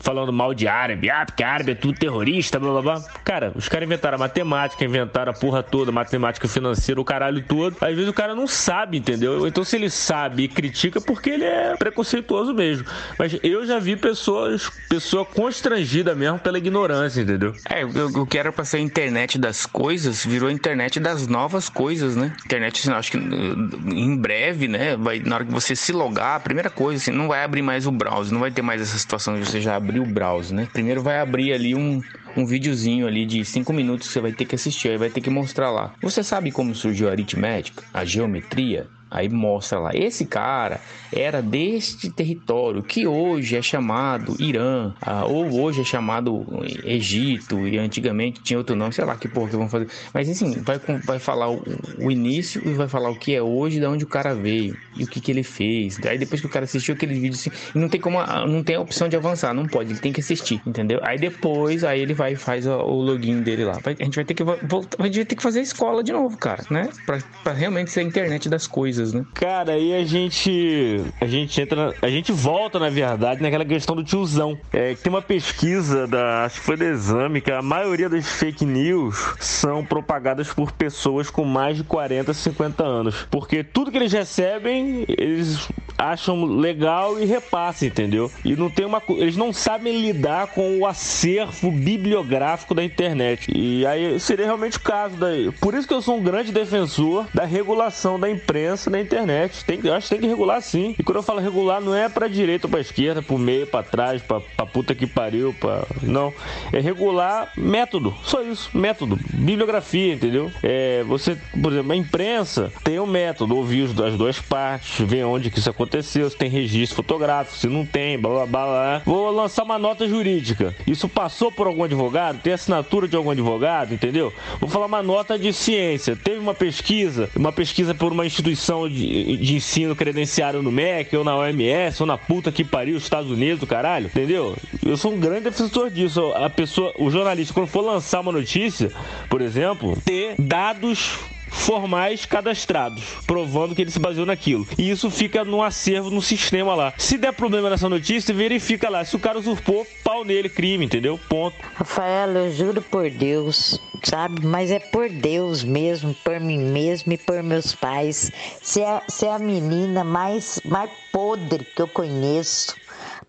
falando 0.00 0.32
mal 0.32 0.52
de 0.52 0.66
árabe, 0.66 1.08
ah, 1.10 1.24
porque 1.24 1.44
árabe 1.44 1.72
é 1.72 1.74
tudo 1.74 1.98
terrorista, 1.98 2.58
blá 2.58 2.72
blá 2.72 2.82
blá. 2.82 3.02
Cara, 3.22 3.52
os 3.54 3.68
caras 3.68 3.86
inventaram 3.86 4.16
a 4.16 4.18
matemática, 4.18 4.84
inventaram 4.84 5.30
a 5.30 5.34
porra 5.34 5.62
toda, 5.62 5.92
matemática 5.92 6.48
financeira, 6.48 7.00
o 7.00 7.04
caralho 7.04 7.42
todo. 7.42 7.76
Às 7.80 7.94
vezes 7.94 8.08
o 8.08 8.12
cara 8.12 8.34
não 8.34 8.46
sabe, 8.46 8.98
entendeu? 8.98 9.46
Então 9.46 9.62
se 9.62 9.76
ele 9.76 9.90
sabe 9.90 10.44
e 10.44 10.48
critica, 10.48 11.00
porque 11.00 11.30
ele 11.30 11.44
é 11.44 11.76
preconceituoso 11.76 12.54
mesmo. 12.54 12.86
Mas 13.18 13.38
eu 13.42 13.66
já 13.66 13.78
vi 13.78 13.94
pessoas, 13.96 14.70
pessoa 14.88 15.24
constrangida 15.24 16.14
mesmo 16.14 16.38
pela 16.38 16.58
ignorância, 16.58 17.20
entendeu? 17.20 17.54
É, 17.68 17.84
o 17.84 18.26
que 18.26 18.38
era 18.38 18.50
pra 18.50 18.64
ser 18.64 18.78
a 18.78 18.80
internet 18.80 19.38
das 19.38 19.66
coisas 19.66 20.24
virou 20.24 20.48
a 20.48 20.52
internet 20.52 20.98
das 20.98 21.26
novas 21.26 21.68
coisas, 21.68 22.16
né? 22.16 22.32
Internet, 22.44 22.80
assim, 22.80 22.92
acho 22.92 23.10
que 23.12 23.18
em 23.18 24.16
breve, 24.16 24.66
né? 24.66 24.96
Vai, 24.96 25.20
na 25.20 25.36
hora 25.36 25.44
que 25.44 25.52
você 25.52 25.76
se 25.76 25.92
logar, 25.92 26.36
a 26.36 26.40
primeira 26.40 26.70
coisa, 26.70 27.02
assim, 27.02 27.10
não 27.10 27.28
vai 27.28 27.44
abrir 27.44 27.62
mais 27.62 27.86
o 27.86 27.92
browser, 27.92 28.32
não 28.32 28.40
vai 28.40 28.50
ter 28.50 28.62
mais 28.62 28.80
essa 28.80 28.96
situação 28.96 29.38
de 29.38 29.44
você 29.44 29.60
já 29.60 29.76
abrir 29.76 29.89
abrir 29.90 30.00
o 30.00 30.06
browser, 30.06 30.56
né? 30.56 30.68
Primeiro 30.72 31.02
vai 31.02 31.18
abrir 31.18 31.52
ali 31.52 31.74
um, 31.74 32.00
um 32.36 32.46
videozinho 32.46 33.06
ali 33.06 33.26
de 33.26 33.44
5 33.44 33.72
minutos 33.72 34.06
que 34.06 34.12
você 34.12 34.20
vai 34.20 34.32
ter 34.32 34.44
que 34.46 34.54
assistir, 34.54 34.88
aí 34.88 34.96
vai 34.96 35.10
ter 35.10 35.20
que 35.20 35.30
mostrar 35.30 35.70
lá. 35.70 35.92
Você 36.00 36.22
sabe 36.22 36.52
como 36.52 36.74
surgiu 36.74 37.08
a 37.08 37.12
aritmética, 37.12 37.84
a 37.92 38.04
geometria? 38.04 38.88
Aí 39.10 39.28
mostra 39.28 39.78
lá, 39.78 39.90
esse 39.92 40.24
cara 40.24 40.80
era 41.12 41.42
deste 41.42 42.10
território 42.10 42.82
que 42.82 43.06
hoje 43.06 43.56
é 43.56 43.62
chamado 43.62 44.36
Irã, 44.38 44.92
ah, 45.02 45.24
ou 45.24 45.60
hoje 45.60 45.80
é 45.80 45.84
chamado 45.84 46.46
Egito, 46.84 47.66
e 47.66 47.78
antigamente 47.78 48.40
tinha 48.42 48.58
outro 48.58 48.76
nome, 48.76 48.92
sei 48.92 49.04
lá 49.04 49.16
que 49.16 49.26
porra 49.26 49.50
que 49.50 49.56
vão 49.56 49.68
fazer. 49.68 49.88
Mas 50.14 50.28
assim, 50.28 50.60
vai, 50.62 50.78
vai 51.04 51.18
falar 51.18 51.50
o, 51.50 51.62
o, 51.98 52.10
início 52.10 52.62
e 52.64 52.72
vai 52.72 52.86
falar 52.86 53.10
o 53.10 53.16
que 53.16 53.34
é 53.34 53.42
hoje, 53.42 53.80
de 53.80 53.86
onde 53.86 54.04
o 54.04 54.06
cara 54.06 54.34
veio 54.34 54.76
e 54.96 55.04
o 55.04 55.06
que, 55.06 55.20
que 55.20 55.30
ele 55.32 55.42
fez. 55.42 55.98
Aí 56.06 56.18
depois 56.18 56.40
que 56.40 56.46
o 56.46 56.50
cara 56.50 56.64
assistiu 56.64 56.94
aquele 56.94 57.14
vídeo 57.14 57.34
assim, 57.34 57.50
não 57.74 57.88
tem 57.88 58.00
como, 58.00 58.18
não 58.46 58.62
tem 58.62 58.76
a 58.76 58.80
opção 58.80 59.08
de 59.08 59.16
avançar, 59.16 59.52
não 59.52 59.66
pode, 59.66 59.90
ele 59.90 60.00
tem 60.00 60.12
que 60.12 60.20
assistir, 60.20 60.60
entendeu? 60.64 61.00
Aí 61.02 61.18
depois, 61.18 61.82
aí 61.82 62.00
ele 62.00 62.14
vai 62.14 62.34
e 62.34 62.36
faz 62.36 62.66
o, 62.66 62.72
o 62.72 63.02
login 63.02 63.42
dele 63.42 63.64
lá. 63.64 63.78
A 63.84 64.04
gente 64.04 64.14
vai 64.14 64.24
ter 64.24 64.34
que 64.34 64.44
voltar, 64.44 65.02
a 65.02 65.06
gente 65.06 65.16
vai 65.16 65.24
ter 65.24 65.34
que 65.34 65.42
fazer 65.42 65.60
a 65.60 65.62
escola 65.62 66.04
de 66.04 66.12
novo, 66.12 66.36
cara, 66.36 66.64
né? 66.70 66.88
Pra, 67.04 67.18
pra 67.42 67.52
realmente 67.52 67.90
ser 67.90 68.00
a 68.00 68.02
internet 68.04 68.48
das 68.48 68.66
coisas 68.66 68.99
coisas, 69.00 69.12
né? 69.12 69.24
Cara, 69.34 69.72
aí 69.72 69.94
a 69.94 70.04
gente 70.04 71.00
a 71.20 71.26
gente 71.26 71.60
entra, 71.60 71.94
a 72.00 72.08
gente 72.08 72.32
volta 72.32 72.78
na 72.78 72.90
verdade 72.90 73.42
naquela 73.42 73.64
questão 73.64 73.96
do 73.96 74.04
tiozão. 74.04 74.58
É, 74.72 74.94
tem 74.94 75.10
uma 75.10 75.22
pesquisa 75.22 76.06
da, 76.06 76.44
acho 76.44 76.60
que 76.60 76.66
foi 76.66 76.76
da 76.76 76.86
Exame, 76.86 77.40
que 77.40 77.50
a 77.50 77.62
maioria 77.62 78.08
das 78.08 78.26
fake 78.26 78.64
news 78.64 79.34
são 79.38 79.84
propagadas 79.84 80.52
por 80.52 80.72
pessoas 80.72 81.30
com 81.30 81.44
mais 81.44 81.76
de 81.76 81.84
40, 81.84 82.32
50 82.32 82.82
anos, 82.82 83.26
porque 83.30 83.64
tudo 83.64 83.90
que 83.90 83.96
eles 83.96 84.12
recebem, 84.12 85.04
eles 85.08 85.68
acham 85.96 86.44
legal 86.44 87.20
e 87.20 87.24
repassam, 87.24 87.88
entendeu? 87.88 88.30
E 88.44 88.56
não 88.56 88.70
tem 88.70 88.86
uma 88.86 89.02
eles 89.10 89.36
não 89.36 89.52
sabem 89.52 90.00
lidar 90.00 90.48
com 90.48 90.78
o 90.78 90.86
acervo 90.86 91.70
bibliográfico 91.70 92.74
da 92.74 92.84
internet. 92.84 93.50
E 93.54 93.84
aí 93.86 94.18
seria 94.20 94.46
realmente 94.46 94.76
o 94.76 94.80
caso 94.80 95.16
daí. 95.16 95.50
Por 95.52 95.74
isso 95.74 95.86
que 95.86 95.94
eu 95.94 96.02
sou 96.02 96.18
um 96.18 96.22
grande 96.22 96.52
defensor 96.52 97.26
da 97.34 97.44
regulação 97.44 98.18
da 98.18 98.30
imprensa 98.30 98.90
na 98.90 99.00
internet. 99.00 99.64
Tem, 99.64 99.80
acho 99.90 100.08
que 100.08 100.14
tem 100.14 100.20
que 100.20 100.26
regular 100.26 100.60
sim. 100.60 100.94
E 100.98 101.02
quando 101.02 101.16
eu 101.16 101.22
falo 101.22 101.40
regular, 101.40 101.80
não 101.80 101.94
é 101.94 102.08
pra 102.08 102.28
direita 102.28 102.66
ou 102.66 102.70
pra 102.70 102.80
esquerda, 102.80 103.22
pro 103.22 103.38
meio, 103.38 103.66
pra 103.66 103.82
trás, 103.82 104.22
pra 104.22 104.40
puta 104.66 104.94
que 104.94 105.06
pariu, 105.06 105.54
pra. 105.58 105.84
Não. 106.02 106.32
É 106.72 106.80
regular 106.80 107.52
método. 107.56 108.14
Só 108.22 108.42
isso. 108.42 108.70
Método. 108.72 109.18
Bibliografia, 109.32 110.14
entendeu? 110.14 110.50
É, 110.62 111.02
você, 111.04 111.36
por 111.60 111.72
exemplo, 111.72 111.92
a 111.92 111.96
imprensa 111.96 112.72
tem 112.84 112.98
um 112.98 113.06
método, 113.06 113.56
ouvir 113.56 113.88
as 114.04 114.16
duas 114.16 114.38
partes, 114.38 115.06
ver 115.06 115.24
onde 115.24 115.50
que 115.50 115.58
isso 115.58 115.70
aconteceu, 115.80 116.28
se 116.28 116.36
tem 116.36 116.50
registro 116.50 116.96
fotográfico, 116.96 117.56
se 117.56 117.66
não 117.66 117.86
tem, 117.86 118.18
blá 118.18 118.46
blá 118.46 118.46
blá. 118.46 119.02
Vou 119.04 119.30
lançar 119.30 119.62
uma 119.62 119.78
nota 119.78 120.06
jurídica. 120.06 120.74
Isso 120.86 121.08
passou 121.08 121.50
por 121.50 121.66
algum 121.66 121.84
advogado? 121.84 122.40
Tem 122.40 122.52
assinatura 122.52 123.08
de 123.08 123.16
algum 123.16 123.30
advogado, 123.30 123.94
entendeu? 123.94 124.32
Vou 124.60 124.68
falar 124.68 124.86
uma 124.86 125.02
nota 125.02 125.38
de 125.38 125.52
ciência. 125.52 126.16
Teve 126.16 126.38
uma 126.38 126.54
pesquisa, 126.54 127.30
uma 127.34 127.52
pesquisa 127.52 127.94
por 127.94 128.12
uma 128.12 128.26
instituição 128.26 128.88
de, 128.88 129.36
de 129.36 129.54
ensino 129.54 129.96
credenciado 129.96 130.62
no 130.62 130.70
MEC, 130.70 131.16
ou 131.16 131.24
na 131.24 131.36
OMS, 131.36 132.02
ou 132.02 132.06
na 132.06 132.18
puta 132.18 132.52
que 132.52 132.64
pariu, 132.64 132.96
os 132.96 133.04
Estados 133.04 133.30
Unidos, 133.30 133.68
caralho, 133.68 134.06
entendeu? 134.06 134.56
Eu 134.84 134.96
sou 134.96 135.12
um 135.12 135.20
grande 135.20 135.44
defensor 135.44 135.90
disso. 135.90 136.32
A 136.34 136.50
pessoa, 136.50 136.92
o 136.98 137.10
jornalista, 137.10 137.54
quando 137.54 137.68
for 137.68 137.82
lançar 137.82 138.20
uma 138.20 138.32
notícia, 138.32 138.90
por 139.28 139.40
exemplo, 139.40 139.96
ter 140.04 140.34
dados 140.38 141.18
formais 141.50 142.24
cadastrados, 142.24 143.02
provando 143.26 143.74
que 143.74 143.82
ele 143.82 143.90
se 143.90 143.98
baseou 143.98 144.26
naquilo. 144.26 144.66
E 144.78 144.90
isso 144.90 145.10
fica 145.10 145.44
no 145.44 145.62
acervo, 145.62 146.10
no 146.10 146.22
sistema 146.22 146.74
lá. 146.74 146.94
Se 146.96 147.18
der 147.18 147.32
problema 147.32 147.68
nessa 147.68 147.88
notícia, 147.88 148.34
verifica 148.34 148.88
lá. 148.88 149.04
Se 149.04 149.16
o 149.16 149.18
cara 149.18 149.38
usurpou, 149.38 149.86
pau 150.02 150.24
nele, 150.24 150.48
crime, 150.48 150.84
entendeu? 150.84 151.18
Ponto. 151.28 151.56
Rafael, 151.74 152.30
eu 152.30 152.52
juro 152.52 152.82
por 152.82 153.10
Deus, 153.10 153.80
sabe? 154.02 154.44
Mas 154.44 154.70
é 154.70 154.78
por 154.78 155.08
Deus 155.08 155.62
mesmo, 155.62 156.14
por 156.24 156.40
mim 156.40 156.58
mesmo 156.58 157.12
e 157.12 157.18
por 157.18 157.42
meus 157.42 157.74
pais. 157.74 158.32
Você 158.62 158.80
é, 158.80 159.02
você 159.06 159.26
é 159.26 159.32
a 159.32 159.38
menina 159.38 160.04
mais, 160.04 160.60
mais 160.64 160.90
podre 161.12 161.64
que 161.64 161.82
eu 161.82 161.88
conheço 161.88 162.74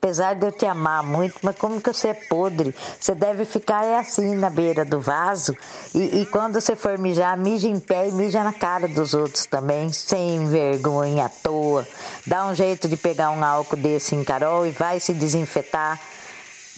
apesar 0.01 0.33
de 0.33 0.47
eu 0.47 0.51
te 0.51 0.65
amar 0.65 1.03
muito, 1.03 1.35
mas 1.43 1.55
como 1.57 1.79
que 1.79 1.93
você 1.93 2.07
é 2.07 2.13
podre? 2.15 2.73
Você 2.99 3.13
deve 3.13 3.45
ficar 3.45 3.85
é 3.85 3.99
assim 3.99 4.35
na 4.35 4.49
beira 4.49 4.83
do 4.83 4.99
vaso 4.99 5.55
e, 5.93 6.21
e, 6.21 6.25
quando 6.25 6.59
você 6.59 6.75
for 6.75 6.97
mijar, 6.97 7.37
mija 7.37 7.67
em 7.67 7.79
pé 7.79 8.07
e 8.07 8.11
mija 8.11 8.43
na 8.43 8.51
cara 8.51 8.87
dos 8.87 9.13
outros 9.13 9.45
também, 9.45 9.93
sem 9.93 10.47
vergonha 10.47 11.25
à 11.25 11.29
toa. 11.29 11.87
Dá 12.25 12.47
um 12.47 12.55
jeito 12.55 12.87
de 12.87 12.97
pegar 12.97 13.29
um 13.29 13.45
álcool 13.45 13.75
desse 13.75 14.15
em 14.15 14.23
Carol 14.23 14.65
e 14.65 14.71
vai 14.71 14.99
se 14.99 15.13
desinfetar. 15.13 16.01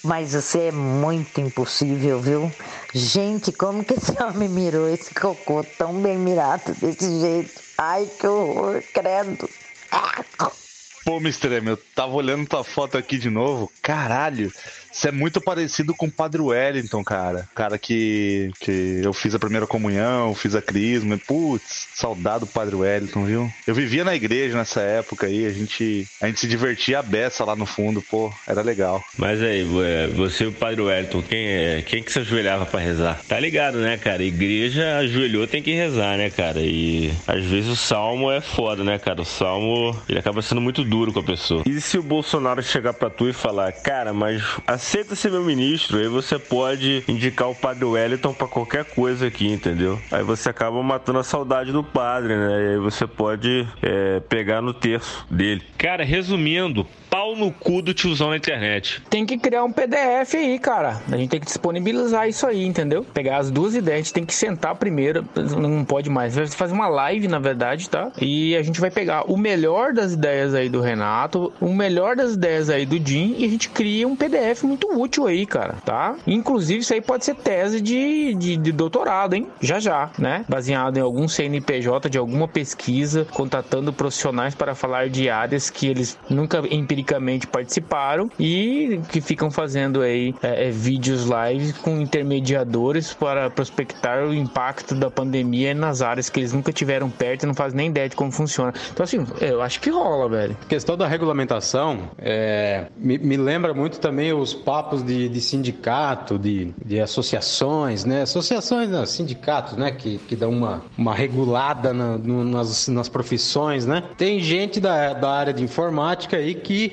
Mas 0.03 0.33
você 0.33 0.67
é 0.67 0.71
muito 0.73 1.39
impossível, 1.39 2.19
viu? 2.19 2.51
Gente, 2.93 3.53
como 3.53 3.85
que 3.85 3.93
esse 3.93 4.11
homem 4.21 4.49
mirou 4.49 4.89
esse 4.89 5.13
cocô 5.13 5.63
tão 5.63 5.93
bem 6.01 6.17
mirado 6.17 6.73
desse 6.75 7.21
jeito? 7.21 7.61
Ai, 7.77 8.05
que 8.19 8.27
horror, 8.27 8.83
credo. 8.93 9.49
Ah. 9.89 10.61
Pô, 11.03 11.17
Mr. 11.17 11.55
M, 11.55 11.69
eu 11.71 11.77
tava 11.77 12.13
olhando 12.13 12.47
tua 12.47 12.63
foto 12.63 12.97
aqui 12.97 13.17
de 13.17 13.29
novo. 13.29 13.69
Caralho, 13.81 14.51
você 14.93 15.09
é 15.09 15.11
muito 15.11 15.41
parecido 15.41 15.93
com 15.95 16.05
o 16.05 16.11
Padre 16.11 16.41
Wellington, 16.41 17.03
cara. 17.03 17.47
Cara 17.55 17.77
que, 17.77 18.51
que 18.59 19.01
eu 19.03 19.11
fiz 19.11 19.33
a 19.33 19.39
primeira 19.39 19.65
comunhão, 19.65 20.35
fiz 20.35 20.55
a 20.55 20.61
crisma. 20.61 21.17
Putz, 21.17 21.87
saudade 21.95 22.41
do 22.41 22.47
Padre 22.47 22.75
Wellington, 22.75 23.25
viu? 23.25 23.51
Eu 23.65 23.73
vivia 23.73 24.03
na 24.03 24.15
igreja 24.15 24.57
nessa 24.57 24.81
época 24.81 25.27
aí, 25.27 25.45
a 25.45 25.51
gente, 25.51 26.07
a 26.21 26.27
gente 26.27 26.39
se 26.39 26.47
divertia 26.47 26.99
a 26.99 27.01
beça 27.01 27.43
lá 27.43 27.55
no 27.55 27.65
fundo, 27.65 28.01
pô, 28.01 28.31
era 28.47 28.61
legal. 28.61 29.03
Mas 29.17 29.41
aí, 29.41 29.67
é, 29.83 30.07
você 30.07 30.43
e 30.43 30.47
o 30.47 30.51
Padre 30.51 30.81
Wellington, 30.81 31.21
quem, 31.23 31.47
é, 31.47 31.81
quem 31.81 32.03
que 32.03 32.11
se 32.11 32.19
ajoelhava 32.19 32.65
para 32.65 32.79
rezar? 32.79 33.19
Tá 33.27 33.39
ligado, 33.39 33.79
né, 33.79 33.97
cara? 33.97 34.23
Igreja 34.23 34.97
ajoelhou, 34.97 35.47
tem 35.47 35.63
que 35.63 35.73
rezar, 35.73 36.17
né, 36.17 36.29
cara? 36.29 36.59
E 36.59 37.11
às 37.27 37.43
vezes 37.43 37.69
o 37.69 37.75
salmo 37.75 38.31
é 38.31 38.41
foda, 38.41 38.83
né, 38.83 38.99
cara? 38.99 39.21
O 39.21 39.25
salmo, 39.25 39.99
ele 40.07 40.19
acaba 40.19 40.41
sendo 40.41 40.61
muito 40.61 40.83
duro 40.83 41.11
com 41.11 41.19
a 41.19 41.23
pessoa. 41.23 41.63
E 41.65 41.81
se 41.81 41.97
o 41.97 42.03
Bolsonaro 42.03 42.61
chegar 42.61 42.93
pra 42.93 43.09
tu 43.09 43.27
e 43.27 43.33
falar, 43.33 43.71
cara, 43.71 44.13
mas 44.13 44.43
aceita 44.83 45.15
ser 45.15 45.31
meu 45.31 45.41
ministro, 45.41 45.97
aí 45.97 46.09
você 46.09 46.37
pode 46.37 47.05
indicar 47.07 47.49
o 47.49 47.55
padre 47.55 47.85
Wellington 47.85 48.33
para 48.33 48.47
qualquer 48.49 48.83
coisa 48.83 49.27
aqui, 49.27 49.47
entendeu? 49.47 49.97
Aí 50.11 50.23
você 50.23 50.49
acaba 50.49 50.83
matando 50.83 51.19
a 51.19 51.23
saudade 51.23 51.71
do 51.71 51.81
padre, 51.81 52.35
né? 52.35 52.51
E 52.51 52.67
aí 52.73 52.77
você 52.77 53.07
pode 53.07 53.65
é, 53.81 54.19
pegar 54.19 54.61
no 54.61 54.73
terço 54.73 55.25
dele. 55.31 55.63
Cara, 55.77 56.03
resumindo, 56.03 56.85
pau 57.13 57.35
no 57.35 57.51
cu 57.51 57.79
do 57.79 57.93
tiozão 57.93 58.31
na 58.31 58.37
internet. 58.37 58.99
Tem 59.07 59.23
que 59.23 59.37
criar 59.37 59.63
um 59.63 59.71
PDF 59.71 60.33
aí, 60.33 60.57
cara. 60.57 60.99
A 61.11 61.15
gente 61.15 61.29
tem 61.29 61.39
que 61.39 61.45
disponibilizar 61.45 62.27
isso 62.27 62.47
aí, 62.47 62.65
entendeu? 62.65 63.05
Pegar 63.13 63.37
as 63.37 63.51
duas 63.51 63.75
ideias, 63.75 63.99
a 63.99 64.01
gente 64.01 64.13
tem 64.13 64.25
que 64.25 64.33
sentar 64.33 64.73
primeiro, 64.73 65.23
não 65.35 65.85
pode 65.85 66.09
mais. 66.09 66.33
Vai 66.33 66.47
fazer 66.47 66.73
uma 66.73 66.87
live, 66.87 67.27
na 67.27 67.37
verdade, 67.37 67.87
tá? 67.87 68.11
E 68.19 68.55
a 68.55 68.63
gente 68.63 68.81
vai 68.81 68.89
pegar 68.89 69.31
o 69.31 69.37
melhor 69.37 69.93
das 69.93 70.13
ideias 70.13 70.55
aí 70.55 70.67
do 70.69 70.81
Renato, 70.81 71.53
o 71.61 71.71
melhor 71.71 72.15
das 72.15 72.33
ideias 72.33 72.67
aí 72.67 72.83
do 72.83 72.97
Jim 72.97 73.35
e 73.37 73.45
a 73.45 73.47
gente 73.47 73.69
cria 73.69 74.07
um 74.07 74.15
PDF 74.15 74.63
muito 74.63 74.87
útil 74.99 75.27
aí, 75.27 75.45
cara, 75.45 75.75
tá? 75.85 76.15
Inclusive, 76.25 76.79
isso 76.79 76.95
aí 76.95 77.01
pode 77.01 77.25
ser 77.25 77.35
tese 77.35 77.79
de, 77.79 78.33
de, 78.33 78.57
de 78.57 78.71
doutorado, 78.71 79.35
hein? 79.35 79.47
Já 79.61 79.79
já, 79.79 80.09
né? 80.17 80.45
Baseado 80.49 80.97
em 80.97 81.01
algum 81.01 81.27
CNPJ 81.27 82.09
de 82.09 82.17
alguma 82.17 82.47
pesquisa, 82.47 83.27
contatando 83.29 83.93
profissionais 83.93 84.55
para 84.55 84.73
falar 84.73 85.09
de 85.09 85.29
áreas 85.29 85.69
que 85.69 85.85
eles 85.85 86.17
nunca 86.27 86.63
empiricamente 86.71 87.02
publicamente 87.03 87.45
participaram 87.45 88.29
e 88.39 89.01
que 89.09 89.19
ficam 89.19 89.51
fazendo 89.51 90.01
aí 90.01 90.33
é, 90.41 90.67
é, 90.67 90.71
vídeos 90.71 91.25
live 91.25 91.73
com 91.73 91.99
intermediadores 91.99 93.13
para 93.13 93.49
prospectar 93.49 94.23
o 94.25 94.33
impacto 94.33 94.95
da 94.95 95.11
pandemia 95.11 95.73
nas 95.73 96.01
áreas 96.01 96.29
que 96.29 96.39
eles 96.39 96.53
nunca 96.53 96.71
tiveram 96.71 97.09
perto 97.09 97.43
e 97.43 97.45
não 97.45 97.53
fazem 97.53 97.77
nem 97.77 97.89
ideia 97.89 98.07
de 98.07 98.15
como 98.15 98.31
funciona. 98.31 98.73
Então, 98.91 99.03
assim, 99.03 99.25
eu 99.41 99.61
acho 99.61 99.79
que 99.81 99.89
rola, 99.89 100.29
velho. 100.29 100.57
A 100.61 100.65
questão 100.65 100.95
da 100.95 101.07
regulamentação 101.07 102.09
é, 102.17 102.87
me, 102.95 103.17
me, 103.17 103.37
lembra 103.37 103.73
muito 103.73 103.99
também 103.99 104.31
os 104.33 104.53
papos 104.53 105.03
de, 105.03 105.27
de 105.27 105.41
sindicato, 105.41 106.39
de, 106.39 106.73
de 106.83 106.99
associações, 106.99 108.05
né? 108.05 108.21
Associações, 108.21 108.89
não, 108.89 109.05
sindicatos, 109.05 109.73
né? 109.77 109.91
Que, 109.91 110.17
que 110.19 110.35
dão 110.35 110.51
uma, 110.51 110.81
uma 110.97 111.13
regulada 111.13 111.93
na, 111.93 112.17
no, 112.17 112.43
nas, 112.43 112.87
nas 112.87 113.09
profissões, 113.09 113.85
né? 113.85 114.03
Tem 114.17 114.39
gente 114.39 114.79
da, 114.79 115.13
da 115.13 115.31
área 115.31 115.53
de 115.53 115.63
informática 115.63 116.37
aí 116.37 116.53
que 116.53 116.92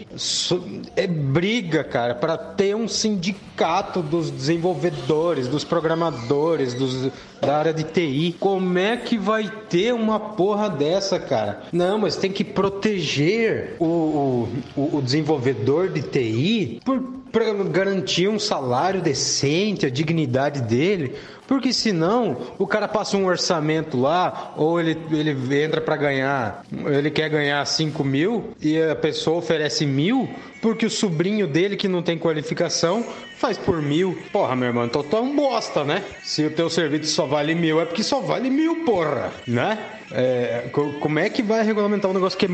é 0.96 1.06
briga, 1.06 1.84
cara, 1.84 2.14
para 2.14 2.36
ter 2.36 2.74
um 2.74 2.88
sindicato 2.88 4.02
dos 4.02 4.30
desenvolvedores, 4.30 5.48
dos 5.48 5.64
programadores, 5.64 6.74
dos, 6.74 7.10
da 7.40 7.58
área 7.58 7.72
de 7.72 7.84
TI. 7.84 8.36
Como 8.38 8.78
é 8.78 8.96
que 8.96 9.18
vai 9.18 9.50
ter 9.68 9.92
uma 9.94 10.20
porra 10.20 10.68
dessa, 10.68 11.18
cara? 11.18 11.62
Não, 11.72 11.98
mas 11.98 12.16
tem 12.16 12.30
que 12.30 12.44
proteger 12.44 13.76
o, 13.78 14.48
o, 14.76 14.96
o 14.96 15.02
desenvolvedor 15.02 15.88
de 15.88 16.02
TI 16.02 16.80
por 16.84 17.19
para 17.32 17.52
garantir 17.52 18.28
um 18.28 18.38
salário 18.38 19.00
decente, 19.00 19.86
a 19.86 19.90
dignidade 19.90 20.60
dele, 20.62 21.14
porque 21.46 21.72
senão 21.72 22.36
o 22.58 22.66
cara 22.66 22.86
passa 22.86 23.16
um 23.16 23.26
orçamento 23.26 23.98
lá, 24.00 24.54
ou 24.56 24.80
ele, 24.80 24.96
ele 25.10 25.62
entra 25.62 25.80
para 25.80 25.96
ganhar, 25.96 26.64
ele 26.72 27.10
quer 27.10 27.28
ganhar 27.28 27.64
5 27.64 28.04
mil 28.04 28.50
e 28.60 28.80
a 28.80 28.94
pessoa 28.94 29.38
oferece 29.38 29.84
mil, 29.84 30.28
porque 30.62 30.86
o 30.86 30.90
sobrinho 30.90 31.46
dele 31.46 31.76
que 31.76 31.88
não 31.88 32.02
tem 32.02 32.18
qualificação 32.18 33.04
faz 33.40 33.56
por 33.56 33.80
mil. 33.80 34.16
Porra, 34.30 34.54
meu 34.54 34.68
irmão, 34.68 34.84
então 34.84 35.02
tu 35.02 35.16
é 35.16 35.20
um 35.20 35.34
bosta, 35.34 35.82
né? 35.82 36.04
Se 36.22 36.44
o 36.44 36.50
teu 36.50 36.68
serviço 36.68 37.12
só 37.12 37.26
vale 37.26 37.54
mil, 37.54 37.80
é 37.80 37.86
porque 37.86 38.02
só 38.02 38.20
vale 38.20 38.50
mil, 38.50 38.84
porra, 38.84 39.32
né? 39.46 39.78
É, 40.12 40.64
como 40.72 41.18
é 41.18 41.28
que 41.28 41.42
vai 41.42 41.62
regulamentar 41.64 42.10
um 42.10 42.14
negócio 42.14 42.38
que 42.38 42.46
é 42.46 42.48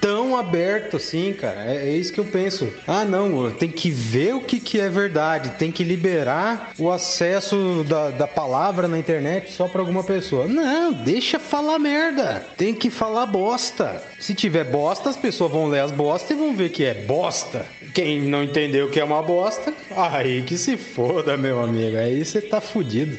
tão 0.00 0.36
aberto 0.36 0.96
assim, 0.96 1.32
cara? 1.34 1.64
É, 1.64 1.88
é, 1.88 1.90
isso 1.90 2.12
que 2.12 2.18
eu 2.18 2.24
penso. 2.24 2.72
Ah, 2.86 3.04
não, 3.04 3.50
tem 3.50 3.70
que 3.70 3.90
ver 3.90 4.34
o 4.34 4.40
que, 4.40 4.58
que 4.58 4.80
é 4.80 4.88
verdade, 4.88 5.50
tem 5.58 5.70
que 5.70 5.84
liberar 5.84 6.72
o 6.78 6.90
acesso 6.90 7.84
da, 7.86 8.10
da 8.10 8.26
palavra 8.26 8.88
na 8.88 8.98
internet 8.98 9.52
só 9.52 9.68
para 9.68 9.80
alguma 9.80 10.02
pessoa. 10.02 10.46
Não, 10.46 10.92
deixa 10.92 11.38
falar 11.38 11.78
merda. 11.78 12.46
Tem 12.56 12.74
que 12.74 12.90
falar 12.90 13.26
bosta. 13.26 14.02
Se 14.18 14.34
tiver 14.34 14.64
bosta, 14.64 15.10
as 15.10 15.16
pessoas 15.16 15.52
vão 15.52 15.66
ler 15.68 15.80
as 15.80 15.90
bostas 15.90 16.30
e 16.30 16.34
vão 16.34 16.54
ver 16.54 16.70
que 16.70 16.84
é 16.84 16.94
bosta. 16.94 17.66
Quem 17.92 18.22
não 18.22 18.42
entendeu 18.42 18.88
que 18.88 18.98
é 18.98 19.04
uma 19.04 19.22
bosta, 19.22 19.74
aí 19.94 20.31
que 20.40 20.56
se 20.56 20.76
foda, 20.76 21.36
meu 21.36 21.62
amigo. 21.62 21.96
Aí 21.98 22.24
você 22.24 22.40
tá 22.40 22.60
fudido. 22.60 23.18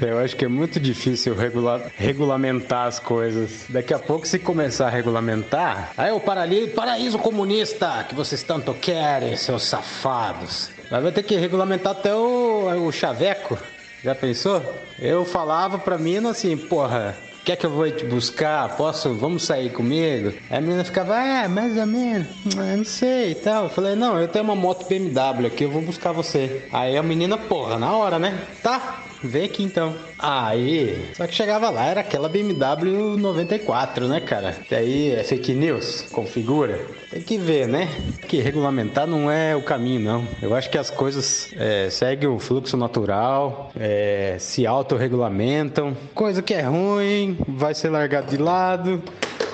Eu 0.00 0.18
acho 0.18 0.34
que 0.36 0.44
é 0.44 0.48
muito 0.48 0.80
difícil 0.80 1.34
regular, 1.34 1.90
regulamentar 1.96 2.86
as 2.86 2.98
coisas. 2.98 3.66
Daqui 3.68 3.92
a 3.92 3.98
pouco, 3.98 4.26
se 4.26 4.38
começar 4.38 4.86
a 4.86 4.90
regulamentar, 4.90 5.92
aí 5.98 6.10
o 6.10 6.20
paraíso 6.20 7.18
comunista 7.18 8.06
que 8.08 8.14
vocês 8.14 8.42
tanto 8.42 8.72
querem, 8.72 9.36
seus 9.36 9.64
safados. 9.64 10.70
Mas 10.90 11.02
vai 11.02 11.12
ter 11.12 11.22
que 11.22 11.36
regulamentar 11.36 11.92
até 11.92 12.14
o, 12.14 12.86
o 12.86 12.92
chaveco. 12.92 13.58
Já 14.02 14.14
pensou? 14.14 14.62
Eu 14.98 15.24
falava 15.24 15.78
pra 15.78 15.98
mina 15.98 16.30
assim, 16.30 16.56
porra, 16.56 17.16
quer 17.44 17.56
que 17.56 17.66
eu 17.66 17.70
vou 17.70 17.90
te 17.90 18.04
buscar? 18.04 18.76
Posso? 18.76 19.14
Vamos 19.14 19.44
sair 19.44 19.70
comigo? 19.70 20.32
Aí 20.48 20.58
a 20.58 20.60
menina 20.60 20.84
ficava, 20.84 21.16
é, 21.22 21.48
mais 21.48 21.76
ou 21.76 21.86
menos, 21.86 22.26
não 22.54 22.84
sei 22.84 23.32
e 23.32 23.34
tal. 23.34 23.64
Eu 23.64 23.70
falei, 23.70 23.94
não, 23.94 24.18
eu 24.18 24.28
tenho 24.28 24.44
uma 24.44 24.56
moto 24.56 24.86
BMW 24.86 25.46
aqui, 25.46 25.64
eu 25.64 25.70
vou 25.70 25.82
buscar 25.82 26.12
você. 26.12 26.66
Aí 26.72 26.96
a 26.96 27.02
menina, 27.02 27.36
porra, 27.36 27.78
na 27.78 27.96
hora, 27.96 28.18
né? 28.18 28.38
Tá, 28.62 29.04
Vem 29.22 29.44
aqui 29.44 29.62
então. 29.62 29.94
Aí, 30.18 31.10
só 31.14 31.26
que 31.26 31.34
chegava 31.34 31.68
lá, 31.70 31.86
era 31.86 32.00
aquela 32.00 32.28
BMW 32.28 33.16
94, 33.18 34.08
né, 34.08 34.20
cara? 34.20 34.56
E 34.70 34.74
aí 34.74 35.12
é 35.12 35.22
fake 35.22 35.54
news, 35.54 36.06
configura. 36.10 36.80
Tem 37.10 37.20
que 37.20 37.36
ver, 37.36 37.66
né? 37.66 37.88
Que 38.28 38.40
regulamentar 38.40 39.06
não 39.06 39.30
é 39.30 39.54
o 39.54 39.62
caminho, 39.62 40.00
não. 40.00 40.28
Eu 40.40 40.54
acho 40.54 40.70
que 40.70 40.78
as 40.78 40.90
coisas 40.90 41.50
é, 41.56 41.90
seguem 41.90 42.28
o 42.28 42.38
fluxo 42.38 42.76
natural, 42.76 43.70
é, 43.78 44.36
se 44.38 44.66
autorregulamentam. 44.66 45.96
Coisa 46.14 46.40
que 46.40 46.54
é 46.54 46.62
ruim 46.62 47.36
vai 47.46 47.74
ser 47.74 47.90
largado 47.90 48.30
de 48.30 48.36
lado. 48.36 49.02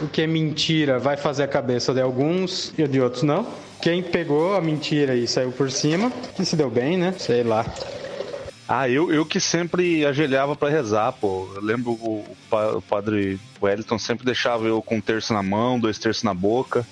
O 0.02 0.08
que 0.08 0.22
é 0.22 0.26
mentira 0.26 0.98
vai 0.98 1.16
fazer 1.16 1.44
a 1.44 1.48
cabeça 1.48 1.94
de 1.94 2.00
alguns 2.00 2.72
e 2.78 2.86
de 2.86 3.00
outros 3.00 3.22
não. 3.22 3.46
Quem 3.80 4.02
pegou 4.02 4.54
a 4.54 4.60
mentira 4.60 5.14
e 5.14 5.26
saiu 5.26 5.52
por 5.52 5.70
cima, 5.70 6.10
que 6.34 6.44
se 6.44 6.56
deu 6.56 6.70
bem, 6.70 6.96
né? 6.96 7.14
Sei 7.18 7.42
lá. 7.42 7.64
Ah, 8.68 8.88
eu, 8.88 9.12
eu 9.12 9.24
que 9.24 9.38
sempre 9.38 10.04
ajoelhava 10.04 10.56
para 10.56 10.68
rezar, 10.68 11.12
pô. 11.12 11.48
Eu 11.54 11.62
lembro 11.62 11.92
o, 11.92 12.24
o, 12.50 12.82
padre 12.82 13.38
Wellington 13.62 13.98
sempre 13.98 14.24
deixava 14.24 14.64
eu 14.64 14.82
com 14.82 14.96
um 14.96 15.00
terço 15.00 15.32
na 15.32 15.42
mão, 15.42 15.78
dois 15.78 15.98
terços 15.98 16.24
na 16.24 16.34
boca, 16.34 16.84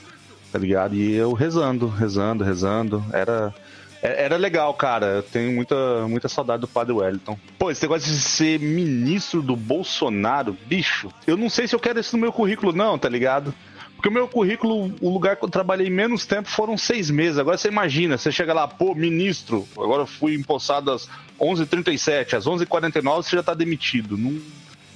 tá 0.52 0.58
ligado? 0.58 0.94
E 0.94 1.14
eu 1.14 1.32
rezando, 1.32 1.88
rezando, 1.88 2.44
rezando. 2.44 3.04
Era, 3.12 3.52
é, 4.00 4.24
era 4.24 4.36
legal, 4.36 4.72
cara. 4.74 5.06
Eu 5.06 5.22
tenho 5.24 5.50
muita, 5.50 6.06
muita 6.06 6.28
saudade 6.28 6.60
do 6.60 6.68
padre 6.68 6.92
Wellington. 6.92 7.36
Pô, 7.58 7.72
esse 7.72 7.82
negócio 7.82 8.12
de 8.12 8.20
ser 8.20 8.60
ministro 8.60 9.42
do 9.42 9.56
Bolsonaro, 9.56 10.56
bicho, 10.66 11.10
eu 11.26 11.36
não 11.36 11.50
sei 11.50 11.66
se 11.66 11.74
eu 11.74 11.80
quero 11.80 11.98
isso 11.98 12.16
no 12.16 12.22
meu 12.22 12.32
currículo, 12.32 12.72
não, 12.72 12.96
tá 12.96 13.08
ligado? 13.08 13.52
Porque 13.96 14.08
o 14.08 14.12
meu 14.12 14.28
currículo, 14.28 14.94
o 15.00 15.10
lugar 15.10 15.36
que 15.36 15.44
eu 15.44 15.48
trabalhei 15.48 15.88
menos 15.88 16.26
tempo 16.26 16.48
foram 16.48 16.76
seis 16.76 17.10
meses. 17.10 17.38
Agora 17.38 17.56
você 17.56 17.68
imagina, 17.68 18.18
você 18.18 18.30
chega 18.30 18.52
lá, 18.52 18.68
pô, 18.68 18.94
ministro, 18.94 19.66
agora 19.76 20.02
eu 20.02 20.06
fui 20.06 20.34
empossado 20.34 20.90
às 20.90 21.08
11h37, 21.40 22.34
às 22.34 22.44
11h49 22.44 23.22
você 23.22 23.36
já 23.36 23.42
tá 23.42 23.54
demitido. 23.54 24.16
Não... 24.18 24.38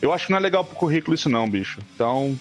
Eu 0.00 0.12
acho 0.12 0.26
que 0.26 0.30
não 0.30 0.38
é 0.38 0.40
legal 0.42 0.64
pro 0.64 0.76
currículo 0.76 1.14
isso 1.14 1.28
não, 1.28 1.48
bicho. 1.48 1.80
Então, 1.94 2.38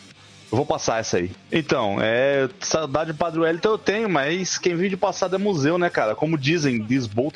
eu 0.52 0.56
vou 0.56 0.66
passar 0.66 1.00
essa 1.00 1.18
aí. 1.18 1.32
Então, 1.52 1.98
é. 2.02 2.50
Saudade 2.60 3.12
do 3.12 3.18
Padre 3.18 3.40
Wellington 3.40 3.70
eu 3.70 3.78
tenho, 3.78 4.10
mas 4.10 4.58
quem 4.58 4.76
vive 4.76 4.90
de 4.90 4.98
passado 4.98 5.36
é 5.36 5.40
museu, 5.40 5.78
né, 5.78 5.90
cara? 5.90 6.16
Como 6.16 6.38
dizem, 6.38 6.86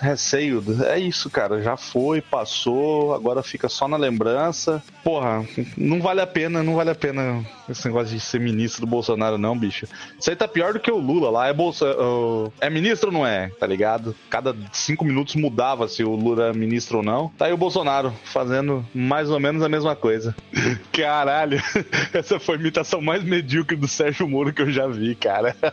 has 0.02 0.21
sailed. 0.21 0.84
É 0.86 0.97
isso, 0.97 1.30
cara. 1.30 1.62
Já 1.62 1.76
foi, 1.76 2.21
passou, 2.21 3.13
agora 3.13 3.43
fica 3.43 3.67
só 3.67 3.88
na 3.88 3.97
lembrança. 3.97 4.82
Porra, 5.04 5.45
não 5.78 6.02
vale 6.02 6.21
a 6.21 6.28
pena, 6.28 6.63
não 6.63 6.76
vale 6.76 6.89
a 6.89 6.95
pena 6.95 7.45
esse 7.69 7.86
negócio 7.86 8.13
de 8.13 8.19
ser 8.19 8.39
ministro 8.39 8.82
do 8.82 8.88
Bolsonaro, 8.88 9.38
não, 9.38 9.58
bicho. 9.58 9.88
Isso 10.19 10.30
aí 10.30 10.36
tá 10.36 10.47
pior 10.47 10.74
do 10.74 10.80
que 10.80 10.91
o 10.91 10.97
Lula 10.97 11.30
lá. 11.30 11.47
É, 11.47 11.54
bolsa, 11.54 11.86
uh, 11.86 12.52
é 12.60 12.69
ministro 12.69 13.08
ou 13.10 13.13
não 13.13 13.28
é? 13.28 13.50
Tá 13.60 13.65
ligado? 13.65 14.15
Cada 14.30 14.56
cinco 14.71 15.04
minutos 15.04 15.36
mudava 15.36 15.88
se 15.88 16.04
o 16.04 16.15
Lula 16.15 16.47
é 16.47 16.54
ministro 16.54 16.97
ou 16.97 17.04
não. 17.04 17.30
Tá 17.38 17.45
aí 17.45 17.54
o 17.54 17.58
Bolsonaro 17.58 18.13
fazendo 18.26 18.86
mais 18.93 19.30
ou 19.30 19.39
menos 19.39 19.63
a 19.63 19.69
mesma 19.69 19.95
coisa. 19.95 20.36
Caralho, 20.91 21.62
essa 22.13 22.39
foi 22.39 22.58
a 22.58 22.84
imitação 23.01 23.03
mais 23.03 23.23
medíocre 23.23 23.75
do 23.75 23.87
Sérgio 23.87 24.27
Moro 24.29 24.53
que 24.53 24.61
eu 24.61 24.71
já 24.71 24.87
vi, 24.87 25.15
cara. 25.15 25.55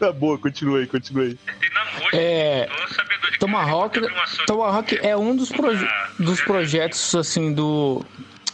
tá 0.00 0.12
boa, 0.12 0.38
continua 0.38 0.78
aí, 0.78 0.86
continua 0.86 1.24
aí. 1.24 1.38
É. 2.12 2.68
Tomahawk, 3.38 4.00
Tomahawk 4.46 4.98
é 5.02 5.16
um 5.16 5.36
dos, 5.36 5.50
proje 5.50 5.86
dos 6.18 6.40
projetos 6.40 7.14
assim 7.14 7.52
do 7.52 8.04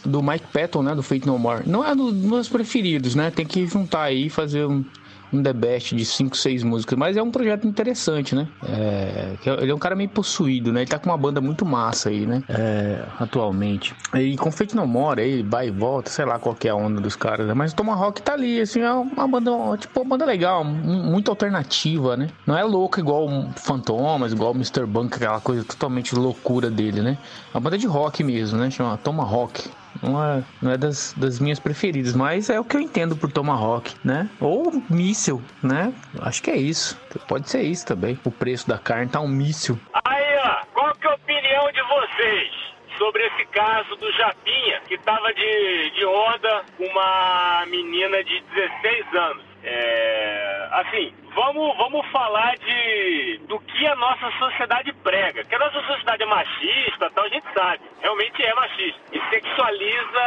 do 0.05 0.23
Mike 0.23 0.47
Patton, 0.53 0.81
né, 0.81 0.95
do 0.95 1.03
Fate 1.03 1.27
No 1.27 1.37
More. 1.37 1.67
Não 1.67 1.85
é 1.85 1.91
um 1.91 1.95
dos 1.95 2.13
meus 2.13 2.47
preferidos, 2.47 3.15
né? 3.15 3.29
Tem 3.31 3.45
que 3.45 3.67
juntar 3.67 4.03
aí 4.03 4.27
e 4.27 4.29
fazer 4.29 4.65
um, 4.65 4.85
um 5.31 5.41
The 5.43 5.53
Best 5.53 5.95
de 5.95 6.05
5, 6.05 6.35
6 6.35 6.63
músicas, 6.63 6.97
mas 6.97 7.17
é 7.17 7.21
um 7.21 7.31
projeto 7.31 7.67
interessante, 7.67 8.35
né? 8.35 8.47
É, 8.67 9.35
ele 9.61 9.71
é 9.71 9.75
um 9.75 9.79
cara 9.79 9.95
meio 9.95 10.09
possuído, 10.09 10.71
né? 10.71 10.81
Ele 10.81 10.89
tá 10.89 10.99
com 10.99 11.09
uma 11.09 11.17
banda 11.17 11.39
muito 11.41 11.65
massa 11.65 12.09
aí, 12.09 12.25
né? 12.25 12.43
É, 12.49 13.03
atualmente. 13.19 13.93
E 14.15 14.35
com 14.37 14.51
Fate 14.51 14.75
No 14.75 14.87
More 14.87 15.21
aí, 15.21 15.43
vai 15.43 15.67
e 15.67 15.71
volta, 15.71 16.09
sei 16.09 16.25
lá 16.25 16.39
qual 16.39 16.55
é 16.63 16.69
a 16.69 16.75
onda 16.75 16.99
dos 16.99 17.15
caras, 17.15 17.47
né? 17.47 17.53
Mas 17.53 17.71
o 17.71 17.75
Tomahawk 17.75 18.21
tá 18.21 18.33
ali, 18.33 18.59
assim, 18.59 18.81
é 18.81 18.91
uma 18.91 19.27
banda, 19.27 19.51
tipo, 19.77 20.01
uma 20.01 20.09
banda 20.09 20.25
legal, 20.25 20.63
muito 20.63 21.29
alternativa, 21.29 22.17
né? 22.17 22.29
Não 22.45 22.57
é 22.57 22.63
louca 22.63 22.99
igual 22.99 23.27
o 23.27 23.49
Fantomas, 23.55 24.31
igual 24.31 24.51
o 24.51 24.55
Mr. 24.55 24.85
Bunk, 24.85 25.15
aquela 25.15 25.39
coisa 25.39 25.63
totalmente 25.63 26.15
loucura 26.15 26.69
dele, 26.69 27.01
né? 27.01 27.17
É 27.53 27.57
uma 27.57 27.61
banda 27.61 27.77
de 27.77 27.87
rock 27.87 28.23
mesmo, 28.23 28.57
né? 28.57 28.69
Chama 28.69 28.97
Tomahawk. 28.97 29.69
Não 30.01 30.23
é, 30.23 30.43
não 30.61 30.71
é 30.71 30.77
das, 30.77 31.13
das 31.17 31.39
minhas 31.39 31.59
preferidas, 31.59 32.13
mas 32.13 32.49
é 32.49 32.59
o 32.59 32.63
que 32.63 32.77
eu 32.77 32.81
entendo 32.81 33.15
por 33.15 33.31
Tomahawk, 33.31 33.95
né? 34.03 34.29
Ou 34.39 34.71
míssil, 34.89 35.41
né? 35.61 35.93
Acho 36.21 36.41
que 36.41 36.51
é 36.51 36.57
isso. 36.57 36.99
Pode 37.27 37.49
ser 37.49 37.61
isso 37.61 37.85
também. 37.85 38.19
O 38.23 38.31
preço 38.31 38.67
da 38.67 38.77
carne 38.77 39.09
tá 39.09 39.19
um 39.19 39.27
míssil. 39.27 39.79
Aí, 40.05 40.37
ó, 40.43 40.65
qual 40.73 40.93
que 40.95 41.07
é 41.07 41.11
a 41.11 41.15
opinião 41.15 41.71
de 41.71 41.81
vocês? 41.81 42.69
sobre 42.99 43.25
esse 43.25 43.45
caso 43.45 43.95
do 43.95 44.11
Japinha, 44.11 44.81
que 44.87 44.97
tava 44.99 45.33
de, 45.33 45.89
de 45.91 46.05
onda 46.05 46.65
com 46.77 46.83
uma 46.85 47.65
menina 47.67 48.21
de 48.25 48.41
16 48.53 49.15
anos. 49.15 49.48
É, 49.63 50.67
assim, 50.71 51.13
vamos, 51.35 51.75
vamos 51.77 52.05
falar 52.07 52.55
de 52.57 53.39
do 53.47 53.59
que 53.59 53.87
a 53.87 53.95
nossa 53.95 54.31
sociedade 54.37 54.93
prega. 55.03 55.43
Que 55.43 55.55
a 55.55 55.59
nossa 55.59 55.81
sociedade 55.81 56.23
é 56.23 56.25
machista, 56.25 57.09
tal, 57.13 57.25
a 57.25 57.29
gente 57.29 57.45
sabe. 57.53 57.81
Realmente 58.01 58.43
é 58.43 58.53
machista. 58.53 58.99
E 59.11 59.19
sexualiza 59.29 60.21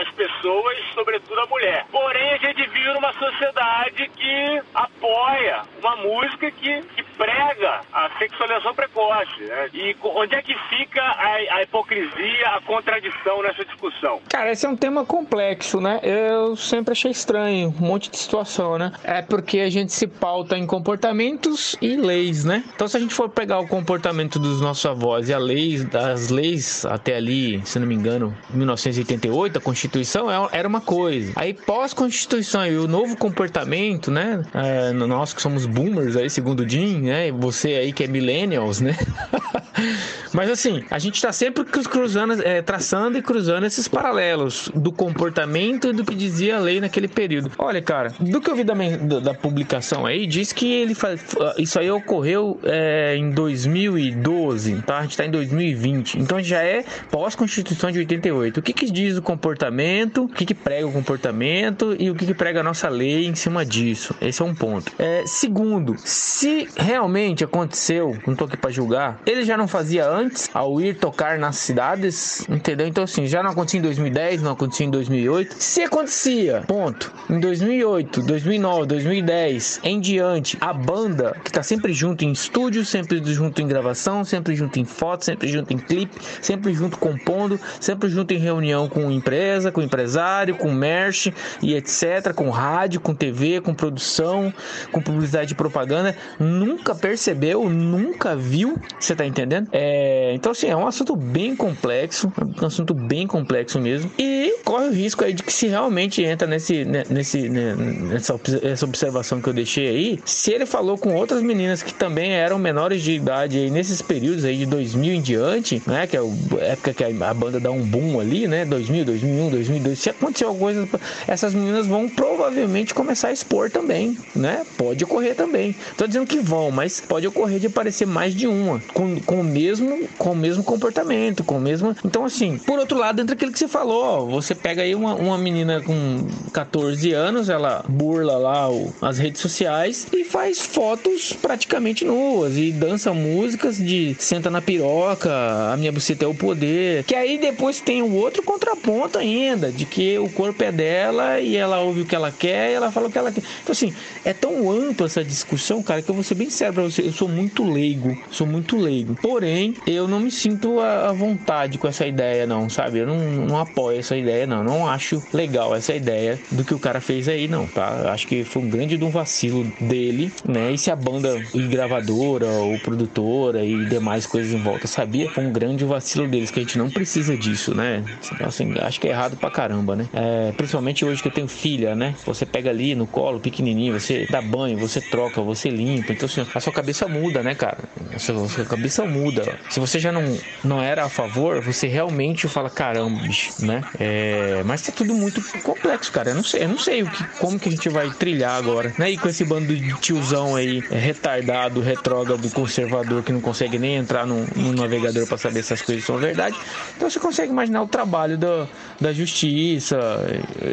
as 0.00 0.10
pessoas, 0.12 0.78
sobretudo 0.94 1.40
a 1.40 1.46
mulher. 1.46 1.86
Porém, 1.90 2.32
a 2.32 2.38
gente 2.38 2.66
vive 2.68 2.92
numa 2.92 3.12
sociedade 3.14 4.08
que 4.16 4.62
apoia 4.74 5.62
uma 5.78 5.96
música 5.96 6.50
que, 6.50 6.82
que 6.82 7.02
prega 7.16 7.80
a 7.92 8.10
sexualização 8.18 8.74
precoce. 8.74 9.40
Né? 9.40 9.70
E 9.72 9.96
onde 10.02 10.34
é 10.34 10.42
que 10.42 10.54
fica 10.68 11.02
a, 11.02 11.56
a 11.56 11.62
hipocrisia, 11.62 12.48
a 12.48 12.60
contradição 12.62 13.42
nessa 13.42 13.64
discussão? 13.64 14.20
Cara, 14.30 14.50
esse 14.50 14.66
é 14.66 14.68
um 14.68 14.76
tema 14.76 15.04
complexo, 15.04 15.80
né? 15.80 16.00
Eu 16.02 16.56
sempre 16.56 16.92
achei 16.92 17.10
estranho, 17.10 17.68
um 17.68 17.86
monte 17.86 18.10
de 18.10 18.16
situação, 18.16 18.65
É 19.04 19.22
porque 19.22 19.60
a 19.60 19.70
gente 19.70 19.92
se 19.92 20.06
pauta 20.06 20.56
em 20.56 20.66
comportamentos 20.66 21.76
e 21.80 21.96
leis, 21.96 22.44
né? 22.44 22.64
Então, 22.74 22.88
se 22.88 22.96
a 22.96 23.00
gente 23.00 23.14
for 23.14 23.28
pegar 23.28 23.60
o 23.60 23.66
comportamento 23.66 24.38
dos 24.38 24.60
nossos 24.60 24.84
avós 24.86 25.28
e 25.28 25.34
a 25.34 25.38
lei, 25.38 25.78
das 25.84 26.28
leis 26.28 26.84
até 26.84 27.16
ali, 27.16 27.62
se 27.64 27.78
não 27.78 27.86
me 27.86 27.94
engano, 27.94 28.34
1988, 28.50 29.58
a 29.58 29.60
Constituição 29.60 30.30
é, 30.30 30.48
era 30.52 30.66
uma 30.66 30.80
coisa. 30.80 31.32
Aí, 31.36 31.52
pós-Constituição 31.54 32.66
e 32.66 32.76
o 32.76 32.88
novo 32.88 33.16
comportamento, 33.16 34.10
né? 34.10 34.44
É, 34.54 34.92
nós 34.92 35.32
que 35.32 35.42
somos 35.42 35.66
boomers 35.66 36.16
aí, 36.16 36.28
segundo 36.28 36.60
o 36.60 36.68
Jim, 36.68 37.02
né? 37.02 37.30
Você 37.32 37.68
aí 37.74 37.92
que 37.92 38.04
é 38.04 38.06
millennials, 38.06 38.80
né? 38.80 38.96
Mas 40.32 40.50
assim, 40.50 40.84
a 40.90 40.98
gente 40.98 41.20
tá 41.20 41.32
sempre 41.32 41.64
cruzando, 41.64 42.42
é, 42.42 42.62
traçando 42.62 43.18
e 43.18 43.22
cruzando 43.22 43.64
esses 43.64 43.88
paralelos 43.88 44.70
do 44.74 44.92
comportamento 44.92 45.88
e 45.88 45.92
do 45.92 46.04
que 46.04 46.14
dizia 46.14 46.56
a 46.56 46.60
lei 46.60 46.80
naquele 46.80 47.08
período. 47.08 47.50
Olha, 47.58 47.80
cara, 47.80 48.12
do 48.20 48.40
que 48.40 48.50
eu 48.50 48.55
vi 48.56 48.64
da, 48.64 49.20
da 49.20 49.34
publicação 49.34 50.06
aí, 50.06 50.26
diz 50.26 50.52
que 50.52 50.72
ele 50.72 50.94
faz, 50.94 51.20
isso 51.58 51.78
aí 51.78 51.90
ocorreu 51.90 52.58
é, 52.64 53.16
em 53.16 53.30
2012, 53.30 54.82
tá? 54.82 54.98
A 54.98 55.02
gente 55.02 55.16
tá 55.16 55.24
em 55.24 55.30
2020. 55.30 56.18
Então 56.18 56.42
já 56.42 56.62
é 56.62 56.84
pós-constituição 57.10 57.90
de 57.90 57.98
88. 58.00 58.60
O 58.60 58.62
que 58.62 58.72
que 58.72 58.90
diz 58.90 59.16
o 59.16 59.22
comportamento? 59.22 60.24
O 60.24 60.28
que 60.28 60.44
que 60.44 60.54
prega 60.54 60.86
o 60.86 60.92
comportamento 60.92 61.96
e 61.98 62.10
o 62.10 62.14
que 62.14 62.26
que 62.26 62.34
prega 62.34 62.60
a 62.60 62.62
nossa 62.62 62.88
lei 62.88 63.26
em 63.26 63.34
cima 63.34 63.64
disso? 63.64 64.14
Esse 64.20 64.42
é 64.42 64.44
um 64.44 64.54
ponto. 64.54 64.92
É, 64.98 65.24
segundo, 65.26 65.96
se 65.98 66.68
realmente 66.76 67.44
aconteceu, 67.44 68.16
não 68.26 68.34
tô 68.34 68.44
aqui 68.44 68.56
para 68.56 68.70
julgar, 68.70 69.20
ele 69.26 69.44
já 69.44 69.56
não 69.56 69.68
fazia 69.68 70.08
antes 70.08 70.48
ao 70.54 70.80
ir 70.80 70.96
tocar 70.96 71.38
nas 71.38 71.56
cidades, 71.56 72.46
entendeu? 72.48 72.86
Então 72.86 73.04
assim, 73.04 73.26
já 73.26 73.42
não 73.42 73.50
acontecia 73.50 73.78
em 73.78 73.82
2010, 73.82 74.42
não 74.42 74.52
acontecia 74.52 74.86
em 74.86 74.90
2008. 74.90 75.56
Se 75.58 75.82
acontecia, 75.82 76.62
ponto. 76.66 77.12
Em 77.28 77.38
2008, 77.40 78.22
2009, 78.46 78.86
2010 78.86 79.80
em 79.82 80.00
diante, 80.00 80.56
a 80.60 80.72
banda 80.72 81.36
que 81.44 81.50
tá 81.50 81.64
sempre 81.64 81.92
junto 81.92 82.24
em 82.24 82.30
estúdio, 82.30 82.84
sempre 82.84 83.20
junto 83.24 83.60
em 83.60 83.66
gravação, 83.66 84.24
sempre 84.24 84.54
junto 84.54 84.78
em 84.78 84.84
foto, 84.84 85.24
sempre 85.24 85.48
junto 85.48 85.72
em 85.72 85.78
clipe, 85.78 86.16
sempre 86.40 86.72
junto 86.72 86.96
compondo, 86.96 87.58
sempre 87.80 88.08
junto 88.08 88.32
em 88.32 88.38
reunião 88.38 88.88
com 88.88 89.10
empresa, 89.10 89.72
com 89.72 89.82
empresário, 89.82 90.54
com 90.54 90.70
merch 90.70 91.32
e 91.60 91.74
etc, 91.74 92.32
com 92.34 92.48
rádio, 92.48 93.00
com 93.00 93.12
TV, 93.12 93.60
com 93.60 93.74
produção, 93.74 94.54
com 94.92 95.02
publicidade 95.02 95.52
e 95.52 95.56
propaganda, 95.56 96.16
nunca 96.38 96.94
percebeu, 96.94 97.68
nunca 97.68 98.36
viu, 98.36 98.78
você 98.98 99.16
tá 99.16 99.26
entendendo? 99.26 99.68
É, 99.72 100.32
então 100.34 100.52
assim, 100.52 100.68
é 100.68 100.76
um 100.76 100.86
assunto 100.86 101.16
bem 101.16 101.56
complexo, 101.56 102.32
um 102.62 102.66
assunto 102.66 102.94
bem 102.94 103.26
complexo 103.26 103.80
mesmo, 103.80 104.08
e 104.16 104.54
corre 104.64 104.86
o 104.86 104.92
risco 104.92 105.24
aí 105.24 105.32
de 105.32 105.42
que 105.42 105.52
se 105.52 105.66
realmente 105.66 106.22
entra 106.22 106.46
nesse, 106.46 106.84
nesse, 106.84 107.48
nessa 107.48 108.35
observação 108.84 109.40
que 109.40 109.48
eu 109.48 109.52
deixei 109.52 109.88
aí, 109.88 110.20
se 110.24 110.52
ele 110.52 110.66
falou 110.66 110.96
com 110.98 111.14
outras 111.14 111.42
meninas 111.42 111.82
que 111.82 111.92
também 111.92 112.32
eram 112.32 112.58
menores 112.58 113.02
de 113.02 113.12
idade 113.12 113.58
aí 113.58 113.70
nesses 113.70 114.02
períodos 114.02 114.44
aí 114.44 114.56
de 114.56 114.66
2000 114.66 115.14
em 115.14 115.20
diante, 115.20 115.82
né, 115.86 116.06
que 116.06 116.16
é 116.16 116.20
a 116.20 116.64
época 116.64 116.94
que 116.94 117.04
a 117.04 117.34
banda 117.34 117.60
dá 117.60 117.70
um 117.70 117.82
boom 117.82 118.20
ali, 118.20 118.46
né, 118.46 118.64
2000, 118.64 119.04
2001, 119.04 119.50
2002, 119.50 119.98
se 119.98 120.10
aconteceu 120.10 120.48
alguma 120.48 120.72
coisa, 120.72 120.88
essas 121.26 121.54
meninas 121.54 121.86
vão 121.86 122.08
provavelmente 122.08 122.94
começar 122.94 123.28
a 123.28 123.32
expor 123.32 123.70
também, 123.70 124.16
né, 124.34 124.64
pode 124.76 125.04
ocorrer 125.04 125.34
também. 125.34 125.74
Tô 125.96 126.06
dizendo 126.06 126.26
que 126.26 126.38
vão, 126.38 126.70
mas 126.70 127.00
pode 127.00 127.26
ocorrer 127.26 127.58
de 127.58 127.66
aparecer 127.66 128.06
mais 128.06 128.34
de 128.34 128.46
uma, 128.46 128.80
com, 128.92 129.20
com 129.20 129.40
o 129.40 129.44
mesmo 129.44 130.06
com 130.18 130.32
o 130.32 130.36
mesmo 130.36 130.62
comportamento, 130.62 131.44
com 131.44 131.56
o 131.56 131.60
mesmo. 131.60 131.94
Então, 132.04 132.24
assim, 132.24 132.58
por 132.58 132.78
outro 132.78 132.98
lado, 132.98 133.20
entra 133.20 133.34
aquilo 133.34 133.52
que 133.52 133.58
você 133.58 133.68
falou, 133.68 134.04
ó, 134.04 134.24
você 134.24 134.54
pega 134.54 134.82
aí 134.82 134.94
uma, 134.94 135.14
uma 135.14 135.38
menina 135.38 135.80
com 135.80 136.26
14 136.52 137.12
anos, 137.12 137.48
ela 137.48 137.84
burla 137.88 138.25
lá 138.34 138.70
o, 138.70 138.92
as 139.00 139.18
redes 139.18 139.40
sociais 139.40 140.06
e 140.12 140.24
faz 140.24 140.60
fotos 140.60 141.32
praticamente 141.32 142.04
nuas 142.04 142.56
e 142.56 142.72
dança 142.72 143.12
músicas 143.12 143.76
de 143.76 144.16
senta 144.18 144.50
na 144.50 144.60
piroca, 144.60 145.30
a 145.72 145.76
minha 145.76 145.92
buceta 145.92 146.24
é 146.24 146.28
o 146.28 146.34
poder. 146.34 147.04
Que 147.04 147.14
aí 147.14 147.38
depois 147.38 147.80
tem 147.80 148.02
o 148.02 148.14
outro 148.14 148.42
contraponto 148.42 149.18
ainda, 149.18 149.70
de 149.70 149.84
que 149.84 150.18
o 150.18 150.28
corpo 150.28 150.62
é 150.62 150.72
dela 150.72 151.40
e 151.40 151.56
ela 151.56 151.80
ouve 151.80 152.02
o 152.02 152.06
que 152.06 152.14
ela 152.14 152.30
quer 152.30 152.70
e 152.70 152.74
ela 152.74 152.90
fala 152.90 153.08
o 153.08 153.10
que 153.10 153.18
ela 153.18 153.30
quer. 153.30 153.42
Então, 153.62 153.72
assim, 153.72 153.94
é 154.24 154.32
tão 154.32 154.70
ampla 154.70 155.06
essa 155.06 155.24
discussão, 155.24 155.82
cara, 155.82 156.02
que 156.02 156.10
eu 156.10 156.14
vou 156.14 156.24
ser 156.24 156.34
bem 156.34 156.50
sério 156.50 156.74
pra 156.74 156.82
você. 156.82 157.02
Eu 157.02 157.12
sou 157.12 157.28
muito 157.28 157.64
leigo, 157.64 158.16
sou 158.30 158.46
muito 158.46 158.76
leigo. 158.76 159.16
Porém, 159.20 159.74
eu 159.86 160.08
não 160.08 160.20
me 160.20 160.30
sinto 160.30 160.80
à 160.80 161.12
vontade 161.12 161.78
com 161.78 161.88
essa 161.88 162.06
ideia, 162.06 162.46
não, 162.46 162.68
sabe? 162.68 162.98
Eu 162.98 163.06
não, 163.06 163.18
não 163.18 163.58
apoio 163.58 163.98
essa 163.98 164.16
ideia, 164.16 164.46
não. 164.46 164.62
Não 164.62 164.88
acho 164.88 165.22
legal 165.32 165.74
essa 165.74 165.94
ideia 165.94 166.38
do 166.50 166.64
que 166.64 166.74
o 166.74 166.78
cara 166.78 167.00
fez 167.00 167.28
aí, 167.28 167.48
não, 167.48 167.66
tá? 167.66 168.12
Acho 168.16 168.26
que 168.26 168.44
foi 168.44 168.62
um 168.62 168.68
grande 168.70 168.96
de 168.96 169.04
um 169.04 169.10
vacilo 169.10 169.70
dele, 169.78 170.32
né? 170.48 170.72
E 170.72 170.78
se 170.78 170.90
a 170.90 170.96
banda 170.96 171.42
e 171.52 171.68
gravadora, 171.68 172.48
ou 172.48 172.78
produtora 172.78 173.62
e 173.62 173.84
demais 173.84 174.26
coisas 174.26 174.54
em 174.54 174.56
volta 174.56 174.86
sabia, 174.86 175.28
foi 175.28 175.44
um 175.44 175.52
grande 175.52 175.84
vacilo 175.84 176.26
deles, 176.26 176.50
que 176.50 176.58
a 176.58 176.62
gente 176.62 176.78
não 176.78 176.88
precisa 176.88 177.36
disso, 177.36 177.76
né? 177.76 178.02
Assim, 178.40 178.72
acho 178.80 178.98
que 178.98 179.06
é 179.06 179.10
errado 179.10 179.36
pra 179.36 179.50
caramba, 179.50 179.94
né? 179.94 180.08
É, 180.14 180.50
principalmente 180.52 181.04
hoje 181.04 181.20
que 181.20 181.28
eu 181.28 181.32
tenho 181.32 181.46
filha, 181.46 181.94
né? 181.94 182.14
Você 182.24 182.46
pega 182.46 182.70
ali 182.70 182.94
no 182.94 183.06
colo, 183.06 183.38
pequenininho, 183.38 183.92
você 183.92 184.26
dá 184.30 184.40
banho, 184.40 184.78
você 184.78 184.98
troca, 184.98 185.42
você 185.42 185.68
limpa. 185.68 186.14
Então, 186.14 186.24
assim, 186.24 186.46
a 186.54 186.60
sua 186.60 186.72
cabeça 186.72 187.06
muda, 187.06 187.42
né, 187.42 187.54
cara? 187.54 187.84
A 188.14 188.18
sua, 188.18 188.46
a 188.46 188.48
sua 188.48 188.64
cabeça 188.64 189.04
muda. 189.04 189.58
Se 189.68 189.78
você 189.78 189.98
já 189.98 190.10
não, 190.10 190.38
não 190.64 190.82
era 190.82 191.04
a 191.04 191.10
favor, 191.10 191.60
você 191.60 191.86
realmente 191.86 192.48
fala, 192.48 192.70
caramba, 192.70 193.20
bicho, 193.26 193.52
né? 193.58 193.84
É, 194.00 194.62
mas 194.64 194.80
tá 194.80 194.90
tudo 194.90 195.14
muito 195.14 195.42
complexo, 195.60 196.10
cara. 196.10 196.30
Eu 196.30 196.34
não 196.34 196.42
sei, 196.42 196.64
eu 196.64 196.68
não 196.68 196.78
sei 196.78 197.02
o 197.02 197.08
que, 197.08 197.22
como 197.38 197.58
que 197.58 197.68
a 197.68 197.72
gente 197.72 197.90
vai 197.96 198.10
trilhar 198.10 198.56
agora, 198.56 198.92
né? 198.98 199.10
E 199.10 199.16
com 199.16 199.26
esse 199.26 199.42
bando 199.42 199.74
de 199.74 199.94
tiozão 200.00 200.54
aí, 200.54 200.84
é, 200.90 200.98
retardado, 200.98 201.80
retrógrado, 201.80 202.50
conservador, 202.50 203.22
que 203.22 203.32
não 203.32 203.40
consegue 203.40 203.78
nem 203.78 203.96
entrar 203.96 204.26
no, 204.26 204.44
navegador 204.74 205.26
para 205.26 205.38
saber 205.38 205.62
se 205.62 205.72
as 205.72 205.80
coisas 205.80 206.04
são 206.04 206.18
verdade. 206.18 206.54
Então 206.94 207.08
você 207.08 207.18
consegue 207.18 207.50
imaginar 207.50 207.82
o 207.82 207.88
trabalho 207.88 208.36
da, 208.36 208.66
da 209.00 209.14
justiça 209.14 209.96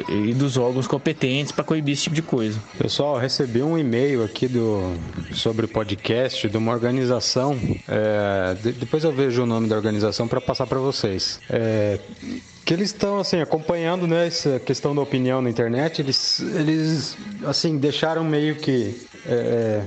e, 0.10 0.32
e 0.32 0.34
dos 0.34 0.58
órgãos 0.58 0.86
competentes 0.86 1.54
para 1.54 1.64
coibir 1.64 1.94
esse 1.94 2.04
tipo 2.04 2.16
de 2.16 2.22
coisa. 2.22 2.60
Pessoal, 2.78 3.18
recebi 3.18 3.64
um 3.64 3.78
e-mail 3.78 4.22
aqui 4.26 4.50
do 4.50 4.94
sobre 5.32 5.66
podcast 5.66 6.50
de 6.50 6.58
uma 6.58 6.74
organização. 6.74 7.58
É, 7.88 8.54
de, 8.62 8.74
depois 8.74 9.06
eu 9.06 9.14
vejo 9.14 9.44
o 9.44 9.46
nome 9.46 9.70
da 9.70 9.78
organização 9.78 10.28
para 10.28 10.42
passar 10.42 10.68
para 10.68 10.80
vocês. 10.80 11.40
É, 11.50 12.00
que 12.66 12.74
eles 12.74 12.90
estão 12.90 13.20
assim 13.20 13.40
acompanhando 13.40 14.08
né, 14.08 14.28
essa 14.28 14.60
questão 14.60 14.96
da 14.96 15.02
opinião 15.02 15.42
na 15.42 15.50
internet. 15.50 16.02
Eles, 16.02 16.40
eles 16.40 17.18
assim 17.46 17.78
deixaram 17.78 18.24
meio 18.24 18.56
que 18.56 19.06
é, 19.26 19.84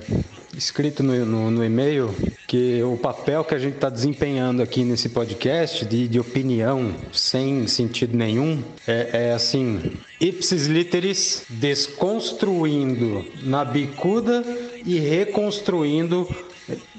escrito 0.57 1.03
no, 1.03 1.25
no, 1.27 1.51
no, 1.51 1.65
e-mail 1.65 2.15
que 2.47 2.83
o 2.83 2.97
papel 2.97 3.45
que 3.45 3.55
a 3.55 3.59
gente 3.59 3.75
está 3.75 3.91
desempenhando 3.91 4.63
aqui 4.63 4.85
nesse 4.85 5.09
podcast 5.11 5.85
de, 5.85 6.09
de 6.09 6.19
opinião 6.19 6.95
sem 7.13 7.67
sentido 7.67 8.17
nenhum 8.17 8.63
é, 8.87 9.29
é 9.29 9.33
assim 9.33 9.93
ipsis 10.19 10.67
literis 10.67 11.45
desconstruindo 11.51 13.25
na 13.43 13.65
bicuda 13.65 14.43
e 14.85 14.99
reconstruindo 14.99 16.27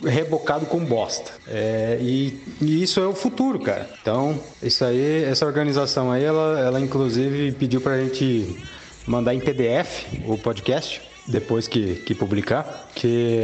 rebocado 0.04 0.66
com 0.66 0.84
bosta. 0.84 1.32
É, 1.48 1.98
e, 2.02 2.42
e, 2.62 2.84
isso 2.84 3.00
é 3.00 3.08
o 3.08 3.14
futuro, 3.14 3.60
cara. 3.60 3.90
Então, 4.02 4.40
isso 4.62 4.84
aí, 4.86 5.24
essa 5.24 5.46
organização 5.46 6.12
aí, 6.12 6.24
ela, 6.24 6.60
ela 6.60 6.80
inclusive 6.80 7.52
pediu 7.54 7.82
pra 7.82 8.00
gente 8.00 8.58
mandar 9.06 9.34
em 9.34 9.40
PDF 9.40 10.06
o 10.26 10.38
podcast 10.38 11.02
depois 11.28 11.68
que, 11.68 11.96
que 11.96 12.16
publicar, 12.16 12.88
que 12.96 13.42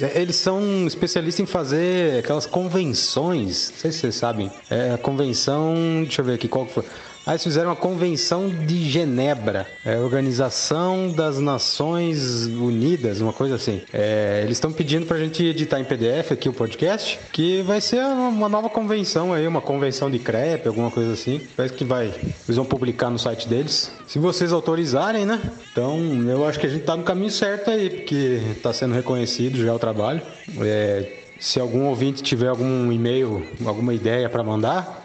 é, 0.00 0.20
eles 0.20 0.36
são 0.36 0.86
especialistas 0.86 1.40
em 1.40 1.46
fazer 1.46 2.18
aquelas 2.18 2.44
convenções, 2.44 3.70
não 3.70 3.78
sei 3.78 3.92
se 3.92 3.98
vocês 4.00 4.14
sabem, 4.14 4.50
é 4.68 4.96
convenção, 4.98 5.74
deixa 6.02 6.20
eu 6.20 6.26
ver 6.26 6.34
aqui 6.34 6.48
qual 6.48 6.66
foi, 6.66 6.84
Aí 7.24 7.34
eles 7.34 7.44
fizeram 7.44 7.70
a 7.70 7.76
Convenção 7.76 8.48
de 8.48 8.90
Genebra, 8.90 9.68
é, 9.84 9.96
Organização 9.96 11.08
das 11.08 11.38
Nações 11.38 12.46
Unidas, 12.46 13.20
uma 13.20 13.32
coisa 13.32 13.54
assim. 13.54 13.80
É, 13.92 14.40
eles 14.42 14.56
estão 14.56 14.72
pedindo 14.72 15.06
para 15.06 15.16
a 15.16 15.20
gente 15.20 15.44
editar 15.44 15.78
em 15.78 15.84
PDF 15.84 16.32
aqui 16.32 16.48
o 16.48 16.52
podcast, 16.52 17.20
que 17.32 17.62
vai 17.62 17.80
ser 17.80 18.02
uma 18.04 18.48
nova 18.48 18.68
convenção 18.68 19.32
aí, 19.32 19.46
uma 19.46 19.60
convenção 19.60 20.10
de 20.10 20.18
CREP, 20.18 20.66
alguma 20.66 20.90
coisa 20.90 21.12
assim. 21.12 21.40
Parece 21.56 21.74
que 21.74 21.84
vai, 21.84 22.06
eles 22.08 22.56
vão 22.56 22.64
publicar 22.64 23.08
no 23.08 23.20
site 23.20 23.46
deles. 23.46 23.92
Se 24.08 24.18
vocês 24.18 24.52
autorizarem, 24.52 25.24
né? 25.24 25.40
Então 25.70 26.00
eu 26.28 26.44
acho 26.44 26.58
que 26.58 26.66
a 26.66 26.70
gente 26.70 26.82
tá 26.82 26.96
no 26.96 27.04
caminho 27.04 27.30
certo 27.30 27.70
aí, 27.70 27.88
porque 27.88 28.40
está 28.50 28.72
sendo 28.72 28.94
reconhecido 28.94 29.58
já 29.58 29.72
o 29.72 29.78
trabalho. 29.78 30.22
É, 30.60 31.22
se 31.38 31.60
algum 31.60 31.86
ouvinte 31.86 32.22
tiver 32.22 32.48
algum 32.48 32.90
e-mail, 32.92 33.44
alguma 33.64 33.94
ideia 33.94 34.28
para 34.28 34.42
mandar, 34.44 35.01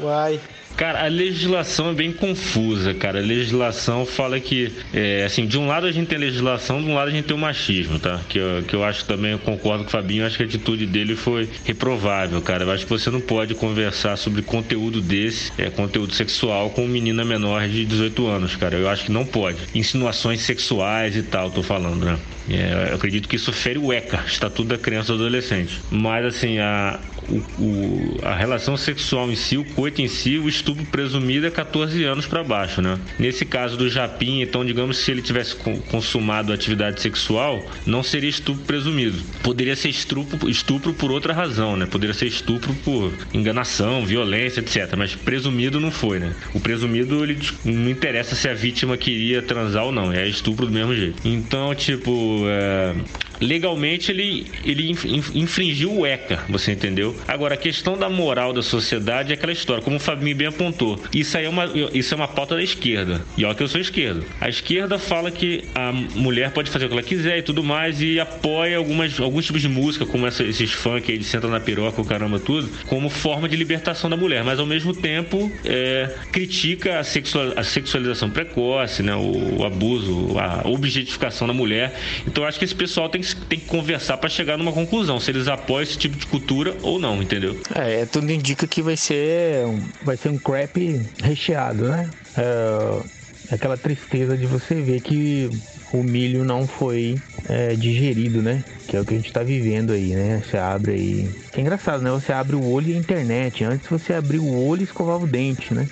Uai. 0.00 0.40
Cara, 0.76 1.04
a 1.04 1.08
legislação 1.08 1.90
é 1.90 1.94
bem 1.94 2.12
confusa, 2.12 2.94
cara. 2.94 3.18
A 3.18 3.22
legislação 3.22 4.06
fala 4.06 4.40
que, 4.40 4.72
é, 4.92 5.24
assim, 5.24 5.46
de 5.46 5.58
um 5.58 5.66
lado 5.66 5.86
a 5.86 5.92
gente 5.92 6.08
tem 6.08 6.18
legislação, 6.18 6.82
de 6.82 6.88
um 6.88 6.94
lado 6.94 7.08
a 7.08 7.10
gente 7.10 7.26
tem 7.26 7.36
o 7.36 7.40
machismo, 7.40 7.98
tá? 7.98 8.20
Que 8.28 8.38
eu, 8.38 8.62
que 8.66 8.74
eu 8.74 8.82
acho 8.82 9.04
também, 9.04 9.32
eu 9.32 9.38
concordo 9.38 9.84
com 9.84 9.88
o 9.88 9.92
Fabinho, 9.92 10.26
acho 10.26 10.36
que 10.36 10.42
a 10.42 10.46
atitude 10.46 10.86
dele 10.86 11.14
foi 11.14 11.48
reprovável, 11.64 12.40
cara. 12.40 12.64
Eu 12.64 12.72
acho 12.72 12.84
que 12.84 12.90
você 12.90 13.10
não 13.10 13.20
pode 13.20 13.54
conversar 13.54 14.16
sobre 14.16 14.42
conteúdo 14.42 15.00
desse, 15.00 15.52
é, 15.58 15.70
conteúdo 15.70 16.14
sexual, 16.14 16.70
com 16.70 16.86
menina 16.86 17.24
menor 17.24 17.68
de 17.68 17.84
18 17.84 18.26
anos, 18.26 18.56
cara. 18.56 18.76
Eu 18.76 18.88
acho 18.88 19.04
que 19.04 19.12
não 19.12 19.24
pode. 19.24 19.58
Insinuações 19.74 20.40
sexuais 20.42 21.16
e 21.16 21.22
tal, 21.22 21.50
tô 21.50 21.62
falando, 21.62 22.04
né? 22.04 22.18
É, 22.50 22.88
eu 22.90 22.96
acredito 22.96 23.28
que 23.28 23.36
isso 23.36 23.52
fere 23.52 23.78
o 23.78 23.92
ECA, 23.92 24.24
Estatuto 24.26 24.70
da 24.70 24.78
Criança 24.78 25.12
e 25.12 25.16
do 25.16 25.22
Adolescente. 25.22 25.80
Mas, 25.90 26.24
assim, 26.24 26.58
a, 26.58 26.98
o, 27.28 27.36
o, 27.62 28.18
a 28.22 28.34
relação 28.34 28.76
sexual 28.76 29.30
em 29.30 29.36
si, 29.36 29.56
o 29.56 29.64
coito 29.64 30.02
em 30.02 30.08
si, 30.08 30.38
o 30.38 30.48
estupro 30.62 30.84
presumido 30.86 31.46
é 31.46 31.50
14 31.50 32.04
anos 32.04 32.26
para 32.26 32.44
baixo, 32.44 32.80
né? 32.80 32.98
Nesse 33.18 33.44
caso 33.44 33.76
do 33.76 33.90
Japim, 33.90 34.40
então, 34.40 34.64
digamos, 34.64 34.98
se 34.98 35.10
ele 35.10 35.20
tivesse 35.20 35.56
consumado 35.90 36.52
atividade 36.52 37.00
sexual, 37.00 37.64
não 37.84 38.02
seria 38.02 38.30
estupro 38.30 38.62
presumido. 38.64 39.18
Poderia 39.42 39.74
ser 39.74 39.88
estupro, 39.88 40.48
estupro 40.48 40.94
por 40.94 41.10
outra 41.10 41.32
razão, 41.32 41.76
né? 41.76 41.86
Poderia 41.86 42.14
ser 42.14 42.26
estupro 42.26 42.72
por 42.84 43.12
enganação, 43.34 44.06
violência, 44.06 44.60
etc. 44.60 44.94
Mas 44.96 45.14
presumido 45.14 45.80
não 45.80 45.90
foi, 45.90 46.20
né? 46.20 46.34
O 46.54 46.60
presumido, 46.60 47.24
ele 47.24 47.38
não 47.64 47.90
interessa 47.90 48.36
se 48.36 48.48
a 48.48 48.54
vítima 48.54 48.96
queria 48.96 49.42
transar 49.42 49.84
ou 49.84 49.92
não, 49.92 50.12
é 50.12 50.28
estupro 50.28 50.66
do 50.66 50.72
mesmo 50.72 50.94
jeito. 50.94 51.20
Então, 51.24 51.74
tipo, 51.74 52.44
é, 52.46 52.94
legalmente 53.42 54.10
ele, 54.10 54.46
ele 54.64 54.90
infringiu 55.34 55.92
o 55.92 56.06
ECA, 56.06 56.44
você 56.48 56.72
entendeu? 56.72 57.14
Agora, 57.26 57.54
a 57.54 57.56
questão 57.56 57.98
da 57.98 58.08
moral 58.08 58.52
da 58.52 58.62
sociedade 58.62 59.32
é 59.32 59.34
aquela 59.34 59.52
história, 59.52 59.82
como 59.82 59.96
o 59.96 60.00
Fabinho 60.00 60.36
bem 60.36 60.46
apontou. 60.46 60.98
Isso 61.12 61.36
aí 61.36 61.44
é 61.44 61.48
uma, 61.48 61.70
isso 61.92 62.14
é 62.14 62.16
uma 62.16 62.28
pauta 62.28 62.54
da 62.54 62.62
esquerda. 62.62 63.24
E 63.36 63.44
olha 63.44 63.54
que 63.54 63.62
eu 63.62 63.68
sou 63.68 63.80
esquerda. 63.80 64.22
A 64.40 64.48
esquerda 64.48 64.98
fala 64.98 65.30
que 65.30 65.64
a 65.74 65.92
mulher 65.92 66.52
pode 66.52 66.70
fazer 66.70 66.86
o 66.86 66.88
que 66.88 66.94
ela 66.94 67.02
quiser 67.02 67.38
e 67.38 67.42
tudo 67.42 67.62
mais 67.62 68.00
e 68.00 68.20
apoia 68.20 68.76
algumas, 68.76 69.18
alguns 69.20 69.46
tipos 69.46 69.60
de 69.60 69.68
música, 69.68 70.06
como 70.06 70.26
essa, 70.26 70.44
esses 70.44 70.72
funk 70.72 71.10
aí 71.10 71.18
de 71.18 71.24
senta 71.24 71.48
na 71.48 71.60
piroca, 71.60 72.00
o 72.00 72.04
caramba, 72.04 72.38
tudo, 72.38 72.70
como 72.86 73.10
forma 73.10 73.48
de 73.48 73.56
libertação 73.56 74.08
da 74.08 74.16
mulher. 74.16 74.44
Mas 74.44 74.58
ao 74.58 74.66
mesmo 74.66 74.94
tempo 74.94 75.50
é, 75.64 76.14
critica 76.30 77.00
a, 77.00 77.04
sexual, 77.04 77.52
a 77.56 77.64
sexualização 77.64 78.30
precoce, 78.30 79.02
né? 79.02 79.14
O, 79.14 79.60
o 79.60 79.64
abuso, 79.64 80.38
a 80.38 80.62
objetificação 80.68 81.46
da 81.46 81.52
mulher. 81.52 81.94
Então 82.26 82.44
acho 82.44 82.58
que 82.58 82.64
esse 82.64 82.74
pessoal 82.74 83.08
tem 83.08 83.20
que 83.20 83.31
tem 83.36 83.58
que 83.58 83.66
conversar 83.66 84.16
para 84.16 84.28
chegar 84.28 84.56
numa 84.56 84.72
conclusão, 84.72 85.18
se 85.20 85.30
eles 85.30 85.48
apoiam 85.48 85.82
esse 85.82 85.98
tipo 85.98 86.16
de 86.16 86.26
cultura 86.26 86.76
ou 86.82 86.98
não, 86.98 87.22
entendeu? 87.22 87.60
É, 87.74 88.04
tudo 88.06 88.30
indica 88.30 88.66
que 88.66 88.82
vai 88.82 88.96
ser, 88.96 89.64
vai 90.02 90.16
ser 90.16 90.28
um 90.28 90.38
crap 90.38 91.00
recheado, 91.22 91.88
né? 91.88 92.10
É, 92.36 93.54
aquela 93.54 93.76
tristeza 93.76 94.36
de 94.36 94.46
você 94.46 94.74
ver 94.74 95.00
que 95.00 95.50
o 95.92 96.02
milho 96.02 96.44
não 96.44 96.66
foi 96.66 97.16
é, 97.48 97.74
digerido, 97.74 98.42
né? 98.42 98.64
Que 98.86 98.96
é 98.96 99.00
o 99.00 99.04
que 99.04 99.14
a 99.14 99.16
gente 99.16 99.32
tá 99.32 99.42
vivendo 99.42 99.92
aí, 99.92 100.14
né? 100.14 100.42
Você 100.42 100.56
abre 100.56 100.92
aí. 100.92 101.30
É 101.54 101.60
engraçado, 101.60 102.02
né? 102.02 102.10
Você 102.10 102.32
abre 102.32 102.56
o 102.56 102.64
olho 102.64 102.88
e 102.88 102.94
a 102.94 102.98
internet. 102.98 103.64
Antes 103.64 103.88
você 103.88 104.14
abria 104.14 104.40
o 104.40 104.66
olho 104.66 104.80
e 104.80 104.84
escovava 104.84 105.24
o 105.24 105.28
dente, 105.28 105.74
né? 105.74 105.86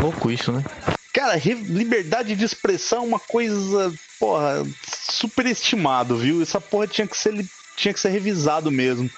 Louco 0.00 0.30
isso, 0.30 0.52
né? 0.52 0.62
Cara, 1.12 1.40
liberdade 1.68 2.34
de 2.34 2.44
expressão 2.44 3.04
é 3.04 3.06
uma 3.06 3.18
coisa, 3.18 3.92
porra, 4.22 4.64
superestimado, 4.88 6.16
viu? 6.16 6.40
Essa 6.40 6.60
porra 6.60 6.86
tinha 6.86 7.08
que 7.08 7.18
ser, 7.18 7.44
tinha 7.76 7.92
que 7.92 7.98
ser 7.98 8.10
revisado 8.10 8.70
mesmo. 8.70 9.10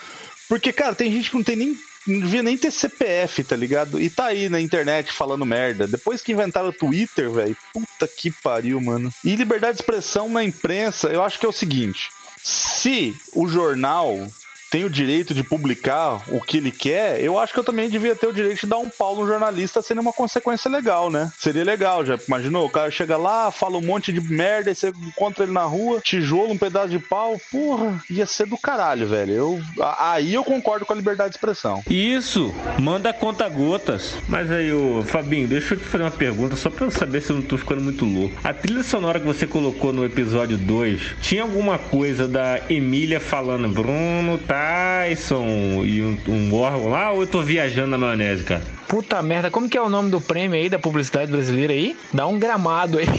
Porque, 0.48 0.72
cara, 0.72 0.94
tem 0.94 1.12
gente 1.12 1.28
que 1.28 1.36
não 1.36 1.44
tem 1.44 1.57
nem. 1.57 1.78
Não 2.07 2.20
devia 2.20 2.42
nem 2.42 2.57
ter 2.57 2.70
CPF, 2.70 3.44
tá 3.44 3.57
ligado? 3.57 4.00
E 4.00 4.09
tá 4.09 4.26
aí 4.26 4.48
na 4.48 4.61
internet 4.61 5.12
falando 5.12 5.44
merda. 5.44 5.86
Depois 5.86 6.22
que 6.22 6.32
inventaram 6.32 6.68
o 6.68 6.72
Twitter, 6.72 7.30
velho, 7.30 7.57
puta 7.72 8.09
que 8.09 8.30
pariu, 8.30 8.80
mano. 8.80 9.12
E 9.22 9.36
liberdade 9.36 9.76
de 9.76 9.82
expressão 9.82 10.28
na 10.28 10.42
imprensa, 10.42 11.09
eu 11.09 11.22
acho 11.22 11.38
que 11.38 11.44
é 11.44 11.48
o 11.48 11.52
seguinte: 11.52 12.09
se 12.42 13.14
o 13.34 13.46
jornal 13.46 14.26
tem 14.74 14.84
o 14.84 14.90
direito 14.90 15.32
de 15.32 15.44
publicar 15.44 16.20
o 16.26 16.40
que 16.40 16.56
ele 16.56 16.72
quer, 16.72 17.20
eu 17.20 17.38
acho 17.38 17.52
que 17.52 17.60
eu 17.60 17.62
também 17.62 17.88
devia 17.88 18.16
ter 18.16 18.26
o 18.26 18.32
direito 18.32 18.62
de 18.62 18.66
dar 18.66 18.78
um 18.78 18.88
pau 18.88 19.14
no 19.14 19.24
jornalista 19.24 19.80
sendo 19.80 20.00
uma 20.00 20.12
consequência 20.12 20.68
legal, 20.68 21.08
né? 21.08 21.30
Seria 21.38 21.62
legal, 21.62 22.04
já 22.04 22.18
imaginou? 22.26 22.66
O 22.66 22.70
cara 22.70 22.90
chega 22.90 23.16
lá, 23.16 23.52
fala 23.52 23.78
um 23.78 23.80
monte 23.80 24.12
de 24.12 24.20
merda, 24.20 24.72
e 24.72 24.74
você 24.74 24.88
encontra 24.88 25.44
ele 25.44 25.52
na 25.52 25.62
rua, 25.62 26.00
tijolo, 26.00 26.50
um 26.50 26.58
pedaço 26.58 26.88
de 26.88 26.98
pau, 26.98 27.40
porra, 27.52 28.02
ia 28.10 28.26
ser 28.26 28.48
do 28.48 28.58
caralho, 28.58 29.06
velho. 29.06 29.32
Eu, 29.32 29.62
aí 29.96 30.34
eu 30.34 30.42
concordo 30.42 30.84
com 30.84 30.92
a 30.92 30.96
liberdade 30.96 31.30
de 31.30 31.36
expressão. 31.36 31.80
Isso, 31.88 32.52
manda 32.76 33.12
conta 33.12 33.48
gotas. 33.48 34.16
Mas 34.28 34.50
aí, 34.50 34.72
ô 34.72 35.04
Fabinho, 35.04 35.46
deixa 35.46 35.74
eu 35.74 35.78
te 35.78 35.84
fazer 35.84 36.02
uma 36.02 36.10
pergunta 36.10 36.56
só 36.56 36.68
pra 36.68 36.86
eu 36.86 36.90
saber 36.90 37.22
se 37.22 37.30
eu 37.30 37.36
não 37.36 37.44
tô 37.44 37.56
ficando 37.56 37.80
muito 37.80 38.04
louco. 38.04 38.34
A 38.42 38.52
trilha 38.52 38.82
sonora 38.82 39.20
que 39.20 39.26
você 39.26 39.46
colocou 39.46 39.92
no 39.92 40.04
episódio 40.04 40.58
2, 40.58 41.18
tinha 41.22 41.42
alguma 41.42 41.78
coisa 41.78 42.26
da 42.26 42.60
Emília 42.68 43.20
falando, 43.20 43.68
Bruno, 43.68 44.36
tá 44.36 44.63
Tyson 44.64 45.84
e 45.84 46.02
um, 46.02 46.18
um 46.26 46.54
órgão 46.54 46.88
lá 46.88 47.12
ou 47.12 47.22
eu 47.22 47.26
tô 47.26 47.42
viajando 47.42 47.88
na 47.88 47.98
maionese, 47.98 48.44
cara? 48.44 48.62
Puta 48.88 49.20
merda, 49.22 49.50
como 49.50 49.68
que 49.68 49.76
é 49.76 49.82
o 49.82 49.90
nome 49.90 50.10
do 50.10 50.20
prêmio 50.20 50.58
aí 50.58 50.68
da 50.70 50.78
publicidade 50.78 51.30
brasileira 51.30 51.72
aí? 51.72 51.96
Dá 52.12 52.26
um 52.26 52.38
gramado 52.38 52.98
aí. 52.98 53.06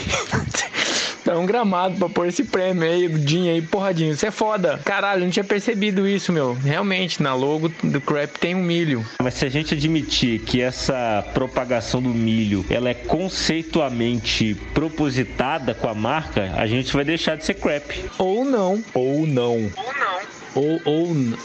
Dá 1.24 1.40
um 1.40 1.46
gramado 1.46 1.98
pra 1.98 2.08
pôr 2.08 2.28
esse 2.28 2.44
prêmio 2.44 2.84
aí, 2.84 3.08
Dinho 3.08 3.52
aí, 3.52 3.60
porradinho. 3.60 4.12
Isso 4.12 4.26
é 4.28 4.30
foda. 4.30 4.80
Caralho, 4.86 5.24
não 5.24 5.32
tinha 5.32 5.44
percebido 5.44 6.08
isso, 6.08 6.32
meu. 6.32 6.54
Realmente, 6.54 7.22
na 7.22 7.34
logo 7.34 7.68
do 7.84 8.00
crap 8.00 8.40
tem 8.40 8.54
um 8.54 8.62
milho. 8.62 9.04
Mas 9.22 9.34
se 9.34 9.46
a 9.46 9.50
gente 9.50 9.74
admitir 9.74 10.40
que 10.42 10.62
essa 10.62 11.26
propagação 11.34 12.00
do 12.00 12.10
milho, 12.10 12.64
ela 12.70 12.90
é 12.90 12.94
conceitualmente 12.94 14.56
propositada 14.74 15.74
com 15.74 15.90
a 15.90 15.96
marca, 15.96 16.54
a 16.56 16.68
gente 16.68 16.94
vai 16.94 17.04
deixar 17.04 17.36
de 17.36 17.44
ser 17.44 17.56
crap. 17.56 18.06
Ou 18.20 18.46
não. 18.46 18.84
Ou 18.94 19.26
não. 19.26 19.54
Ou 19.54 19.94
não. 19.98 20.35
Ou, 20.56 20.82
ou, 20.86 21.08
ou 21.08 21.14
não. 21.14 21.38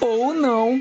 Ou 0.00 0.34
não. 0.34 0.80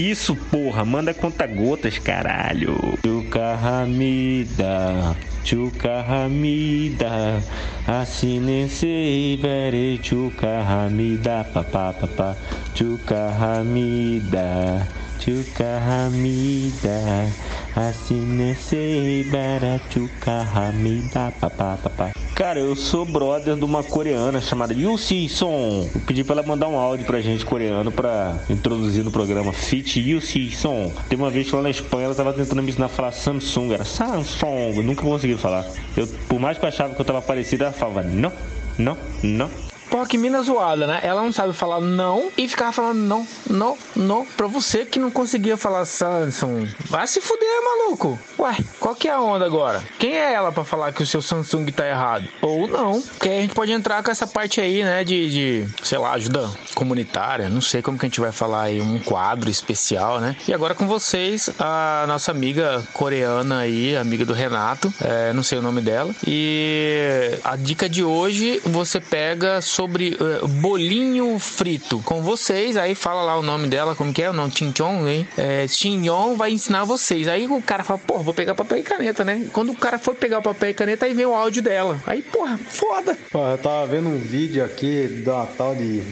Isso, 0.00 0.34
porra, 0.34 0.84
manda 0.84 1.12
conta 1.12 1.46
gotas, 1.46 1.98
caralho. 1.98 2.98
Chuca 3.04 3.54
Hamida, 3.54 5.16
Chuca 5.44 6.00
Hamida, 6.00 7.42
Assinense 7.86 9.38
Bere 9.42 10.00
Chuca 10.02 10.60
Hamida, 10.60 11.44
papá, 11.52 11.92
papá, 11.92 12.36
Chuca 12.74 13.30
Hamida. 13.30 14.86
Chuka 15.22 15.78
Hamida 15.78 17.30
Assinese 17.76 19.24
Barachuka 19.30 20.42
Hamida 20.42 21.30
papá, 21.40 21.78
papá. 21.80 22.11
Cara, 22.34 22.58
eu 22.58 22.74
sou 22.74 23.04
brother 23.04 23.56
de 23.56 23.64
uma 23.64 23.82
coreana 23.84 24.40
chamada 24.40 24.72
Yusi 24.72 25.28
Son. 25.28 25.86
Eu 25.94 26.00
pedi 26.00 26.24
pra 26.24 26.32
ela 26.36 26.42
mandar 26.42 26.66
um 26.66 26.78
áudio 26.78 27.04
pra 27.04 27.20
gente 27.20 27.44
coreano 27.44 27.92
pra 27.92 28.38
introduzir 28.48 29.04
no 29.04 29.10
programa 29.10 29.52
Fit 29.52 30.00
Yusi 30.00 30.50
Son. 30.50 30.90
Teve 31.10 31.22
uma 31.22 31.30
vez 31.30 31.52
lá 31.52 31.60
na 31.60 31.68
Espanha, 31.68 32.06
ela 32.06 32.14
tava 32.14 32.32
tentando 32.32 32.62
me 32.62 32.70
ensinar 32.70 32.86
a 32.86 32.88
falar 32.88 33.12
Samsung, 33.12 33.74
era 33.74 33.84
Samsung, 33.84 34.76
eu 34.76 34.82
nunca 34.82 35.02
consegui 35.02 35.36
falar. 35.36 35.66
Eu, 35.94 36.06
por 36.26 36.40
mais 36.40 36.56
que 36.56 36.64
eu 36.64 36.68
achava 36.68 36.94
que 36.94 37.00
eu 37.00 37.04
tava 37.04 37.20
parecida, 37.20 37.66
ela 37.66 37.72
falava 37.72 38.02
não, 38.02 38.32
não, 38.78 38.96
não. 39.22 39.71
Porra, 39.92 40.06
que 40.06 40.16
mina 40.16 40.42
zoada, 40.42 40.86
né? 40.86 41.00
Ela 41.02 41.20
não 41.20 41.30
sabe 41.30 41.52
falar 41.52 41.78
não 41.78 42.32
e 42.34 42.48
ficava 42.48 42.72
falando 42.72 42.96
não, 42.96 43.28
não, 43.48 43.76
não. 43.94 44.24
Pra 44.24 44.46
você 44.46 44.86
que 44.86 44.98
não 44.98 45.10
conseguia 45.10 45.54
falar 45.58 45.84
Samsung. 45.84 46.66
Vai 46.86 47.06
se 47.06 47.20
fuder, 47.20 47.46
maluco. 47.62 48.18
Ué, 48.38 48.56
qual 48.80 48.94
que 48.94 49.06
é 49.06 49.12
a 49.12 49.20
onda 49.20 49.44
agora? 49.44 49.84
Quem 49.98 50.14
é 50.14 50.32
ela 50.32 50.50
pra 50.50 50.64
falar 50.64 50.92
que 50.92 51.02
o 51.02 51.06
seu 51.06 51.20
Samsung 51.20 51.66
tá 51.66 51.86
errado? 51.86 52.26
Ou 52.40 52.66
não. 52.66 53.02
Porque 53.02 53.28
a 53.28 53.40
gente 53.42 53.54
pode 53.54 53.70
entrar 53.70 54.02
com 54.02 54.10
essa 54.10 54.26
parte 54.26 54.62
aí, 54.62 54.82
né? 54.82 55.04
De, 55.04 55.30
de 55.30 55.68
sei 55.82 55.98
lá, 55.98 56.12
ajuda 56.12 56.50
comunitária. 56.74 57.50
Não 57.50 57.60
sei 57.60 57.82
como 57.82 57.98
que 57.98 58.06
a 58.06 58.08
gente 58.08 58.20
vai 58.20 58.32
falar 58.32 58.62
aí. 58.62 58.80
Um 58.80 58.98
quadro 58.98 59.50
especial, 59.50 60.20
né? 60.20 60.34
E 60.48 60.54
agora 60.54 60.74
com 60.74 60.86
vocês, 60.86 61.50
a 61.58 62.06
nossa 62.08 62.30
amiga 62.30 62.82
coreana 62.94 63.58
aí, 63.58 63.94
amiga 63.94 64.24
do 64.24 64.32
Renato. 64.32 64.90
É, 65.02 65.34
não 65.34 65.42
sei 65.42 65.58
o 65.58 65.62
nome 65.62 65.82
dela. 65.82 66.14
E 66.26 67.38
a 67.44 67.56
dica 67.56 67.90
de 67.90 68.02
hoje, 68.02 68.58
você 68.64 68.98
pega 68.98 69.60
sobre 69.60 69.81
uh, 69.84 70.48
bolinho 70.48 71.38
frito 71.38 72.00
com 72.04 72.22
vocês. 72.22 72.76
Aí 72.76 72.94
fala 72.94 73.22
lá 73.22 73.38
o 73.38 73.42
nome 73.42 73.68
dela, 73.68 73.94
como 73.94 74.12
que 74.12 74.22
é? 74.22 74.30
O 74.30 74.32
nome 74.32 74.52
Chinchon, 74.52 75.06
hein? 75.08 75.26
É, 75.36 75.66
Chinhon 75.68 76.36
vai 76.36 76.52
ensinar 76.52 76.84
vocês. 76.84 77.28
Aí 77.28 77.46
o 77.46 77.62
cara 77.62 77.84
fala, 77.84 77.98
pô, 77.98 78.18
vou 78.18 78.34
pegar 78.34 78.54
papel 78.54 78.78
e 78.78 78.82
caneta, 78.82 79.24
né? 79.24 79.46
Quando 79.52 79.72
o 79.72 79.76
cara 79.76 79.98
for 79.98 80.14
pegar 80.14 80.38
o 80.38 80.42
papel 80.42 80.70
e 80.70 80.74
caneta, 80.74 81.06
aí 81.06 81.14
vem 81.14 81.26
o 81.26 81.34
áudio 81.34 81.62
dela. 81.62 82.00
Aí, 82.06 82.22
porra, 82.22 82.58
foda. 82.58 83.16
Eu 83.32 83.58
tava 83.58 83.86
vendo 83.86 84.08
um 84.08 84.18
vídeo 84.18 84.64
aqui 84.64 85.22
da 85.24 85.46
tal 85.46 85.74
de 85.74 86.02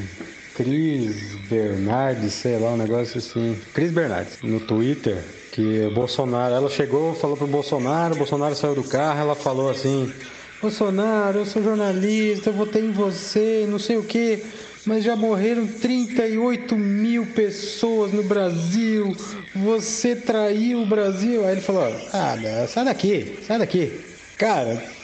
Cris 0.54 1.36
Bernardes, 1.48 2.34
sei 2.34 2.58
lá, 2.58 2.70
um 2.70 2.76
negócio 2.76 3.18
assim. 3.18 3.58
Cris 3.72 3.90
Bernardes, 3.90 4.38
no 4.42 4.60
Twitter, 4.60 5.16
que 5.52 5.86
o 5.86 5.90
Bolsonaro, 5.90 6.54
ela 6.54 6.68
chegou, 6.68 7.14
falou 7.14 7.36
pro 7.36 7.46
Bolsonaro, 7.46 8.14
o 8.14 8.18
Bolsonaro 8.18 8.54
saiu 8.54 8.74
do 8.74 8.84
carro, 8.84 9.20
ela 9.20 9.34
falou 9.34 9.70
assim: 9.70 10.12
Bolsonaro, 10.60 11.38
eu 11.40 11.44
sou 11.46 11.62
jornalista, 11.62 12.50
eu 12.50 12.54
votei 12.54 12.84
em 12.84 12.92
você, 12.92 13.66
não 13.66 13.78
sei 13.78 13.96
o 13.96 14.04
que. 14.04 14.44
mas 14.84 15.02
já 15.04 15.16
morreram 15.16 15.66
38 15.66 16.76
mil 16.76 17.32
pessoas 17.32 18.12
no 18.12 18.22
Brasil. 18.22 19.16
Você 19.54 20.14
traiu 20.16 20.82
o 20.82 20.86
Brasil. 20.86 21.44
Aí 21.44 21.52
ele 21.52 21.60
falou: 21.62 22.06
Ah, 22.12 22.36
sai 22.68 22.84
daqui, 22.84 23.38
sai 23.42 23.58
daqui. 23.58 24.04
Cara, 24.36 24.99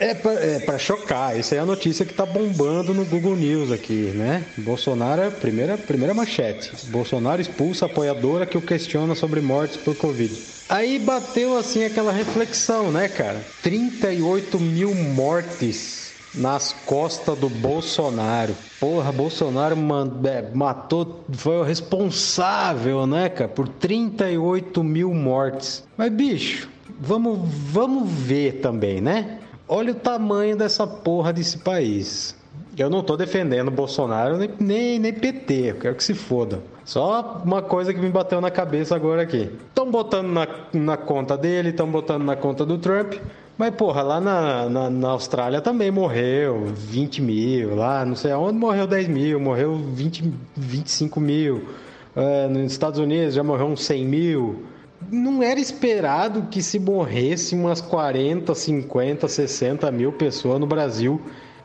é 0.00 0.14
pra, 0.14 0.32
é 0.32 0.78
chocar. 0.78 1.38
Isso 1.38 1.54
é 1.54 1.58
a 1.58 1.66
notícia 1.66 2.06
que 2.06 2.14
tá 2.14 2.24
bombando 2.24 2.94
no 2.94 3.04
Google 3.04 3.36
News 3.36 3.70
aqui, 3.70 4.12
né? 4.14 4.44
Bolsonaro 4.56 5.20
é 5.20 5.30
primeira, 5.30 5.76
primeira 5.76 6.14
manchete. 6.14 6.72
Bolsonaro 6.90 7.40
expulsa 7.40 7.84
apoiadora 7.84 8.46
que 8.46 8.56
o 8.56 8.62
questiona 8.62 9.14
sobre 9.14 9.40
mortes 9.42 9.76
por 9.76 9.94
Covid. 9.94 10.34
Aí 10.68 10.98
bateu 10.98 11.56
assim 11.56 11.84
aquela 11.84 12.12
reflexão, 12.12 12.90
né, 12.90 13.08
cara? 13.08 13.44
38 13.62 14.58
mil 14.58 14.94
mortes 14.94 16.14
nas 16.34 16.72
costas 16.72 17.36
do 17.36 17.48
Bolsonaro. 17.48 18.56
Porra, 18.78 19.12
Bolsonaro 19.12 19.76
é, 20.24 20.54
matou, 20.54 21.24
foi 21.32 21.58
o 21.58 21.62
responsável, 21.62 23.06
né, 23.06 23.28
cara, 23.28 23.48
por 23.48 23.68
38 23.68 24.82
mil 24.82 25.12
mortes. 25.12 25.84
Mas, 25.96 26.10
bicho, 26.12 26.68
vamos, 27.00 27.40
vamos 27.52 28.08
ver 28.08 28.60
também, 28.60 29.00
né? 29.00 29.39
Olha 29.72 29.92
o 29.92 29.94
tamanho 29.94 30.56
dessa 30.56 30.84
porra 30.84 31.32
desse 31.32 31.58
país. 31.58 32.34
Eu 32.76 32.90
não 32.90 33.04
tô 33.04 33.16
defendendo 33.16 33.70
Bolsonaro 33.70 34.36
nem, 34.36 34.50
nem, 34.58 34.98
nem 34.98 35.12
PT, 35.12 35.54
eu 35.54 35.74
quero 35.76 35.94
que 35.94 36.02
se 36.02 36.12
foda. 36.12 36.60
Só 36.84 37.40
uma 37.44 37.62
coisa 37.62 37.94
que 37.94 38.00
me 38.00 38.08
bateu 38.08 38.40
na 38.40 38.50
cabeça 38.50 38.96
agora 38.96 39.22
aqui. 39.22 39.48
Estão 39.68 39.88
botando 39.88 40.26
na, 40.26 40.48
na 40.72 40.96
conta 40.96 41.38
dele, 41.38 41.68
estão 41.68 41.88
botando 41.88 42.24
na 42.24 42.34
conta 42.34 42.66
do 42.66 42.78
Trump. 42.78 43.14
Mas, 43.56 43.72
porra, 43.76 44.02
lá 44.02 44.20
na, 44.20 44.68
na, 44.68 44.90
na, 44.90 45.10
Austrália 45.10 45.60
também 45.60 45.92
morreu 45.92 46.64
20 46.74 47.22
mil, 47.22 47.76
lá 47.76 48.04
não 48.04 48.16
sei 48.16 48.32
aonde 48.32 48.58
morreu 48.58 48.88
10 48.88 49.06
mil, 49.06 49.38
morreu 49.38 49.76
20, 49.76 50.34
25 50.56 51.20
mil. 51.20 51.68
É, 52.16 52.48
nos 52.48 52.72
Estados 52.72 52.98
Unidos 52.98 53.34
já 53.34 53.44
morreu 53.44 53.66
uns 53.66 53.84
100 53.84 54.04
mil. 54.04 54.64
Não 55.10 55.42
era 55.42 55.58
esperado 55.58 56.48
que 56.50 56.62
se 56.62 56.78
morresse 56.78 57.54
umas 57.54 57.80
40, 57.80 58.54
50, 58.54 59.28
60 59.28 59.90
mil 59.90 60.12
pessoas 60.12 60.60
no 60.60 60.66
Brasil, 60.66 61.20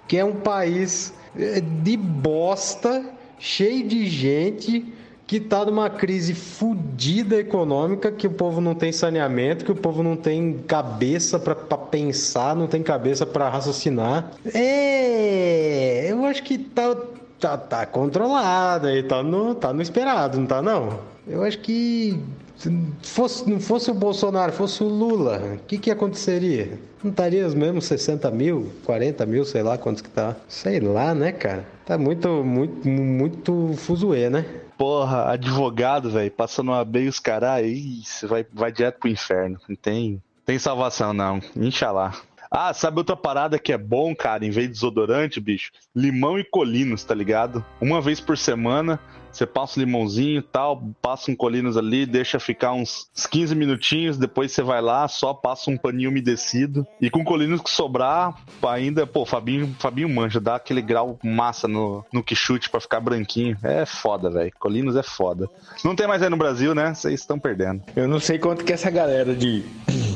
que 0.07 0.17
é 0.17 0.23
um 0.23 0.35
país 0.35 1.13
é, 1.37 1.59
de 1.59 1.97
bosta, 1.97 3.03
cheio 3.37 3.87
de 3.87 4.07
gente 4.07 4.93
que 5.27 5.37
está 5.37 5.65
numa 5.65 5.89
crise 5.89 6.35
fodida 6.35 7.37
econômica, 7.37 8.11
que 8.11 8.27
o 8.27 8.31
povo 8.31 8.61
não 8.61 8.75
tem 8.75 8.91
saneamento, 8.91 9.65
que 9.65 9.71
o 9.71 9.75
povo 9.75 10.03
não 10.03 10.15
tem 10.15 10.59
cabeça 10.67 11.39
para 11.39 11.55
pensar, 11.55 12.55
não 12.55 12.67
tem 12.67 12.83
cabeça 12.83 13.25
para 13.25 13.49
raciocinar. 13.49 14.31
É, 14.53 16.11
eu 16.11 16.23
acho 16.25 16.43
que 16.43 16.59
tá, 16.59 16.95
tá, 17.39 17.57
tá 17.57 17.85
controlado 17.87 18.87
aí, 18.87 19.01
tá 19.01 19.23
no, 19.23 19.55
tá 19.55 19.73
no 19.73 19.81
esperado, 19.81 20.37
não 20.39 20.45
tá 20.45 20.61
não? 20.61 20.99
Eu 21.27 21.41
acho 21.41 21.57
que 21.59 22.19
se 22.57 22.71
fosse, 23.01 23.49
não 23.49 23.59
fosse 23.59 23.91
o 23.91 23.93
Bolsonaro, 23.93 24.51
fosse 24.51 24.83
o 24.83 24.87
Lula, 24.87 25.41
o 25.55 25.57
que, 25.65 25.77
que 25.77 25.91
aconteceria? 25.91 26.79
Não 27.03 27.11
estaria 27.11 27.45
os 27.45 27.53
mesmos 27.53 27.85
60 27.85 28.29
mil, 28.31 28.71
40 28.85 29.25
mil, 29.25 29.45
sei 29.45 29.61
lá 29.61 29.77
quantos 29.77 30.01
que 30.01 30.09
tá. 30.09 30.35
Sei 30.47 30.79
lá, 30.79 31.13
né, 31.13 31.31
cara? 31.31 31.65
Tá 31.85 31.97
muito, 31.97 32.43
muito, 32.43 32.87
muito 32.87 33.73
fuzuê, 33.77 34.29
né? 34.29 34.45
Porra, 34.77 35.31
advogado, 35.31 36.09
velho, 36.09 36.31
passando 36.31 36.69
uma 36.69 36.83
bem 36.83 37.07
os 37.07 37.19
caras, 37.19 37.61
você 38.03 38.27
vai, 38.27 38.45
vai 38.51 38.71
direto 38.71 38.99
pro 38.99 39.09
inferno. 39.09 39.59
Não 39.69 39.75
tem, 39.75 40.21
tem 40.45 40.59
salvação, 40.59 41.13
não. 41.13 41.39
Inxalá. 41.55 42.13
Ah, 42.49 42.73
sabe 42.73 42.97
outra 42.97 43.15
parada 43.15 43.59
que 43.59 43.73
é 43.73 43.77
bom, 43.77 44.15
cara, 44.15 44.45
em 44.45 44.49
vez 44.49 44.67
de 44.67 44.73
desodorante, 44.73 45.39
bicho? 45.39 45.71
Limão 45.95 46.39
e 46.39 46.43
colinos, 46.43 47.03
tá 47.03 47.13
ligado? 47.13 47.63
Uma 47.81 48.01
vez 48.01 48.19
por 48.19 48.37
semana, 48.37 48.99
você 49.35 49.45
passa 49.45 49.79
um 49.79 49.83
limãozinho 49.83 50.39
e 50.39 50.41
tal, 50.41 50.81
passa 51.01 51.29
um 51.29 51.35
colinos 51.35 51.75
ali, 51.75 52.05
deixa 52.05 52.39
ficar 52.39 52.71
uns 52.71 53.09
15 53.29 53.53
minutinhos, 53.53 54.17
depois 54.17 54.51
você 54.51 54.63
vai 54.63 54.81
lá, 54.81 55.07
só 55.07 55.33
passa 55.33 55.69
um 55.69 55.77
paninho 55.77 56.09
umedecido. 56.09 56.87
E 57.01 57.09
com 57.09 57.23
colinos 57.23 57.61
que 57.61 57.69
sobrar, 57.69 58.33
ainda, 58.65 59.05
pô, 59.05 59.25
Fabinho, 59.25 59.75
Fabinho 59.77 60.07
manja, 60.07 60.39
dá 60.39 60.55
aquele 60.55 60.81
grau 60.81 61.19
massa 61.21 61.67
no, 61.67 62.05
no 62.13 62.23
quichute 62.23 62.69
pra 62.69 62.79
ficar 62.79 63.01
branquinho. 63.01 63.57
É 63.61 63.85
foda, 63.85 64.29
velho. 64.29 64.53
Colinos 64.57 64.95
é 64.95 65.03
foda. 65.03 65.49
Não 65.83 65.95
tem 65.95 66.07
mais 66.07 66.21
aí 66.21 66.29
no 66.29 66.37
Brasil, 66.37 66.73
né? 66.73 66.93
Vocês 66.93 67.19
estão 67.19 67.37
perdendo. 67.37 67.83
Eu 67.95 68.07
não 68.07 68.21
sei 68.21 68.39
quanto 68.39 68.63
que 68.63 68.71
essa 68.71 68.89
galera 68.89 69.35
de 69.35 69.65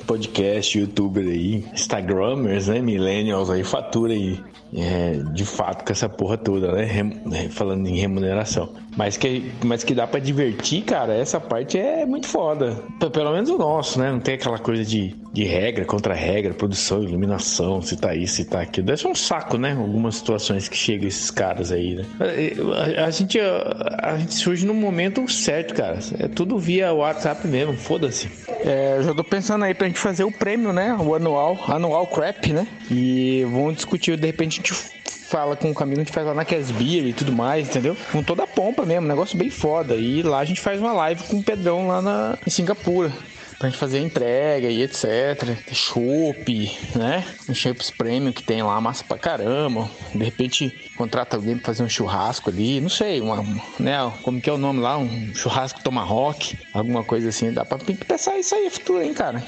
podcast, 0.09 0.75
youtuber 0.75 1.23
aí, 1.23 1.63
instagramers, 1.71 2.67
né, 2.67 2.81
millennials 2.81 3.47
aí, 3.51 3.63
fatura 3.63 4.11
aí. 4.11 4.39
É, 4.73 5.17
de 5.33 5.45
fato, 5.45 5.85
com 5.85 5.91
essa 5.91 6.09
porra 6.09 6.35
toda, 6.35 6.71
né? 6.71 6.83
Rem, 6.83 7.49
falando 7.49 7.87
em 7.87 7.95
remuneração. 7.95 8.73
Mas 8.99 9.15
que, 9.15 9.49
mas 9.63 9.81
que 9.81 9.95
dá 9.95 10.05
para 10.05 10.19
divertir, 10.19 10.83
cara, 10.83 11.13
essa 11.13 11.39
parte 11.39 11.77
é 11.77 12.05
muito 12.05 12.27
foda. 12.27 12.83
Pelo 13.13 13.31
menos 13.31 13.49
o 13.49 13.57
nosso, 13.57 13.97
né? 13.97 14.11
Não 14.11 14.19
tem 14.19 14.35
aquela 14.35 14.59
coisa 14.59 14.83
de, 14.83 15.15
de 15.31 15.45
regra 15.45 15.85
contra 15.85 16.13
regra, 16.13 16.53
produção, 16.53 17.01
iluminação, 17.01 17.81
se 17.81 17.95
tá 17.95 18.13
isso, 18.13 18.35
se 18.35 18.45
tá 18.45 18.59
aquilo. 18.59 18.87
Deve 18.87 18.99
ser 18.99 19.07
um 19.07 19.15
saco, 19.15 19.57
né? 19.57 19.71
Algumas 19.71 20.15
situações 20.15 20.67
que 20.67 20.75
chegam 20.75 21.07
esses 21.07 21.31
caras 21.31 21.71
aí, 21.71 21.95
né? 21.95 22.05
A, 22.19 23.03
a, 23.03 23.05
a 23.05 23.09
gente, 23.09 23.39
a, 23.39 23.99
a, 24.03 24.17
gente 24.17 24.33
surge 24.33 24.65
no 24.65 24.73
momento 24.73 25.25
certo, 25.31 25.75
cara. 25.75 25.99
É 26.19 26.27
tudo 26.27 26.59
via 26.59 26.91
WhatsApp 26.91 27.47
mesmo, 27.47 27.77
foda-se. 27.77 28.29
É, 28.65 28.97
eu 28.97 29.03
já 29.03 29.13
tô 29.13 29.23
pensando 29.23 29.63
aí 29.63 29.73
pra 29.73 29.87
gente 29.87 29.99
fazer 29.99 30.25
o 30.25 30.31
prêmio, 30.31 30.73
né? 30.73 30.93
O 30.99 31.15
anual, 31.15 31.57
anual 31.69 32.05
crap, 32.05 32.51
né? 32.51 32.67
E 32.91 33.45
vamos 33.49 33.75
discutir, 33.75 34.17
de 34.17 34.27
repente, 34.27 34.59
a 34.59 34.61
gente 34.61 34.98
fala 35.29 35.55
com 35.55 35.69
o 35.69 35.73
Camilo, 35.73 36.01
a 36.01 36.03
gente 36.03 36.13
faz 36.13 36.25
lá 36.25 36.33
na 36.33 36.43
Casbeer 36.43 37.05
e 37.05 37.13
tudo 37.13 37.31
mais, 37.31 37.69
entendeu? 37.69 37.95
Com 38.11 38.23
toda 38.23 38.43
a 38.43 38.47
pompa 38.47 38.85
mesmo, 38.85 39.07
negócio 39.07 39.37
bem 39.37 39.49
foda. 39.49 39.95
E 39.95 40.23
lá 40.23 40.39
a 40.39 40.45
gente 40.45 40.59
faz 40.59 40.79
uma 40.79 40.91
live 40.91 41.23
com 41.23 41.37
o 41.37 41.43
Pedrão 41.43 41.87
lá 41.87 42.01
na, 42.01 42.37
em 42.45 42.49
Singapura 42.49 43.11
pra 43.59 43.69
gente 43.69 43.77
fazer 43.77 43.99
entrega 43.99 44.69
e 44.69 44.81
etc. 44.81 45.57
Chopp, 45.73 46.77
né? 46.95 47.25
Um 47.47 47.53
Chopps 47.53 47.91
Premium 47.91 48.31
que 48.31 48.41
tem 48.41 48.63
lá, 48.63 48.79
massa 48.79 49.03
pra 49.03 49.17
caramba. 49.17 49.89
De 50.15 50.23
repente 50.23 50.89
contrata 50.95 51.35
alguém 51.35 51.57
pra 51.57 51.65
fazer 51.65 51.83
um 51.83 51.89
churrasco 51.89 52.49
ali, 52.49 52.79
não 52.79 52.89
sei, 52.89 53.19
uma, 53.19 53.43
né? 53.77 54.11
Como 54.23 54.39
que 54.39 54.49
é 54.49 54.53
o 54.53 54.57
nome 54.57 54.79
lá? 54.79 54.97
Um 54.97 55.35
churrasco 55.35 55.83
Tomahawk, 55.83 56.57
alguma 56.73 57.03
coisa 57.03 57.29
assim. 57.29 57.51
Dá 57.51 57.65
pra 57.65 57.77
pensar 57.77 58.37
isso 58.39 58.55
aí 58.55 58.69
futuro, 58.69 59.03
hein, 59.03 59.13
cara? 59.13 59.43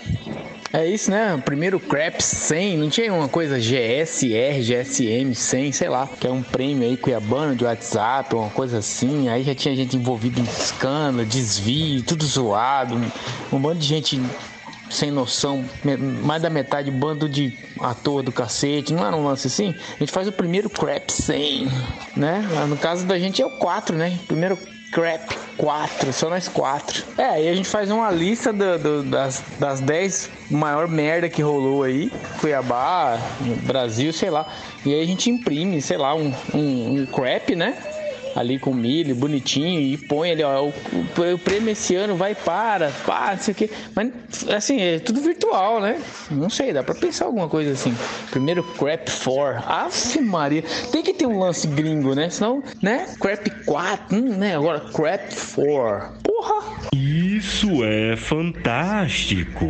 É 0.74 0.86
isso, 0.86 1.12
né? 1.12 1.42
Primeiro 1.44 1.78
Craps 1.82 2.24
100, 2.24 2.78
não 2.78 2.90
tinha 2.90 3.14
uma 3.14 3.28
coisa 3.28 3.60
GSR, 3.60 4.62
GSM 4.62 5.34
100, 5.36 5.72
sei 5.74 5.90
lá, 5.90 6.08
que 6.08 6.26
é 6.26 6.32
um 6.32 6.42
prêmio 6.42 6.88
aí 6.88 6.96
cuiabano 6.96 7.54
de 7.58 7.66
WhatsApp, 7.66 8.34
uma 8.34 8.50
coisa 8.50 8.78
assim. 8.78 9.28
Aí 9.28 9.44
já 9.44 9.54
tinha 9.54 9.76
gente 9.76 9.98
envolvida 9.98 10.40
em 10.40 10.44
escândalo, 10.44 11.26
desvio, 11.26 12.02
tudo 12.04 12.26
zoado, 12.26 12.96
um, 12.96 13.12
um 13.52 13.60
bando 13.60 13.80
de 13.80 13.86
gente 13.86 14.01
sem 14.90 15.10
noção, 15.10 15.64
mais 16.24 16.42
da 16.42 16.50
metade 16.50 16.92
bando 16.92 17.30
de 17.30 17.58
ator 17.80 18.22
do 18.22 18.32
cacete, 18.32 18.94
não 18.94 19.06
era 19.06 19.16
um 19.16 19.24
lance 19.24 19.48
assim? 19.48 19.74
A 19.96 20.00
gente 20.00 20.12
faz 20.12 20.28
o 20.28 20.32
primeiro 20.32 20.70
crap 20.70 21.12
100, 21.12 21.68
né? 22.16 22.46
No 22.68 22.78
caso 22.78 23.06
da 23.06 23.18
gente 23.18 23.42
é 23.42 23.46
o 23.46 23.52
4, 23.52 23.96
né? 23.96 24.20
Primeiro 24.28 24.58
crap 24.92 25.34
4, 25.58 26.12
só 26.12 26.30
nós 26.30 26.50
quatro. 26.50 27.06
É, 27.18 27.26
aí 27.26 27.48
a 27.48 27.56
gente 27.56 27.70
faz 27.70 27.90
uma 27.90 28.12
lista 28.12 28.52
do, 28.52 28.78
do, 28.78 29.04
das, 29.04 29.42
das 29.58 29.80
10 29.80 30.30
maior 30.50 30.88
merda 30.88 31.30
que 31.30 31.42
rolou 31.42 31.84
aí, 31.84 32.12
Cuiabá, 32.42 33.18
Brasil, 33.64 34.12
sei 34.12 34.30
lá. 34.30 34.46
E 34.86 34.94
aí 34.94 35.02
a 35.02 35.06
gente 35.06 35.30
imprime, 35.30 35.82
sei 35.82 35.98
lá, 35.98 36.14
um, 36.14 36.34
um, 36.54 37.02
um 37.02 37.06
crap, 37.06 37.56
né? 37.56 37.78
Ali 38.36 38.60
com 38.60 38.74
milho, 38.74 39.16
bonitinho, 39.16 39.80
e 39.80 39.98
põe 39.98 40.32
ali, 40.32 40.44
ó, 40.44 40.66
o, 40.66 40.68
o, 40.70 41.34
o 41.34 41.40
prêmio 41.40 41.72
esse 41.72 41.96
ano 41.96 42.16
vai 42.16 42.36
para, 42.36 42.90
para, 43.06 43.36
não 43.36 43.42
sei 43.42 43.52
o 43.54 43.56
quê. 43.56 43.70
Mas, 43.96 44.12
assim, 44.50 44.82
é 44.82 45.00
tudo 45.00 45.22
virtual, 45.22 45.80
né? 45.80 46.02
Não 46.30 46.50
sei, 46.50 46.74
dá 46.74 46.84
pra 46.84 46.96
pensar 46.96 47.26
alguma 47.26 47.50
coisa 47.50 47.72
assim. 47.72 47.96
Primeiro 48.30 48.64
Crap 48.64 49.10
4. 49.24 49.64
Ave 49.66 50.22
Maria. 50.22 50.64
Tem 50.92 51.04
que 51.04 51.14
ter 51.14 51.26
um 51.26 51.40
lance 51.40 51.68
gringo, 51.68 52.16
né? 52.16 52.30
Senão, 52.30 52.64
né? 52.82 53.08
Crap 53.20 53.50
4, 53.66 54.16
hum, 54.16 54.38
né? 54.38 54.56
Agora 54.56 54.80
Crap 54.80 55.34
4. 55.56 56.22
Porra! 56.24 56.82
Isso 56.94 57.84
é 57.84 58.16
fantástico. 58.16 59.66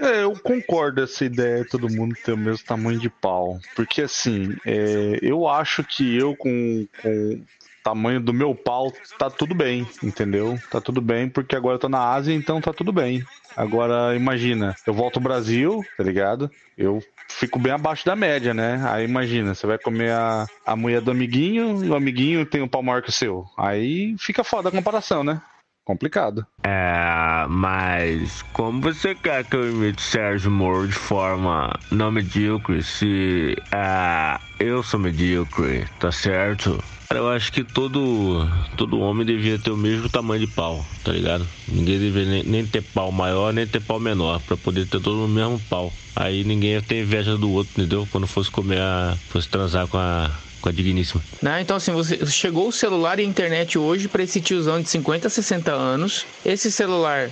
É, 0.00 0.22
eu 0.22 0.32
concordo 0.32 1.02
essa 1.02 1.24
ideia 1.24 1.64
todo 1.64 1.90
mundo 1.90 2.14
ter 2.24 2.32
o 2.32 2.36
mesmo 2.36 2.64
tamanho 2.64 2.98
de 2.98 3.08
pau. 3.08 3.58
Porque 3.74 4.02
assim, 4.02 4.56
é, 4.64 5.18
eu 5.22 5.48
acho 5.48 5.84
que 5.84 6.16
eu 6.16 6.36
com, 6.36 6.86
com 7.02 7.40
tamanho 7.86 8.20
do 8.20 8.32
meu 8.32 8.52
pau, 8.52 8.92
tá 9.16 9.30
tudo 9.30 9.54
bem, 9.54 9.86
entendeu? 10.02 10.58
Tá 10.68 10.80
tudo 10.80 11.00
bem, 11.00 11.28
porque 11.28 11.54
agora 11.54 11.76
eu 11.76 11.78
tô 11.78 11.88
na 11.88 12.00
Ásia, 12.00 12.34
então 12.34 12.60
tá 12.60 12.72
tudo 12.72 12.92
bem. 12.92 13.24
Agora, 13.56 14.16
imagina, 14.16 14.74
eu 14.84 14.92
volto 14.92 15.18
ao 15.18 15.22
Brasil, 15.22 15.84
tá 15.96 16.02
ligado? 16.02 16.50
Eu 16.76 16.98
fico 17.30 17.60
bem 17.60 17.72
abaixo 17.72 18.04
da 18.04 18.16
média, 18.16 18.52
né? 18.52 18.84
Aí 18.88 19.04
imagina, 19.04 19.54
você 19.54 19.68
vai 19.68 19.78
comer 19.78 20.10
a, 20.10 20.46
a 20.66 20.74
mulher 20.74 21.00
do 21.00 21.12
amiguinho 21.12 21.84
e 21.84 21.88
o 21.88 21.94
amiguinho 21.94 22.44
tem 22.44 22.60
um 22.60 22.68
pau 22.68 22.82
maior 22.82 23.02
que 23.02 23.10
o 23.10 23.12
seu. 23.12 23.44
Aí 23.56 24.16
fica 24.18 24.42
foda 24.42 24.68
a 24.68 24.72
comparação, 24.72 25.22
né? 25.22 25.40
Complicado. 25.84 26.44
É, 26.66 27.46
mas 27.48 28.42
como 28.52 28.80
você 28.80 29.14
quer 29.14 29.44
que 29.44 29.54
eu 29.54 29.68
imite 29.68 30.02
Sérgio 30.02 30.50
Moro 30.50 30.88
de 30.88 30.94
forma 30.94 31.72
não 31.92 32.10
medíocre 32.10 32.82
se 32.82 33.54
é, 33.72 34.36
eu 34.58 34.82
sou 34.82 34.98
medíocre, 34.98 35.86
tá 36.00 36.10
certo? 36.10 36.82
Eu 37.08 37.28
acho 37.28 37.52
que 37.52 37.62
todo, 37.62 38.48
todo 38.76 38.98
homem 38.98 39.24
devia 39.24 39.58
ter 39.58 39.70
o 39.70 39.76
mesmo 39.76 40.08
tamanho 40.08 40.44
de 40.44 40.52
pau, 40.52 40.84
tá 41.04 41.12
ligado? 41.12 41.46
Ninguém 41.68 42.00
deveria 42.00 42.30
nem, 42.30 42.42
nem 42.42 42.66
ter 42.66 42.82
pau 42.82 43.12
maior, 43.12 43.52
nem 43.52 43.66
ter 43.66 43.80
pau 43.80 44.00
menor, 44.00 44.40
pra 44.40 44.56
poder 44.56 44.86
ter 44.86 45.00
todo 45.00 45.24
o 45.24 45.28
mesmo 45.28 45.60
pau. 45.70 45.92
Aí 46.16 46.42
ninguém 46.42 46.72
ia 46.72 46.82
ter 46.82 47.02
inveja 47.02 47.38
do 47.38 47.50
outro, 47.50 47.72
entendeu? 47.76 48.08
Quando 48.10 48.26
fosse 48.26 48.50
comer 48.50 48.80
a. 48.80 49.16
fosse 49.28 49.48
transar 49.48 49.86
com 49.86 49.98
a, 49.98 50.30
com 50.66 50.70
a 50.70 50.72
digníssima. 50.72 51.22
Né? 51.40 51.60
Então, 51.60 51.76
assim, 51.76 51.92
você 51.92 52.26
chegou 52.26 52.68
o 52.68 52.72
celular 52.72 53.18
e 53.20 53.22
a 53.22 53.24
internet 53.24 53.78
hoje 53.78 54.08
para 54.08 54.22
esse 54.22 54.40
tiozão 54.40 54.80
de 54.82 54.88
50, 54.88 55.28
60 55.28 55.72
anos. 55.72 56.26
Esse 56.44 56.72
celular 56.72 57.30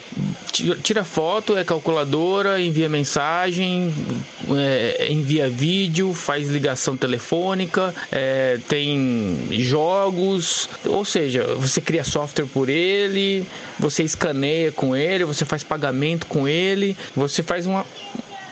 ti- 0.52 0.76
tira 0.82 1.04
foto, 1.04 1.56
é 1.56 1.64
calculadora, 1.64 2.60
envia 2.60 2.88
mensagem, 2.88 3.92
é, 4.56 5.08
envia 5.10 5.48
vídeo, 5.50 6.14
faz 6.14 6.48
ligação 6.48 6.96
telefônica, 6.96 7.92
é, 8.12 8.58
tem 8.68 9.48
jogos, 9.50 10.68
ou 10.84 11.04
seja, 11.04 11.54
você 11.56 11.80
cria 11.80 12.04
software 12.04 12.46
por 12.46 12.68
ele, 12.68 13.44
você 13.78 14.04
escaneia 14.04 14.70
com 14.70 14.94
ele, 14.94 15.24
você 15.24 15.44
faz 15.44 15.64
pagamento 15.64 16.26
com 16.26 16.46
ele, 16.46 16.96
você 17.16 17.42
faz 17.42 17.66
uma 17.66 17.84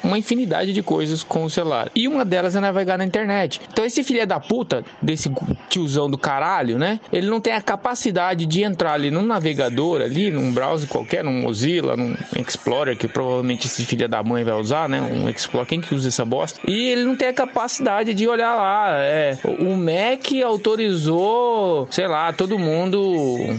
uma 0.03 0.19
infinidade 0.19 0.73
de 0.73 0.83
coisas 0.83 1.23
com 1.23 1.45
o 1.45 1.51
celular. 1.51 1.91
E 1.95 2.09
uma 2.09 2.25
delas 2.25 2.57
é 2.57 2.61
navegar 2.61 2.99
na 2.99 3.05
internet. 3.05 3.61
Então 3.73 3.85
esse 3.85 4.03
filho 4.03 4.27
da 4.27 4.41
puta, 4.41 4.85
desse 5.01 5.31
tiozão 5.69 6.11
do 6.11 6.19
caralho, 6.19 6.79
né? 6.79 7.01
Ele 7.13 7.29
não 7.29 7.41
tem 7.41 7.53
a 7.53 7.61
capacidade 7.61 8.47
de 8.47 8.63
entrar 8.63 8.93
ali 8.93 9.11
num 9.11 9.23
navegador 9.23 10.01
ali, 10.01 10.31
num 10.31 10.53
browser 10.53 10.89
qualquer, 10.89 11.25
num 11.25 11.43
Mozilla, 11.43 11.97
num 11.97 12.15
Explorer, 12.37 12.97
que 12.97 13.09
provavelmente 13.09 13.67
esse 13.67 13.85
filho 13.85 14.09
da 14.09 14.23
mãe 14.23 14.45
vai 14.45 14.55
usar, 14.55 14.89
né? 14.89 15.01
Um 15.01 15.29
Explorer, 15.29 15.67
quem 15.67 15.81
que 15.81 15.95
usa 15.95 16.09
essa 16.09 16.25
bosta? 16.25 16.61
E 16.67 16.89
ele 16.89 17.05
não 17.05 17.17
tem 17.17 17.29
a 17.29 17.33
capacidade 17.33 18.15
de 18.15 18.29
olhar 18.29 18.55
lá. 18.55 18.97
É, 18.99 19.39
o 19.45 19.77
Mac 19.77 20.31
autorizou, 20.45 21.87
sei 21.91 22.07
lá, 22.07 22.33
todo 22.33 22.59
mundo 22.59 23.01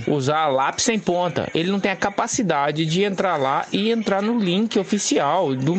usar 0.07 0.47
lápis 0.47 0.85
sem 0.85 0.99
ponta. 0.99 1.49
Ele 1.53 1.71
não 1.71 1.79
tem 1.79 1.91
a 1.91 1.95
capacidade 1.95 2.85
de 2.85 3.03
entrar 3.03 3.37
lá 3.37 3.65
e 3.71 3.91
entrar 3.91 4.21
no 4.21 4.37
link 4.37 4.77
oficial 4.77 5.55
do 5.55 5.75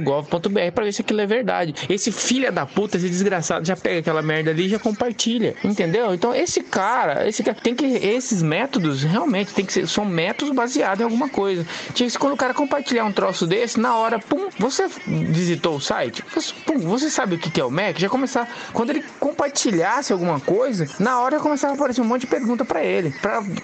mac.gov.br 0.00 0.72
para 0.74 0.84
ver 0.84 0.92
se 0.92 1.02
aquilo 1.02 1.20
é 1.20 1.26
verdade. 1.26 1.74
Esse 1.88 2.10
filho 2.10 2.50
da 2.52 2.66
puta, 2.66 2.96
esse 2.96 3.08
desgraçado, 3.08 3.66
já 3.66 3.76
pega 3.76 4.00
aquela 4.00 4.22
merda 4.22 4.50
ali 4.50 4.66
e 4.66 4.68
já 4.68 4.78
compartilha, 4.78 5.54
entendeu? 5.64 6.14
Então 6.14 6.34
esse 6.34 6.60
cara, 6.62 7.28
esse 7.28 7.42
cara 7.42 7.56
tem 7.60 7.74
que 7.74 7.84
esses 7.84 8.42
métodos 8.42 9.02
realmente 9.02 9.52
tem 9.54 9.64
que 9.64 9.72
ser 9.72 9.86
são 9.86 10.04
métodos 10.04 10.54
baseados 10.54 11.00
em 11.00 11.04
alguma 11.04 11.28
coisa. 11.28 11.66
Tipo, 11.92 12.10
se 12.10 12.18
quando 12.18 12.34
o 12.34 12.36
cara 12.36 12.54
compartilhar 12.54 13.04
um 13.04 13.12
troço 13.12 13.46
desse, 13.46 13.78
na 13.78 13.96
hora, 13.96 14.18
pum, 14.18 14.48
você 14.58 14.86
visitou 15.06 15.76
o 15.76 15.80
site, 15.80 16.24
você, 16.34 16.52
pum, 16.66 16.78
você 16.78 17.10
sabe 17.10 17.36
o 17.36 17.38
que 17.38 17.50
que 17.50 17.60
é 17.60 17.64
o 17.64 17.70
Mac, 17.70 17.98
já 17.98 18.08
começar 18.08 18.48
quando 18.72 18.90
ele 18.90 19.04
compartilhasse 19.20 20.12
alguma 20.12 20.40
coisa, 20.40 20.88
na 20.98 21.20
hora 21.20 21.38
começava 21.38 21.74
a 21.74 21.76
aparecer 21.76 22.00
um 22.00 22.04
monte 22.04 22.22
de 22.22 22.26
pergunta 22.26 22.64
para 22.64 22.82
ele, 22.82 23.14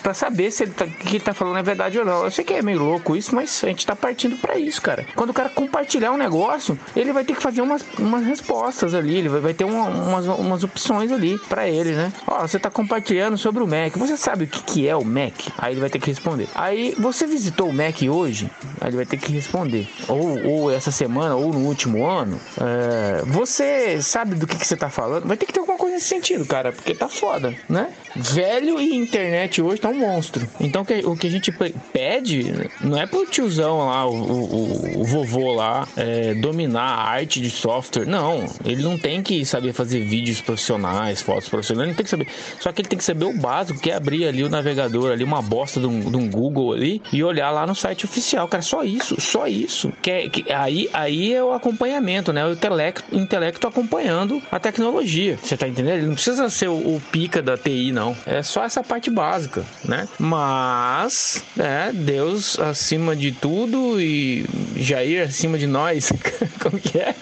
pra 0.02 0.14
saber 0.14 0.50
se 0.50 0.64
ele 0.64 0.72
tá, 0.72 0.86
que 0.86 1.16
ele 1.16 1.20
tá 1.20 1.34
falando 1.34 1.58
é 1.58 1.62
verdade 1.62 1.98
ou 1.98 2.04
não. 2.04 2.24
Eu 2.24 2.30
sei 2.30 2.44
que 2.44 2.54
é 2.54 2.62
meio 2.62 2.82
louco 2.82 3.16
isso, 3.16 3.34
mas 3.34 3.62
a 3.64 3.68
gente 3.68 3.86
tá 3.86 3.96
partindo 3.96 4.36
para 4.36 4.58
isso, 4.58 4.80
cara. 4.80 5.06
Quando 5.14 5.30
o 5.30 5.34
cara 5.34 5.48
compartilhar 5.48 6.12
um 6.12 6.16
negócio, 6.20 6.78
ele 6.94 7.12
vai 7.12 7.24
ter 7.24 7.34
que 7.34 7.42
fazer 7.42 7.60
umas, 7.62 7.84
umas 7.98 8.24
respostas 8.24 8.94
ali, 8.94 9.16
ele 9.16 9.28
vai, 9.28 9.40
vai 9.40 9.54
ter 9.54 9.64
uma- 9.64 9.88
umas, 9.88 10.26
umas 10.26 10.62
opções 10.64 11.10
ali 11.10 11.38
para 11.48 11.68
ele, 11.68 11.92
né? 11.92 12.12
Ó, 12.26 12.40
você 12.46 12.58
tá 12.58 12.70
compartilhando 12.70 13.36
sobre 13.36 13.62
o 13.62 13.66
Mac, 13.66 13.96
você 13.96 14.16
sabe 14.16 14.44
o 14.44 14.46
que, 14.46 14.62
que 14.62 14.88
é 14.88 14.94
o 14.94 15.04
Mac? 15.04 15.34
Aí 15.58 15.72
ele 15.72 15.80
vai 15.80 15.90
ter 15.90 15.98
que 15.98 16.06
responder. 16.08 16.48
Aí, 16.54 16.94
você 16.98 17.26
visitou 17.26 17.68
o 17.68 17.72
Mac 17.72 17.96
hoje? 18.02 18.50
Aí 18.80 18.88
ele 18.90 18.96
vai 18.96 19.06
ter 19.06 19.16
que 19.16 19.32
responder. 19.32 19.88
Ou, 20.08 20.46
ou 20.46 20.70
essa 20.70 20.90
semana, 20.90 21.34
ou 21.34 21.52
no 21.52 21.60
último 21.66 22.06
ano. 22.06 22.38
É, 22.60 23.22
você 23.26 24.00
sabe 24.02 24.34
do 24.34 24.46
que, 24.46 24.56
que 24.56 24.66
você 24.66 24.76
tá 24.76 24.88
falando? 24.90 25.26
Vai 25.26 25.36
ter 25.36 25.46
que 25.46 25.52
ter 25.52 25.60
alguma 25.60 25.78
coisa 25.78 25.94
nesse 25.96 26.08
sentido, 26.08 26.44
cara, 26.46 26.72
porque 26.72 26.94
tá 26.94 27.08
foda, 27.08 27.54
né? 27.68 27.88
Velho 28.14 28.80
e 28.80 28.94
internet 28.94 29.60
hoje 29.62 29.80
tá 29.80 29.88
um 29.88 29.98
monstro. 29.98 30.46
Então 30.60 30.82
o 31.04 31.16
que- 31.16 31.26
a 31.26 31.30
gente 31.30 31.50
pe- 31.52 31.74
pede 31.92 32.52
não 32.80 32.98
é 32.98 33.06
pro 33.06 33.24
tiozão 33.26 33.78
lá, 33.86 34.06
o, 34.06 34.14
o- 34.14 35.00
o 35.00 35.04
vovô 35.04 35.52
lá, 35.52 35.86
é, 35.96 36.09
dominar 36.40 36.82
a 36.82 37.02
arte 37.10 37.40
de 37.40 37.50
software. 37.50 38.06
Não, 38.06 38.46
ele 38.64 38.82
não 38.82 38.98
tem 38.98 39.22
que 39.22 39.44
saber 39.44 39.72
fazer 39.72 40.00
vídeos 40.04 40.40
profissionais, 40.40 41.20
fotos 41.20 41.48
profissionais, 41.48 41.82
ele 41.84 41.90
não 41.92 41.96
tem 41.96 42.04
que 42.04 42.10
saber. 42.10 42.26
Só 42.60 42.72
que 42.72 42.82
ele 42.82 42.88
tem 42.88 42.98
que 42.98 43.04
saber 43.04 43.24
o 43.24 43.32
básico, 43.36 43.80
que 43.80 43.90
é 43.90 43.94
abrir 43.94 44.26
ali 44.26 44.42
o 44.42 44.48
navegador, 44.48 45.12
ali 45.12 45.24
uma 45.24 45.42
bosta 45.42 45.80
de 45.80 45.86
um, 45.86 46.00
de 46.10 46.16
um 46.16 46.28
Google 46.30 46.72
ali 46.72 47.02
e 47.12 47.22
olhar 47.22 47.50
lá 47.50 47.66
no 47.66 47.74
site 47.74 48.04
oficial, 48.04 48.46
cara. 48.48 48.62
Só 48.62 48.82
isso, 48.82 49.20
só 49.20 49.46
isso. 49.46 49.92
Que, 50.02 50.10
é- 50.10 50.28
que 50.28 50.52
aí, 50.52 50.88
aí 50.92 51.34
é 51.34 51.42
o 51.42 51.52
acompanhamento, 51.52 52.32
né? 52.32 52.46
O 52.46 52.52
intelecto, 52.52 53.04
intelecto 53.12 53.66
acompanhando 53.66 54.42
a 54.50 54.58
tecnologia. 54.58 55.38
Você 55.42 55.56
tá 55.56 55.68
entendendo? 55.68 55.96
Ele 55.98 56.06
não 56.06 56.14
precisa 56.14 56.48
ser 56.48 56.68
o, 56.68 56.74
o 56.96 57.02
pica 57.12 57.42
da 57.42 57.56
TI, 57.56 57.92
não. 57.92 58.16
É 58.26 58.42
só 58.42 58.64
essa 58.64 58.82
parte 58.82 59.10
básica, 59.10 59.64
né? 59.84 60.08
Mas, 60.18 61.42
é, 61.58 61.92
Deus 61.92 62.58
acima 62.58 63.14
de 63.16 63.32
tudo 63.32 64.00
e 64.00 64.44
Jair 64.76 65.24
acima 65.24 65.58
de 65.58 65.66
nós. 65.66 65.99
Como 66.60 66.78
que 66.80 66.98
é? 66.98 67.14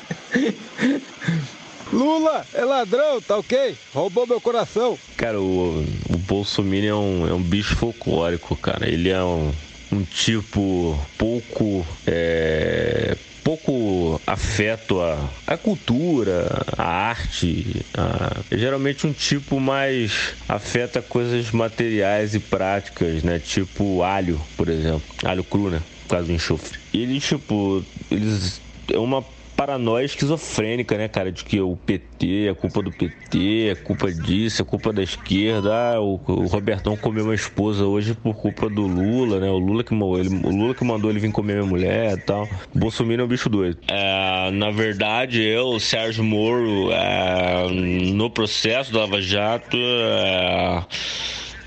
Lula 1.92 2.46
é 2.52 2.64
ladrão, 2.64 3.20
tá 3.20 3.36
ok? 3.38 3.76
Roubou 3.92 4.26
meu 4.26 4.40
coração. 4.40 4.98
Cara, 5.16 5.40
o, 5.40 5.80
o 6.08 6.18
Bolsonaro 6.18 6.86
é 6.86 6.94
um, 6.94 7.26
é 7.28 7.32
um 7.32 7.42
bicho 7.42 7.74
folclórico, 7.76 8.54
cara. 8.56 8.86
Ele 8.88 9.08
é 9.08 9.22
um, 9.22 9.52
um 9.90 10.04
tipo 10.04 10.98
pouco. 11.16 11.86
É, 12.06 13.16
pouco 13.42 14.20
afeto 14.26 15.00
à, 15.00 15.30
à 15.46 15.56
cultura, 15.56 16.62
à 16.76 16.84
arte. 16.84 17.86
a- 17.96 18.42
é 18.50 18.58
geralmente 18.58 19.06
um 19.06 19.12
tipo 19.14 19.58
mais 19.58 20.36
afeta 20.46 21.00
coisas 21.00 21.50
materiais 21.50 22.34
e 22.34 22.40
práticas, 22.40 23.22
né? 23.22 23.38
Tipo 23.38 24.02
alho, 24.02 24.42
por 24.58 24.68
exemplo. 24.68 25.04
Alho 25.24 25.42
cru, 25.42 25.70
né? 25.70 25.82
Por 26.02 26.08
causa 26.16 26.26
do 26.26 26.32
enxofre. 26.34 26.78
E 26.92 27.02
ele, 27.02 27.18
tipo, 27.20 27.82
eles. 28.10 28.60
É 28.92 28.98
uma 28.98 29.24
paranoia 29.58 30.04
esquizofrênica, 30.04 30.96
né, 30.96 31.08
cara? 31.08 31.32
De 31.32 31.44
que 31.44 31.60
o 31.60 31.76
PT 31.76 32.46
é 32.46 32.54
culpa 32.54 32.80
do 32.80 32.92
PT, 32.92 33.70
é 33.72 33.74
culpa 33.74 34.12
disso, 34.12 34.62
é 34.62 34.64
culpa 34.64 34.92
da 34.92 35.02
esquerda. 35.02 35.74
Ah, 35.74 36.00
o, 36.00 36.20
o 36.28 36.46
Robertão 36.46 36.96
comeu 36.96 37.24
uma 37.24 37.34
esposa 37.34 37.84
hoje 37.84 38.14
por 38.14 38.36
culpa 38.36 38.70
do 38.70 38.82
Lula, 38.82 39.40
né? 39.40 39.50
O 39.50 39.58
Lula 39.58 39.82
que, 39.82 39.92
ele, 39.92 40.46
o 40.46 40.50
Lula 40.50 40.76
que 40.76 40.84
mandou 40.84 41.10
ele 41.10 41.18
vir 41.18 41.32
comer 41.32 41.54
minha 41.54 41.66
mulher 41.66 42.16
e 42.16 42.20
tal. 42.20 42.48
Bolsonaro 42.72 43.22
é 43.22 43.24
um 43.24 43.28
bicho 43.28 43.48
doido. 43.48 43.78
É, 43.88 44.48
na 44.52 44.70
verdade, 44.70 45.42
eu, 45.42 45.80
Sérgio 45.80 46.22
Moro, 46.22 46.92
é, 46.92 47.68
no 48.12 48.30
processo 48.30 48.92
da 48.92 49.00
Lava 49.00 49.20
Jato, 49.20 49.76
é, 49.76 50.84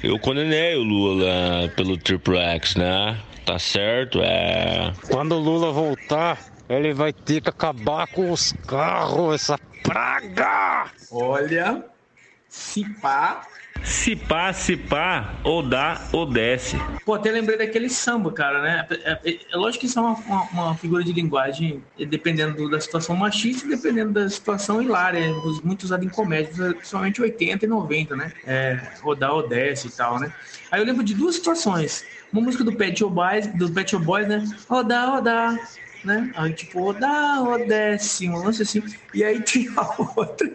eu 0.02 0.18
condenei 0.18 0.78
o 0.78 0.84
Lula 0.84 1.70
pelo 1.76 1.98
Triple 1.98 2.38
X, 2.38 2.76
né? 2.76 3.18
Tá 3.46 3.60
certo? 3.60 4.22
É. 4.22 4.94
Quando 5.10 5.34
o 5.34 5.40
Lula 5.40 5.72
voltar, 5.72 6.51
ele 6.74 6.94
vai 6.94 7.12
ter 7.14 7.42
que 7.42 7.50
acabar 7.50 8.08
com 8.08 8.32
os 8.32 8.54
carros, 8.68 9.36
essa 9.36 9.60
praga! 9.84 10.86
Olha, 11.12 11.84
se 12.50 12.84
pá. 13.02 13.42
Se 13.84 14.16
pá, 14.16 14.54
se 14.54 14.78
pá, 14.78 15.34
ou 15.44 15.64
dá 15.68 16.00
ou 16.14 16.24
desce. 16.24 16.78
Pô, 17.04 17.16
até 17.16 17.32
lembrei 17.32 17.58
daquele 17.58 17.90
samba, 17.90 18.32
cara, 18.32 18.62
né? 18.62 18.88
É, 18.92 19.20
é- 19.32 19.40
é 19.52 19.58
lógico 19.58 19.80
que 19.82 19.88
isso 19.88 19.98
é 19.98 20.02
uma, 20.04 20.14
uma- 20.14 20.44
uma 20.52 20.76
figura 20.78 21.04
de 21.04 21.12
linguagem, 21.12 21.84
dependendo 21.98 22.56
do- 22.58 22.70
da 22.70 22.80
situação 22.80 23.16
machista 23.16 23.66
e 23.66 23.70
dependendo 23.70 24.12
da 24.12 24.30
situação 24.30 24.80
hilária, 24.84 25.34
muito 25.64 25.82
usado 25.84 26.06
em 26.06 26.10
comédias, 26.10 26.58
principalmente 26.76 27.20
80 27.24 27.66
e 27.66 27.68
90, 27.68 28.16
né? 28.16 28.32
É, 28.46 28.80
rodar 29.02 29.34
ou 29.34 29.48
desce 29.48 29.88
e 29.88 29.92
tal, 29.92 30.20
né? 30.20 30.32
Aí 30.70 30.80
eu 30.80 30.86
lembro 30.86 31.04
de 31.04 31.16
duas 31.16 31.34
situações. 31.36 32.06
Uma 32.32 32.44
música 32.44 32.64
do 32.64 32.74
Pet 32.74 33.00
Shop 33.00 33.12
Boys, 33.14 33.48
do 33.56 33.68
Pet 33.72 33.90
Shop 33.90 34.06
Boys, 34.06 34.28
né? 34.28 34.46
Rodar, 34.70 35.10
rodar, 35.10 35.58
né? 36.04 36.32
Aí, 36.36 36.54
tipo, 36.54 36.80
rodar, 36.80 37.43
ou 37.43 37.66
desce, 37.66 38.28
um 38.28 38.36
lance 38.38 38.62
assim. 38.62 38.84
E 39.14 39.24
aí 39.24 39.41
tem 39.41 39.70
a 39.76 40.02
outra, 40.16 40.49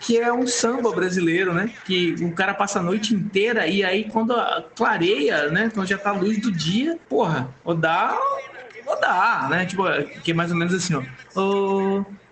que 0.00 0.18
é 0.18 0.32
um 0.32 0.46
samba 0.46 0.92
brasileiro, 0.92 1.52
né? 1.52 1.70
Que 1.84 2.14
o 2.20 2.32
cara 2.32 2.54
passa 2.54 2.80
a 2.80 2.82
noite 2.82 3.14
inteira 3.14 3.66
e 3.66 3.82
aí 3.84 4.10
quando 4.10 4.34
clareia, 4.76 5.48
né? 5.50 5.70
Quando 5.72 5.88
já 5.88 5.98
tá 5.98 6.10
a 6.10 6.14
luz 6.14 6.38
do 6.38 6.52
dia, 6.52 6.98
porra, 7.08 7.54
rodar, 7.64 8.16
rodar, 8.84 9.48
né? 9.48 9.66
Tipo, 9.66 9.84
que 10.22 10.32
é 10.32 10.34
mais 10.34 10.50
ou 10.50 10.56
menos 10.56 10.74
assim, 10.74 10.94
ó. 10.94 11.02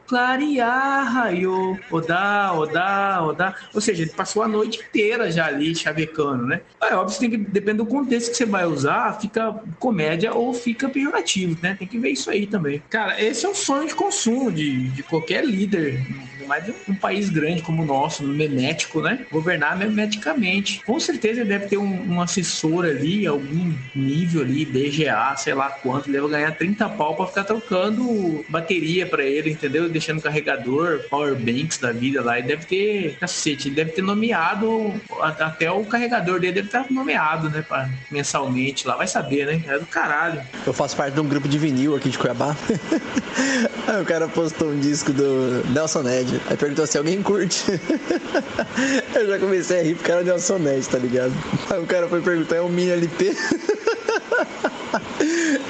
Clarear, 0.09 1.13
raio, 1.13 1.79
odá, 1.91 2.53
odá, 2.55 3.23
odá. 3.23 3.55
Ou 3.75 3.81
seja, 3.81 4.03
ele 4.03 4.11
passou 4.13 4.43
a 4.43 4.49
noite 4.49 4.81
inteira 4.81 5.31
já 5.31 5.47
ali 5.47 5.75
chavecando, 5.75 6.47
né? 6.47 6.63
É 6.83 6.95
óbvio, 6.95 7.19
tem 7.19 7.31
que, 7.31 7.37
depende 7.37 7.79
do 7.79 7.87
contexto 7.87 8.31
que 8.31 8.37
você 8.37 8.47
vai 8.47 8.65
usar, 8.65 9.21
fica 9.21 9.53
comédia 9.79 10.35
ou 10.35 10.55
fica 10.55 10.89
pejorativo, 10.89 11.59
né? 11.63 11.77
Tem 11.79 11.87
que 11.87 11.99
ver 11.99 12.11
isso 12.11 12.31
aí 12.31 12.47
também. 12.47 12.83
Cara, 12.89 13.23
esse 13.23 13.45
é 13.45 13.49
o 13.49 13.55
sonho 13.55 13.87
de 13.87 13.95
consumo 13.95 14.51
de, 14.51 14.89
de 14.89 15.03
qualquer 15.03 15.45
líder 15.45 16.03
mais 16.49 16.65
um 16.89 16.95
país 16.95 17.29
grande 17.29 17.61
como 17.61 17.83
o 17.83 17.87
nosso, 17.87 18.27
memético, 18.27 19.03
né? 19.03 19.27
Governar 19.31 19.77
memeticamente. 19.77 20.83
Com 20.85 20.99
certeza 20.99 21.45
deve 21.45 21.67
ter 21.67 21.77
um, 21.77 22.15
um 22.15 22.23
assessor 22.23 22.87
ali, 22.87 23.27
algum 23.27 23.75
nível 23.95 24.41
ali, 24.41 24.65
DGA, 24.65 25.37
sei 25.37 25.53
lá 25.53 25.69
quanto, 25.69 26.11
deve 26.11 26.27
ganhar 26.29 26.51
30 26.53 26.89
pau 26.89 27.15
pra 27.15 27.27
ficar 27.27 27.45
trocando 27.45 28.45
bateria 28.49 29.07
pra 29.07 29.23
ele, 29.23 29.51
entendeu? 29.51 29.89
Deixando 29.99 30.23
carregador, 30.23 31.01
power 31.11 31.35
banks 31.35 31.79
da 31.79 31.91
vida 31.91 32.23
lá. 32.23 32.39
Ele 32.39 32.47
deve 32.47 32.65
ter, 32.67 33.17
cacete, 33.19 33.67
ele 33.67 33.75
deve 33.75 33.91
ter 33.91 34.03
nomeado, 34.03 34.95
até 35.21 35.69
o 35.73 35.85
carregador 35.85 36.39
dele 36.39 36.53
deve 36.53 36.69
estar 36.69 36.87
nomeado, 36.89 37.51
né? 37.51 37.65
Pra, 37.67 37.91
mensalmente 38.09 38.87
lá. 38.87 38.95
Vai 38.95 39.09
saber, 39.09 39.47
né? 39.47 39.61
É 39.67 39.77
do 39.77 39.87
caralho. 39.87 40.41
Eu 40.65 40.73
faço 40.73 40.97
parte 40.97 41.15
de 41.15 41.21
um 41.21 41.27
grupo 41.27 41.49
de 41.49 41.59
vinil 41.59 41.97
aqui 41.97 42.11
de 42.11 42.17
Cuiabá. 42.17 42.57
Aí 43.89 44.01
o 44.01 44.05
cara 44.05 44.29
postou 44.29 44.71
um 44.71 44.79
disco 44.79 45.13
do 45.13 45.65
Nelson 45.73 46.03
Ned. 46.03 46.41
Aí 46.49 46.57
perguntou 46.57 46.87
se 46.87 46.97
alguém 46.97 47.21
curte. 47.21 47.65
Eu 49.17 49.27
já 49.27 49.39
comecei 49.41 49.81
a 49.81 49.83
rir 49.83 49.97
porque 49.97 50.13
era 50.13 50.23
Nelson 50.23 50.59
Ned, 50.59 50.89
tá 50.89 50.99
ligado? 50.99 51.33
Aí 51.71 51.81
o 51.81 51.87
cara 51.87 52.07
foi 52.07 52.23
perguntar, 52.23 52.55
é 52.55 52.63
um 52.63 52.69
mini 52.69 52.93
LP? 52.93 53.35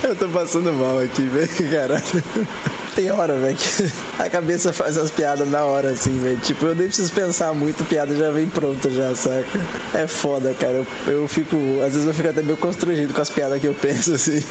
Eu 0.03 0.15
tô 0.17 0.29
passando 0.29 0.71
mal 0.75 0.99
aqui, 0.99 1.23
velho, 1.23 1.71
caralho. 1.71 2.03
Tem 2.99 3.13
hora, 3.13 3.37
velho, 3.37 3.57
que 3.57 3.93
a 4.21 4.29
cabeça 4.29 4.73
faz 4.73 4.99
as 4.99 5.09
piadas 5.09 5.49
na 5.49 5.65
hora, 5.65 5.91
assim, 5.91 6.19
velho. 6.19 6.37
Tipo, 6.39 6.67
eu 6.67 6.75
nem 6.75 6.89
preciso 6.89 7.13
pensar 7.13 7.55
muito, 7.55 7.85
piada 7.85 8.13
já 8.13 8.33
vem 8.33 8.49
pronta 8.49 8.91
já, 8.91 9.15
saca? 9.15 9.47
É 9.95 10.09
foda, 10.09 10.53
cara. 10.53 10.85
Eu, 11.07 11.13
eu 11.13 11.29
fico, 11.29 11.57
às 11.87 11.93
vezes 11.93 12.09
eu 12.09 12.13
fico 12.13 12.29
até 12.29 12.43
meio 12.43 12.57
constrangido 12.57 13.15
com 13.15 13.21
as 13.21 13.31
piadas 13.31 13.61
que 13.61 13.69
eu 13.69 13.75
penso, 13.75 14.15
assim. 14.19 14.43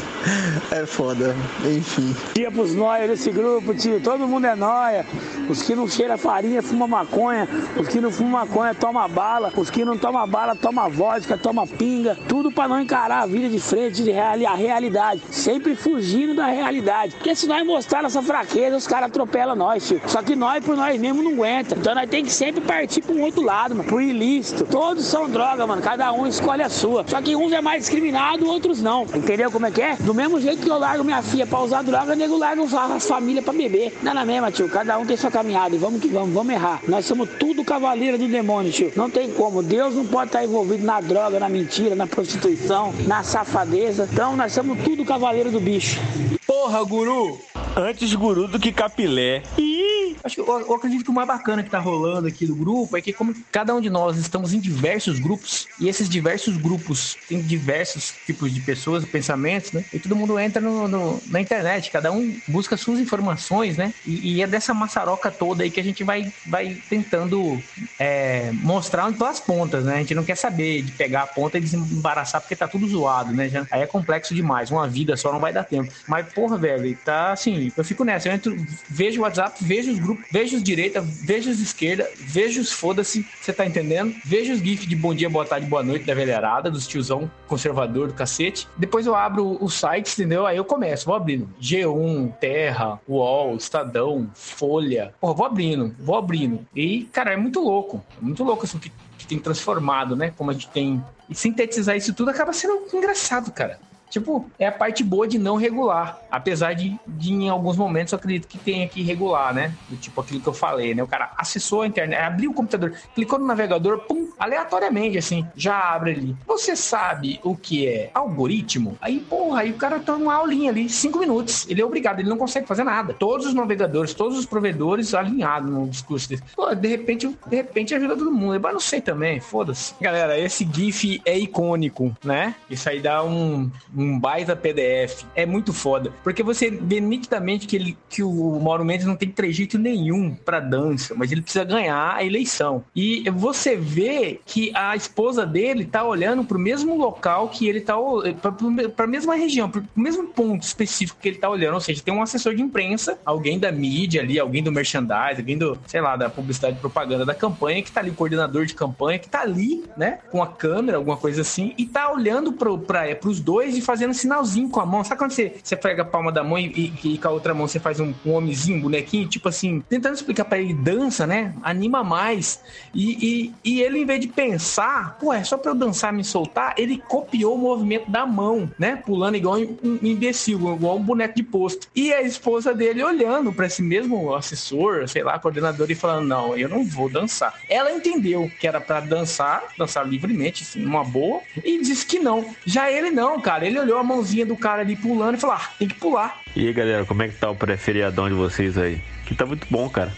É 0.71 0.85
foda. 0.85 1.35
Enfim. 1.65 2.15
Tia 2.33 2.49
pros 2.49 2.73
nóia 2.73 3.05
desse 3.05 3.31
grupo, 3.31 3.73
tio. 3.73 3.99
Todo 3.99 4.25
mundo 4.25 4.47
é 4.47 4.55
nóia. 4.55 5.05
Os 5.49 5.61
que 5.61 5.75
não 5.75 5.85
cheira 5.85 6.17
farinha, 6.17 6.61
fuma 6.61 6.87
maconha. 6.87 7.49
Os 7.77 7.89
que 7.89 7.99
não 7.99 8.11
fuma 8.11 8.45
maconha, 8.45 8.73
toma 8.73 9.09
bala. 9.09 9.51
Os 9.57 9.69
que 9.69 9.83
não 9.83 9.97
toma 9.97 10.25
bala, 10.25 10.55
toma 10.55 10.87
vodka, 10.87 11.37
toma 11.37 11.67
pinga. 11.67 12.17
Tudo 12.29 12.49
pra 12.49 12.65
não 12.65 12.79
encarar 12.79 13.23
a 13.23 13.25
vida 13.25 13.49
de 13.49 13.59
frente, 13.59 14.03
de 14.03 14.11
real, 14.11 14.35
a 14.47 14.55
realidade. 14.55 15.21
Sempre 15.31 15.75
fugindo 15.75 16.33
da 16.33 16.45
realidade. 16.45 17.13
Porque 17.15 17.35
se 17.35 17.45
nós 17.45 17.65
mostrar 17.65 18.01
nossa 18.01 18.21
fraqueza, 18.37 18.75
os 18.75 18.85
caras 18.85 19.07
atropelam 19.07 19.55
nós, 19.55 19.87
tio. 19.87 19.99
Só 20.05 20.21
que 20.21 20.35
nós, 20.35 20.63
por 20.63 20.75
nós 20.75 20.99
mesmos, 20.99 21.23
não 21.23 21.31
aguenta. 21.31 21.75
Então 21.75 21.95
nós 21.95 22.09
tem 22.09 22.23
que 22.23 22.31
sempre 22.31 22.61
partir 22.61 23.01
pro 23.01 23.19
outro 23.19 23.41
lado, 23.41 23.75
mano. 23.75 23.87
Pro 23.87 24.01
ilícito. 24.01 24.65
Todos 24.65 25.05
são 25.05 25.29
droga, 25.29 25.65
mano. 25.65 25.81
Cada 25.81 26.11
um 26.11 26.27
escolhe 26.27 26.61
a 26.61 26.69
sua. 26.69 27.03
Só 27.07 27.21
que 27.21 27.35
uns 27.35 27.51
é 27.51 27.61
mais 27.61 27.83
discriminado, 27.83 28.45
outros 28.45 28.81
não. 28.81 29.03
Entendeu 29.03 29.51
como 29.51 29.65
é 29.65 29.71
que 29.71 29.81
é? 29.81 29.95
Do 29.95 30.13
mesmo 30.13 30.39
jeito 30.39 30.61
que 30.61 30.69
eu 30.69 30.77
largo 30.77 31.03
minha 31.03 31.21
filha 31.21 31.47
pra 31.47 31.59
usar 31.61 31.81
droga, 31.81 32.15
nego 32.15 32.37
larga 32.37 32.63
as 32.95 33.07
famílias 33.07 33.43
pra 33.43 33.53
beber. 33.53 33.97
Não 34.03 34.11
é 34.11 34.15
na 34.15 34.25
mesma, 34.25 34.51
tio. 34.51 34.69
Cada 34.69 34.97
um 34.97 35.05
tem 35.05 35.17
sua 35.17 35.31
caminhada. 35.31 35.75
E 35.75 35.79
vamos 35.79 36.01
que 36.01 36.07
vamos, 36.07 36.33
vamos 36.33 36.53
errar. 36.53 36.81
Nós 36.87 37.05
somos 37.05 37.29
tudo 37.39 37.63
cavaleiro 37.63 38.17
do 38.17 38.27
demônio, 38.27 38.71
tio. 38.71 38.91
Não 38.95 39.09
tem 39.09 39.31
como. 39.31 39.63
Deus 39.63 39.95
não 39.95 40.05
pode 40.05 40.27
estar 40.27 40.43
envolvido 40.43 40.85
na 40.85 41.01
droga, 41.01 41.39
na 41.39 41.49
mentira, 41.49 41.95
na 41.95 42.05
prostituição, 42.05 42.93
na 43.07 43.23
safadeza. 43.23 44.07
Então 44.11 44.35
nós 44.35 44.53
somos 44.53 44.83
tudo 44.83 45.03
cavaleiro 45.03 45.51
do 45.51 45.59
bicho. 45.59 45.99
Porra, 46.45 46.83
guru! 46.83 47.39
Antes 47.79 48.11
guru 48.15 48.47
do 48.47 48.59
que 48.59 48.71
capilé. 48.71 49.43
Ih! 49.55 50.17
Acho 50.23 50.33
que 50.33 50.41
eu, 50.41 50.47
eu 50.47 50.73
acredito 50.73 51.03
que 51.03 51.11
o 51.11 51.13
mais 51.13 51.27
bacana 51.27 51.61
que 51.63 51.69
tá 51.69 51.79
rolando 51.79 52.27
aqui 52.27 52.47
do 52.47 52.55
grupo 52.55 52.97
é 52.97 53.01
que 53.01 53.13
como 53.13 53.35
cada 53.51 53.73
um 53.75 53.79
de 53.79 53.87
nós 53.87 54.17
estamos 54.17 54.51
em 54.51 54.59
diversos 54.59 55.19
grupos 55.19 55.69
e 55.79 55.87
esses 55.87 56.09
diversos 56.09 56.57
grupos 56.57 57.19
têm 57.27 57.39
diversos 57.39 58.19
tipos 58.25 58.51
de 58.51 58.59
pessoas, 58.61 59.05
pensamentos, 59.05 59.71
né? 59.71 59.85
E 59.93 59.99
todo 59.99 60.15
mundo 60.15 60.39
entra 60.39 60.59
no, 60.59 60.87
no- 60.87 61.23
na 61.27 61.39
internet, 61.39 61.91
cada 61.91 62.11
um 62.11 62.41
busca 62.47 62.75
suas 62.75 62.99
informações, 62.99 63.77
né? 63.77 63.93
E, 64.03 64.37
e 64.37 64.41
é 64.41 64.47
dessa 64.47 64.73
maçaroca 64.73 65.29
toda 65.31 65.63
aí 65.63 65.69
que 65.69 65.79
a 65.79 65.83
gente 65.83 66.03
vai, 66.03 66.33
vai 66.43 66.81
tentando 66.89 67.63
é, 67.99 68.51
mostrar 68.53 69.13
pelas 69.13 69.39
pontas, 69.39 69.85
né? 69.85 69.95
A 69.95 69.99
gente 69.99 70.15
não 70.15 70.23
quer 70.23 70.35
saber 70.35 70.81
de 70.81 70.93
pegar 70.93 71.21
a 71.23 71.27
ponta 71.27 71.59
e 71.59 71.61
desembaraçar 71.61 72.41
porque 72.41 72.55
tá 72.55 72.67
tudo 72.67 72.87
zoado, 72.87 73.33
né? 73.33 73.47
Já- 73.49 73.67
aí 73.69 73.83
é 73.83 73.87
complexo 73.87 74.33
demais, 74.33 74.71
uma 74.71 74.87
vida 74.89 75.15
só 75.15 75.31
não 75.31 75.39
vai 75.39 75.53
dar 75.53 75.63
tempo. 75.63 75.93
Mas, 76.07 76.33
porra, 76.33 76.57
velho, 76.57 76.97
tá 77.03 77.31
assim, 77.33 77.66
eu 77.75 77.83
fico 77.83 78.03
nessa, 78.03 78.29
eu 78.29 78.33
entro, 78.33 78.55
vejo 78.89 79.19
o 79.19 79.23
WhatsApp, 79.23 79.63
vejo 79.63 79.91
os 79.91 79.99
grupos, 79.99 80.25
vejo 80.31 80.57
os 80.57 80.63
direita, 80.63 81.01
vejo 81.01 81.49
os 81.49 81.59
esquerda, 81.59 82.09
vejo 82.17 82.61
os 82.61 82.71
foda-se, 82.71 83.25
você 83.41 83.51
tá 83.51 83.65
entendendo? 83.65 84.13
Vejo 84.23 84.53
os 84.53 84.59
GIFs 84.59 84.87
de 84.87 84.95
bom 84.95 85.13
dia, 85.13 85.29
boa 85.29 85.45
tarde, 85.45 85.67
boa 85.67 85.83
noite 85.83 86.05
da 86.05 86.13
velharada, 86.13 86.69
dos 86.69 86.87
tiozão 86.87 87.29
conservador 87.47 88.07
do 88.07 88.13
cacete. 88.13 88.67
Depois 88.77 89.05
eu 89.05 89.15
abro 89.15 89.57
os 89.63 89.73
sites, 89.73 90.17
entendeu? 90.17 90.45
Aí 90.45 90.57
eu 90.57 90.65
começo, 90.65 91.05
vou 91.05 91.15
abrindo. 91.15 91.49
G1, 91.61 92.33
Terra, 92.39 92.99
UOL, 93.07 93.55
Estadão, 93.55 94.29
Folha. 94.33 95.13
Porra, 95.19 95.33
vou 95.33 95.45
abrindo, 95.45 95.95
vou 95.99 96.15
abrindo. 96.15 96.65
E, 96.75 97.05
cara, 97.11 97.33
é 97.33 97.37
muito 97.37 97.59
louco. 97.59 98.03
É 98.19 98.23
muito 98.23 98.43
louco 98.43 98.65
assim, 98.65 98.77
que, 98.77 98.91
que 99.17 99.27
tem 99.27 99.39
transformado, 99.39 100.15
né? 100.15 100.33
Como 100.37 100.51
a 100.51 100.53
gente 100.53 100.69
tem. 100.69 101.03
E 101.29 101.35
sintetizar 101.35 101.95
isso 101.95 102.13
tudo 102.13 102.29
acaba 102.29 102.53
sendo 102.53 102.87
engraçado, 102.93 103.51
cara. 103.51 103.79
Tipo, 104.09 104.49
é 104.57 104.67
a 104.67 104.71
parte 104.71 105.03
boa 105.03 105.27
de 105.27 105.37
não 105.37 105.55
regular. 105.55 106.19
Apesar 106.31 106.73
de, 106.73 106.97
de 107.05 107.33
em 107.33 107.49
alguns 107.49 107.77
momentos, 107.77 108.13
eu 108.13 108.17
acredito 108.17 108.47
que 108.47 108.57
tenha 108.57 108.87
que 108.87 109.01
regular, 109.03 109.53
né? 109.53 109.73
Do 109.89 109.97
tipo 109.97 110.19
aquilo 110.21 110.39
que 110.39 110.47
eu 110.47 110.53
falei, 110.53 110.95
né? 110.95 111.03
O 111.03 111.07
cara 111.07 111.31
acessou 111.37 111.81
a 111.81 111.87
internet, 111.87 112.19
abriu 112.19 112.51
o 112.51 112.53
computador, 112.53 112.93
clicou 113.13 113.37
no 113.37 113.45
navegador, 113.45 113.99
pum, 113.99 114.29
aleatoriamente, 114.39 115.17
assim, 115.17 115.45
já 115.55 115.77
abre 115.77 116.11
ali. 116.11 116.35
Você 116.47 116.75
sabe 116.75 117.39
o 117.43 117.55
que 117.55 117.87
é 117.87 118.11
algoritmo? 118.13 118.97
Aí, 119.01 119.19
porra, 119.19 119.61
aí 119.61 119.71
o 119.71 119.75
cara 119.75 119.99
tá 119.99 120.17
numa 120.17 120.35
aulinha 120.35 120.71
ali, 120.71 120.89
cinco 120.89 121.19
minutos. 121.19 121.67
Ele 121.69 121.81
é 121.81 121.85
obrigado, 121.85 122.19
ele 122.19 122.29
não 122.29 122.37
consegue 122.37 122.67
fazer 122.67 122.83
nada. 122.83 123.13
Todos 123.13 123.45
os 123.45 123.53
navegadores, 123.53 124.13
todos 124.13 124.37
os 124.37 124.45
provedores 124.45 125.13
alinhados 125.13 125.69
no 125.69 125.87
discurso 125.87 126.29
desse. 126.29 126.43
Pô, 126.55 126.73
de 126.73 126.87
repente, 126.87 127.27
de 127.27 127.55
repente 127.55 127.93
ajuda 127.93 128.15
todo 128.15 128.31
mundo. 128.31 128.59
Mas 128.59 128.73
não 128.73 128.79
sei 128.79 129.01
também, 129.01 129.39
foda-se. 129.39 129.93
Galera, 129.99 130.39
esse 130.39 130.67
GIF 130.71 131.21
é 131.25 131.37
icônico, 131.37 132.15
né? 132.23 132.55
Isso 132.69 132.89
aí 132.89 132.99
dá 132.99 133.23
um, 133.23 133.69
um 133.97 134.19
baita 134.19 134.55
PDF. 134.55 135.23
É 135.35 135.45
muito 135.45 135.73
foda. 135.73 136.13
Porque 136.23 136.43
você 136.43 136.69
vê 136.69 136.99
nitidamente 136.99 137.67
que, 137.67 137.75
ele, 137.75 137.97
que 138.09 138.21
o 138.23 138.59
Mauro 138.59 138.85
Mendes 138.85 139.05
não 139.05 139.15
tem 139.15 139.29
trejeito 139.29 139.77
nenhum 139.77 140.35
pra 140.35 140.59
dança, 140.59 141.15
mas 141.15 141.31
ele 141.31 141.41
precisa 141.41 141.63
ganhar 141.63 142.15
a 142.15 142.23
eleição. 142.23 142.83
E 142.95 143.29
você 143.31 143.75
vê 143.75 144.39
que 144.45 144.71
a 144.75 144.95
esposa 144.95 145.45
dele 145.45 145.85
tá 145.85 146.03
olhando 146.03 146.43
pro 146.43 146.59
mesmo 146.59 146.97
local 146.97 147.49
que 147.49 147.67
ele 147.67 147.81
tá 147.81 147.95
pra, 148.41 148.51
pra 148.95 149.07
mesma 149.07 149.35
região, 149.35 149.69
pro 149.69 149.83
mesmo 149.95 150.27
ponto 150.27 150.63
específico 150.63 151.19
que 151.21 151.29
ele 151.29 151.37
tá 151.37 151.49
olhando. 151.49 151.75
Ou 151.75 151.81
seja, 151.81 152.01
tem 152.01 152.13
um 152.13 152.21
assessor 152.21 152.53
de 152.53 152.61
imprensa, 152.61 153.17
alguém 153.25 153.57
da 153.59 153.71
mídia 153.71 154.21
ali, 154.21 154.39
alguém 154.39 154.61
do 154.61 154.71
merchandising, 154.71 155.41
alguém 155.41 155.57
do, 155.57 155.77
sei 155.87 156.01
lá, 156.01 156.15
da 156.15 156.29
publicidade 156.29 156.79
propaganda 156.79 157.25
da 157.25 157.33
campanha, 157.33 157.81
que 157.81 157.91
tá 157.91 158.01
ali, 158.01 158.11
o 158.11 158.13
coordenador 158.13 158.65
de 158.65 158.73
campanha, 158.73 159.19
que 159.19 159.29
tá 159.29 159.41
ali, 159.41 159.83
né, 159.95 160.19
com 160.31 160.41
a 160.43 160.47
câmera, 160.47 160.97
alguma 160.97 161.17
coisa 161.17 161.41
assim, 161.41 161.73
e 161.77 161.85
tá 161.85 162.11
olhando 162.11 162.53
pro, 162.53 162.77
pra, 162.77 163.15
pros 163.15 163.39
dois 163.39 163.77
e 163.77 163.81
fazendo 163.87 164.13
sinalzinho 164.13 164.69
com 164.69 164.81
a 164.81 164.85
mão. 164.85 165.03
Sabe 165.03 165.17
quando 165.19 165.31
você, 165.31 165.55
você 165.63 165.75
pega 165.75 166.01
a 166.01 166.05
palma 166.05 166.31
da 166.31 166.43
mão 166.43 166.59
e, 166.59 166.93
e- 167.03 167.13
e 167.13 167.17
com 167.17 167.27
a 167.29 167.31
outra 167.31 167.53
mão 167.53 167.67
você 167.67 167.79
faz 167.79 167.99
um, 167.99 168.13
um 168.25 168.33
homenzinho, 168.33 168.77
um 168.77 168.81
bonequinho, 168.81 169.27
tipo 169.27 169.47
assim, 169.49 169.81
tentando 169.89 170.13
explicar 170.15 170.45
pra 170.45 170.59
ele, 170.59 170.73
dança, 170.73 171.25
né? 171.25 171.55
Anima 171.63 172.03
mais. 172.03 172.59
E, 172.93 173.53
e, 173.63 173.71
e 173.77 173.81
ele, 173.81 173.99
em 173.99 174.05
vez 174.05 174.19
de 174.19 174.27
pensar, 174.27 175.17
pô, 175.19 175.31
é 175.33 175.43
só 175.43 175.57
pra 175.57 175.71
eu 175.71 175.75
dançar, 175.75 176.11
me 176.11 176.23
soltar, 176.23 176.75
ele 176.77 177.01
copiou 177.07 177.55
o 177.55 177.57
movimento 177.57 178.11
da 178.11 178.25
mão, 178.25 178.69
né? 178.77 178.97
Pulando 178.97 179.37
igual 179.37 179.57
um 179.57 179.99
imbecil, 180.03 180.57
igual 180.75 180.97
um 180.97 181.03
boneco 181.03 181.35
de 181.35 181.43
posto. 181.43 181.87
E 181.95 182.13
a 182.13 182.21
esposa 182.21 182.73
dele 182.73 183.03
olhando 183.03 183.53
pra 183.53 183.67
esse 183.67 183.81
mesmo 183.81 184.35
assessor, 184.35 185.07
sei 185.07 185.23
lá, 185.23 185.39
coordenador, 185.39 185.89
e 185.89 185.95
falando: 185.95 186.27
Não, 186.27 186.57
eu 186.57 186.67
não 186.67 186.83
vou 186.83 187.09
dançar. 187.09 187.53
Ela 187.69 187.91
entendeu 187.91 188.51
que 188.59 188.67
era 188.67 188.81
pra 188.81 188.99
dançar, 188.99 189.63
dançar 189.77 190.07
livremente, 190.07 190.63
assim, 190.63 190.79
numa 190.81 191.03
boa, 191.03 191.41
e 191.63 191.79
disse 191.81 192.05
que 192.05 192.19
não. 192.19 192.45
Já 192.65 192.91
ele 192.91 193.09
não, 193.11 193.39
cara. 193.39 193.65
Ele 193.65 193.76
olhou 193.79 193.97
a 193.97 194.03
mãozinha 194.03 194.45
do 194.45 194.55
cara 194.55 194.81
ali 194.81 194.95
pulando 194.95 195.35
e 195.35 195.39
falou: 195.39 195.55
Ah, 195.55 195.69
tem 195.77 195.87
que 195.87 195.95
pular. 195.95 196.41
E 196.55 196.67
aí, 196.67 196.73
galera, 196.73 197.05
como 197.05 197.23
é 197.23 197.27
que 197.27 197.35
tá 197.35 197.49
o 197.49 197.55
pré-feriadão 197.55 198.27
de 198.27 198.35
vocês 198.35 198.77
aí? 198.77 199.01
Que 199.25 199.35
tá 199.35 199.45
muito 199.45 199.67
bom, 199.69 199.89
cara. 199.89 200.13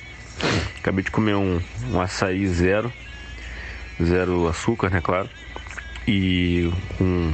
Acabei 0.79 1.03
de 1.03 1.11
comer 1.11 1.35
um, 1.35 1.61
um 1.91 1.99
açaí 1.99 2.47
zero. 2.47 2.91
Zero 4.01 4.47
açúcar, 4.47 4.89
né, 4.89 5.01
claro. 5.01 5.29
E 6.07 6.71
com 6.97 7.33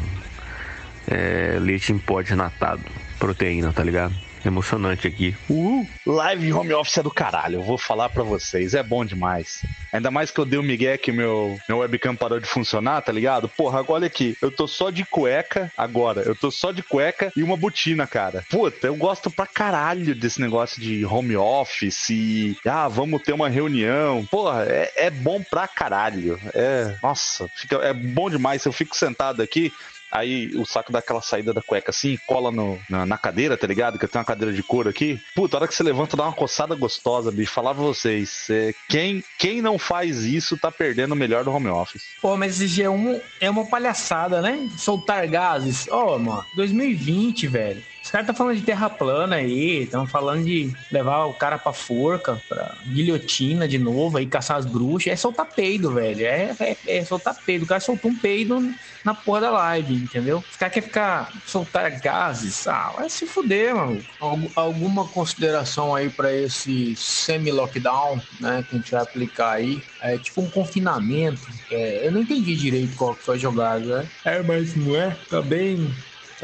é, 1.07 1.57
leite 1.59 1.91
em 1.91 1.97
pó 1.97 2.21
desnatado. 2.21 2.84
Proteína, 3.19 3.71
tá 3.71 3.84
ligado? 3.84 4.13
Emocionante 4.45 5.07
aqui. 5.07 5.35
Uhul. 5.49 5.87
Live 6.05 6.53
home 6.53 6.73
office 6.73 6.99
é 6.99 7.03
do 7.03 7.09
caralho, 7.09 7.55
eu 7.55 7.63
vou 7.63 7.77
falar 7.77 8.09
pra 8.09 8.21
vocês, 8.21 8.75
é 8.75 8.83
bom 8.83 9.03
demais. 9.03 9.65
Ainda 9.91 10.11
mais 10.11 10.29
que 10.29 10.39
eu 10.39 10.45
dei 10.45 10.59
o 10.59 10.63
migué 10.63 10.97
que 10.97 11.11
meu, 11.11 11.57
meu 11.67 11.79
webcam 11.79 12.15
parou 12.15 12.39
de 12.39 12.47
funcionar, 12.47 13.01
tá 13.01 13.11
ligado? 13.11 13.49
Porra, 13.49 13.79
agora 13.79 13.95
olha 13.95 14.07
aqui, 14.07 14.37
eu 14.41 14.51
tô 14.51 14.67
só 14.67 14.89
de 14.89 15.05
cueca 15.05 15.71
agora, 15.77 16.21
eu 16.21 16.35
tô 16.35 16.51
só 16.51 16.71
de 16.71 16.83
cueca 16.83 17.31
e 17.35 17.41
uma 17.41 17.57
botina, 17.57 18.05
cara. 18.05 18.43
Puta, 18.49 18.87
eu 18.87 18.95
gosto 18.95 19.31
pra 19.31 19.47
caralho 19.47 20.13
desse 20.13 20.39
negócio 20.41 20.81
de 20.81 21.05
home 21.05 21.35
office 21.35 22.09
e, 22.09 22.57
ah, 22.65 22.87
vamos 22.87 23.23
ter 23.23 23.33
uma 23.33 23.49
reunião. 23.49 24.25
Porra, 24.25 24.65
é, 24.67 24.91
é 24.95 25.09
bom 25.09 25.41
pra 25.41 25.67
caralho. 25.67 26.39
É, 26.53 26.95
nossa, 27.01 27.49
fica, 27.55 27.77
é 27.77 27.93
bom 27.93 28.29
demais, 28.29 28.65
eu 28.65 28.71
fico 28.71 28.95
sentado 28.95 29.41
aqui, 29.41 29.71
aí 30.11 30.51
o 30.55 30.65
saco 30.65 30.91
dá 30.91 30.99
aquela 30.99 31.21
saída 31.21 31.53
da 31.53 31.61
cueca 31.61 31.91
assim, 31.91 32.17
cola 32.27 32.51
no, 32.51 32.79
na, 32.89 33.05
na 33.05 33.17
cadeira, 33.17 33.57
tá 33.57 33.67
ligado? 33.67 33.99
Que 33.99 34.07
tem 34.07 34.19
uma 34.19 34.25
cadeira 34.25 34.53
de 34.53 34.63
couro 34.63 34.89
aqui. 34.89 35.19
Puta, 35.35 35.55
a 35.55 35.59
hora 35.59 35.67
que 35.67 35.75
você 35.75 35.83
levanta 35.83 36.17
dá 36.17 36.23
uma 36.23 36.33
coçada 36.33 36.75
gostosa, 36.75 37.31
bicho. 37.31 37.51
Falar 37.51 37.73
pra 37.73 37.83
vocês, 37.83 38.47
é, 38.49 38.73
quem, 38.89 39.23
quem 39.37 39.61
não 39.61 39.77
faz 39.77 40.23
isso 40.23 40.57
tá 40.57 40.71
perdendo 40.71 41.13
o 41.13 41.15
melhor 41.15 41.43
do 41.43 41.51
home 41.51 41.67
office. 41.67 42.03
Pô, 42.21 42.35
mas 42.37 42.61
esse 42.61 42.81
é, 42.81 42.89
um, 42.89 43.19
é 43.39 43.49
uma 43.49 43.65
palhaçada, 43.65 44.41
né? 44.41 44.69
Soltar 44.77 45.27
gases. 45.27 45.87
Ó, 45.89 46.17
mano, 46.17 46.45
2020, 46.55 47.47
velho. 47.47 47.94
Os 48.05 48.11
caras 48.11 48.25
estão 48.25 48.35
falando 48.35 48.55
de 48.57 48.63
terra 48.63 48.87
plana 48.87 49.37
aí, 49.37 49.81
estão 49.83 50.07
falando 50.07 50.43
de 50.45 50.77
levar 50.91 51.25
o 51.25 51.33
cara 51.33 51.57
pra 51.57 51.73
forca, 51.73 52.39
pra 52.47 52.77
guilhotina 52.85 53.67
de 53.67 53.79
novo, 53.79 54.17
aí 54.17 54.27
caçar 54.27 54.57
as 54.57 54.65
bruxas. 54.67 55.11
É 55.11 55.15
soltar 55.15 55.47
peido, 55.55 55.91
velho. 55.91 56.23
É, 56.23 56.55
é, 56.59 56.99
é 56.99 57.03
soltar 57.03 57.33
peido. 57.43 57.63
O 57.63 57.67
cara 57.67 57.79
soltou 57.79 58.11
um 58.11 58.15
peido 58.19 58.75
na 59.03 59.15
porra 59.15 59.41
da 59.41 59.49
live, 59.51 59.95
entendeu? 59.95 60.45
Os 60.47 60.55
caras 60.55 60.73
querem 60.75 60.87
ficar 60.87 61.33
soltar 61.43 61.99
gases. 61.99 62.67
Ah, 62.67 62.91
vai 62.95 63.09
se 63.09 63.25
fuder, 63.25 63.75
mano. 63.75 64.05
Algu- 64.19 64.51
Alguma 64.55 65.07
consideração 65.09 65.95
aí 65.95 66.07
pra 66.09 66.31
esse 66.31 66.95
semi-lockdown, 66.95 68.21
né, 68.39 68.63
que 68.63 68.75
a 68.75 68.77
gente 68.77 68.91
vai 68.91 69.01
aplicar 69.01 69.51
aí? 69.53 69.83
É 69.99 70.17
tipo 70.19 70.41
um 70.41 70.49
confinamento. 70.49 71.47
É, 71.69 72.07
eu 72.07 72.11
não 72.11 72.19
entendi 72.21 72.55
direito 72.55 72.95
qual 72.95 73.15
que 73.15 73.25
foi 73.25 73.35
a 73.35 73.39
jogada, 73.39 74.03
né? 74.03 74.11
É, 74.23 74.43
mas 74.43 74.75
não 74.75 74.95
é? 74.95 75.15
Tá 75.27 75.41
bem. 75.41 75.95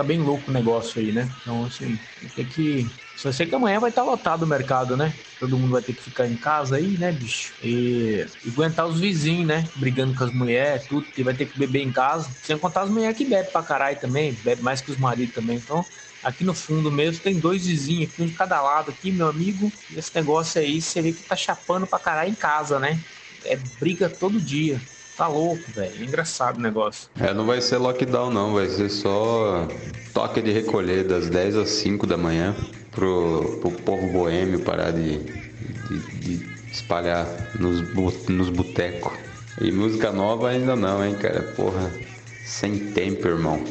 Tá 0.02 0.04
bem 0.08 0.20
louco 0.20 0.50
o 0.50 0.54
negócio 0.54 1.00
aí, 1.00 1.12
né? 1.12 1.32
Então, 1.40 1.64
assim, 1.64 2.00
tem 2.34 2.48
que. 2.48 2.92
Só 3.14 3.32
sei 3.32 3.46
que 3.46 3.54
amanhã 3.54 3.80
vai 3.80 3.92
estar 3.92 4.02
lotado 4.02 4.42
o 4.42 4.48
mercado, 4.48 4.98
né? 4.98 5.20
Todo 5.38 5.60
mundo 5.60 5.74
vai 5.74 5.84
ter 5.84 5.94
que 5.94 6.02
ficar 6.04 6.26
em 6.26 6.36
casa 6.36 6.78
aí, 6.78 6.98
né, 6.98 7.12
bicho? 7.12 7.56
E, 7.62 8.26
e 8.44 8.50
aguentar 8.50 8.88
os 8.88 9.00
vizinhos, 9.00 9.46
né? 9.48 9.70
Brigando 9.76 10.16
com 10.16 10.24
as 10.24 10.32
mulheres, 10.32 10.88
tudo, 10.88 11.12
que 11.12 11.24
vai 11.24 11.36
ter 11.36 11.46
que 11.46 11.56
beber 11.56 11.82
em 11.84 11.92
casa. 11.92 12.36
Sem 12.42 12.58
contar 12.58 12.82
as 12.82 12.90
mulheres 12.90 13.16
que 13.16 13.24
bebem 13.26 13.52
pra 13.52 13.62
caralho 13.62 14.00
também, 14.00 14.34
bebe 14.34 14.64
mais 14.64 14.82
que 14.82 14.90
os 14.90 14.98
maridos 14.98 15.36
também. 15.36 15.60
Então, 15.60 15.86
aqui 16.20 16.44
no 16.44 16.56
fundo 16.56 16.92
mesmo 16.92 17.22
tem 17.24 17.40
dois 17.40 17.64
vizinhos 17.68 18.10
aqui, 18.10 18.24
um 18.24 18.26
de 18.26 18.34
cada 18.34 18.60
lado 18.60 18.90
aqui, 18.90 19.12
meu 19.12 19.28
amigo. 19.28 19.72
Esse 19.94 20.16
negócio 20.16 20.60
aí, 20.60 20.82
você 20.82 21.00
vê 21.00 21.14
que 21.14 21.22
tá 21.24 21.36
chapando 21.36 21.86
pra 21.86 22.00
caralho 22.00 22.32
em 22.32 22.36
casa, 22.36 22.80
né? 22.80 23.04
É 23.44 23.56
briga 23.56 24.10
todo 24.10 24.42
dia. 24.42 24.82
Tá 25.22 25.28
louco, 25.28 25.62
velho. 25.76 25.94
É 26.00 26.04
engraçado 26.04 26.58
o 26.58 26.60
negócio. 26.60 27.08
É, 27.20 27.32
não 27.32 27.46
vai 27.46 27.62
ser 27.62 27.78
lockdown 27.78 28.32
não, 28.32 28.56
vai 28.56 28.68
ser 28.68 28.90
só 28.90 29.68
toque 30.16 30.42
de 30.42 30.52
recolher 30.52 31.04
das 31.04 31.30
10 31.30 31.58
às 31.58 31.70
5 31.70 32.08
da 32.08 32.18
manhã 32.18 32.56
pro, 32.90 33.60
pro 33.62 33.70
povo 33.70 34.12
boêmio 34.12 34.62
parar 34.62 34.90
de, 34.90 35.20
de, 35.20 36.00
de 36.18 36.72
espalhar 36.72 37.28
nos, 37.60 37.84
nos 38.30 38.50
botecos. 38.50 39.14
E 39.62 39.72
música 39.72 40.12
nova 40.12 40.50
ainda 40.50 40.76
não, 40.76 41.06
hein, 41.06 41.14
cara. 41.14 41.44
Porra, 41.56 41.92
sem 42.44 42.92
tempo, 42.92 43.28
irmão. 43.28 43.64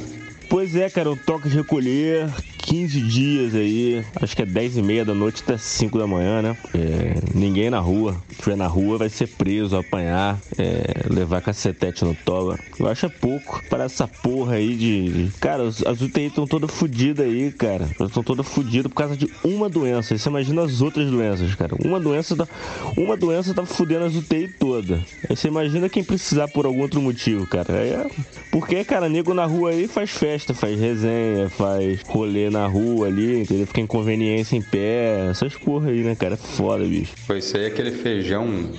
Pois 0.50 0.74
é, 0.74 0.90
cara, 0.90 1.08
o 1.08 1.16
toque 1.16 1.48
de 1.48 1.56
recolher, 1.56 2.28
15 2.58 3.00
dias 3.02 3.54
aí, 3.54 4.04
acho 4.20 4.34
que 4.34 4.42
é 4.42 4.44
10 4.44 4.78
e 4.78 4.82
meia 4.82 5.04
da 5.04 5.14
noite 5.14 5.44
até 5.44 5.56
5 5.56 5.96
da 5.96 6.08
manhã, 6.08 6.42
né? 6.42 6.56
É, 6.74 7.14
ninguém 7.32 7.70
na 7.70 7.78
rua. 7.78 8.20
Se 8.28 8.32
estiver 8.32 8.56
na 8.56 8.66
rua 8.66 8.98
vai 8.98 9.08
ser 9.08 9.28
preso, 9.28 9.76
apanhar, 9.76 10.40
é, 10.58 11.08
levar 11.08 11.40
cacetete 11.40 12.04
no 12.04 12.16
toba. 12.16 12.58
Eu 12.80 12.88
acho 12.88 13.06
é 13.06 13.08
pouco 13.08 13.62
para 13.70 13.84
essa 13.84 14.08
porra 14.08 14.54
aí 14.54 14.74
de. 14.74 15.30
Cara, 15.38 15.68
as 15.68 16.00
UTI 16.00 16.26
estão 16.26 16.46
todas 16.48 16.70
fodidas 16.72 17.24
aí, 17.24 17.52
cara. 17.52 17.88
Estão 18.00 18.22
todas 18.22 18.46
fodidas 18.48 18.90
por 18.90 18.98
causa 18.98 19.16
de 19.16 19.30
uma 19.44 19.68
doença. 19.68 20.18
Você 20.18 20.28
imagina 20.28 20.62
as 20.62 20.80
outras 20.80 21.08
doenças, 21.08 21.54
cara. 21.54 21.76
Uma 21.84 22.00
doença 22.00 22.34
tá, 22.34 22.48
uma 22.96 23.16
doença 23.16 23.54
tá 23.54 23.64
fudendo 23.64 24.04
as 24.04 24.16
UTI 24.16 24.48
toda. 24.48 25.00
Aí 25.28 25.36
você 25.36 25.46
imagina 25.46 25.88
quem 25.88 26.02
precisar 26.02 26.48
por 26.48 26.66
algum 26.66 26.80
outro 26.80 27.00
motivo, 27.00 27.46
cara. 27.46 27.72
Aí 27.72 27.90
é... 27.90 28.10
Porque, 28.50 28.82
cara, 28.84 29.08
nego 29.08 29.32
na 29.32 29.46
rua 29.46 29.70
aí 29.70 29.86
faz 29.86 30.10
festa, 30.10 30.52
faz 30.52 30.78
resenha, 30.78 31.48
faz 31.48 32.00
rolê 32.02 32.50
na 32.50 32.66
rua 32.66 33.06
ali, 33.06 33.42
entendeu? 33.42 33.66
Fica 33.66 33.80
inconveniência 33.80 34.56
em 34.56 34.62
pé, 34.62 35.28
essas 35.30 35.54
porra 35.54 35.90
aí, 35.90 36.02
né, 36.02 36.16
cara? 36.16 36.34
É 36.34 36.36
foda, 36.36 36.84
bicho. 36.84 37.12
Pô, 37.26 37.34
isso 37.34 37.56
aí 37.56 37.64
é 37.64 37.66
aquele 37.68 37.92
feijão 37.92 38.70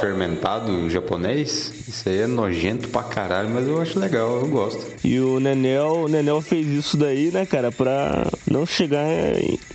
fermentado 0.00 0.90
japonês? 0.90 1.72
Isso 1.86 2.08
aí 2.08 2.22
é 2.22 2.26
nojento 2.26 2.88
pra 2.88 3.02
caralho, 3.02 3.50
mas 3.50 3.68
eu 3.68 3.80
acho 3.80 3.98
legal, 3.98 4.40
eu 4.40 4.48
gosto. 4.48 4.84
E 5.04 5.20
o 5.20 5.38
Nenel, 5.38 6.04
o 6.04 6.08
Nenel 6.08 6.42
fez 6.42 6.66
isso 6.66 6.96
daí, 6.96 7.30
né, 7.30 7.46
cara, 7.46 7.70
pra 7.70 8.26
não 8.50 8.66
chegar 8.66 9.06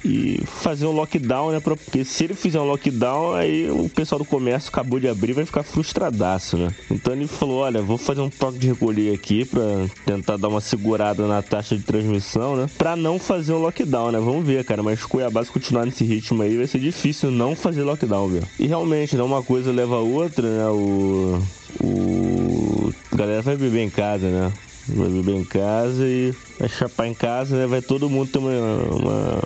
e, 0.03 0.43
fazer 0.45 0.86
um 0.86 0.91
lockdown, 0.91 1.51
né? 1.51 1.60
Pra, 1.60 1.76
porque 1.76 2.03
se 2.03 2.26
ele 2.26 2.36
fizer 2.36 2.60
um 2.60 2.66
lockdown, 2.66 3.34
aí 3.34 3.70
o 3.72 3.89
pessoal 3.89 4.20
do 4.20 4.26
comércio 4.26 4.70
acabou 4.70 4.99
de 4.99 5.08
abrir 5.08 5.34
vai 5.34 5.45
ficar 5.45 5.64
frustradaço, 5.64 6.58
né? 6.58 6.70
Então 6.91 7.14
ele 7.14 7.28
falou, 7.28 7.60
olha, 7.60 7.82
vou 7.82 7.97
fazer 7.97 8.22
um 8.22 8.30
toque 8.30 8.58
de 8.58 8.68
recolher 8.68 9.14
aqui 9.14 9.44
pra 9.45 9.87
tentar 10.05 10.37
dar 10.37 10.47
uma 10.47 10.61
segurada 10.61 11.27
na 11.27 11.41
taxa 11.41 11.77
de 11.77 11.83
transmissão, 11.83 12.55
né? 12.55 12.69
Pra 12.77 12.95
não 12.95 13.19
fazer 13.19 13.53
um 13.53 13.59
lockdown, 13.59 14.11
né? 14.11 14.19
Vamos 14.19 14.45
ver, 14.45 14.63
cara, 14.65 14.83
mas 14.83 15.05
Cuiabá 15.05 15.43
se 15.43 15.51
continuar 15.51 15.85
nesse 15.85 16.03
ritmo 16.03 16.41
aí, 16.41 16.57
vai 16.57 16.67
ser 16.67 16.79
difícil 16.79 17.31
não 17.31 17.55
fazer 17.55 17.83
lockdown, 17.83 18.29
viu? 18.29 18.41
E 18.59 18.67
realmente, 18.67 19.15
né, 19.15 19.23
uma 19.23 19.43
coisa 19.43 19.71
leva 19.71 19.95
a 19.95 20.01
outra, 20.01 20.47
né? 20.49 20.67
O... 20.69 21.41
O... 21.81 22.93
A 23.11 23.15
galera 23.15 23.41
vai 23.41 23.55
beber 23.55 23.81
em 23.81 23.89
casa, 23.89 24.29
né? 24.29 24.51
Vai 24.87 25.09
beber 25.09 25.35
em 25.35 25.43
casa 25.43 26.07
e 26.07 26.33
vai 26.60 26.70
chapar 26.70 27.08
em 27.08 27.14
casa, 27.14 27.58
né? 27.58 27.68
Vai 27.68 27.82
todo 27.82 28.10
mundo 28.10 28.30
ter 28.30 28.39
uma, 28.39 28.51
uma, 28.51 29.41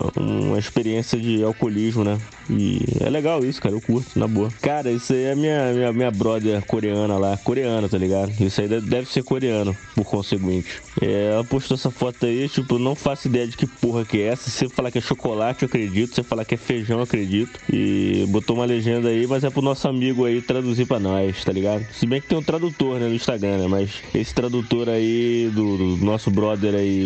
uma 0.49 0.59
experiência 0.59 1.19
de 1.19 1.43
alcoolismo, 1.43 2.03
né? 2.03 2.17
E 2.49 2.81
é 2.99 3.09
legal 3.09 3.45
isso, 3.45 3.61
cara. 3.61 3.75
Eu 3.75 3.81
curto, 3.81 4.17
na 4.17 4.27
boa. 4.27 4.49
Cara, 4.61 4.91
isso 4.91 5.13
aí 5.13 5.23
é 5.25 5.35
minha, 5.35 5.71
minha, 5.71 5.93
minha 5.93 6.11
brother 6.11 6.63
coreana 6.65 7.17
lá. 7.17 7.37
Coreana, 7.37 7.87
tá 7.87 7.97
ligado? 7.97 8.31
Isso 8.43 8.59
aí 8.61 8.67
deve- 8.67 9.05
ser 9.09 9.23
coreano, 9.23 9.75
por 9.95 10.03
conseguinte. 10.05 10.81
É, 11.01 11.31
ela 11.33 11.43
postou 11.43 11.75
essa 11.75 11.89
foto 11.91 12.25
aí, 12.25 12.47
tipo, 12.49 12.77
não 12.77 12.95
faço 12.95 13.27
ideia 13.27 13.47
de 13.47 13.55
que 13.55 13.65
porra 13.65 14.03
que 14.05 14.19
é 14.19 14.27
essa. 14.27 14.49
Se 14.49 14.57
você 14.59 14.69
falar 14.69 14.91
que 14.91 14.97
é 14.97 15.01
chocolate, 15.01 15.63
eu 15.63 15.67
acredito. 15.67 16.09
Se 16.09 16.15
você 16.15 16.23
falar 16.23 16.43
que 16.45 16.55
é 16.55 16.57
feijão, 16.57 16.97
eu 16.97 17.03
acredito. 17.03 17.59
E 17.71 18.25
botou 18.29 18.55
uma 18.55 18.65
legenda 18.65 19.09
aí, 19.09 19.25
mas 19.27 19.43
é 19.43 19.49
pro 19.49 19.61
nosso 19.61 19.87
amigo 19.87 20.25
aí 20.25 20.41
traduzir 20.41 20.85
pra 20.85 20.99
nós, 20.99 21.43
tá 21.43 21.51
ligado? 21.51 21.85
Se 21.93 22.05
bem 22.05 22.19
que 22.21 22.27
tem 22.27 22.37
um 22.37 22.43
tradutor, 22.43 22.99
né, 22.99 23.07
no 23.07 23.15
Instagram, 23.15 23.57
né? 23.59 23.67
Mas 23.67 23.91
esse 24.13 24.33
tradutor 24.33 24.89
aí 24.89 25.49
do, 25.53 25.77
do 25.97 26.05
nosso 26.05 26.29
brother 26.31 26.75
aí, 26.75 26.98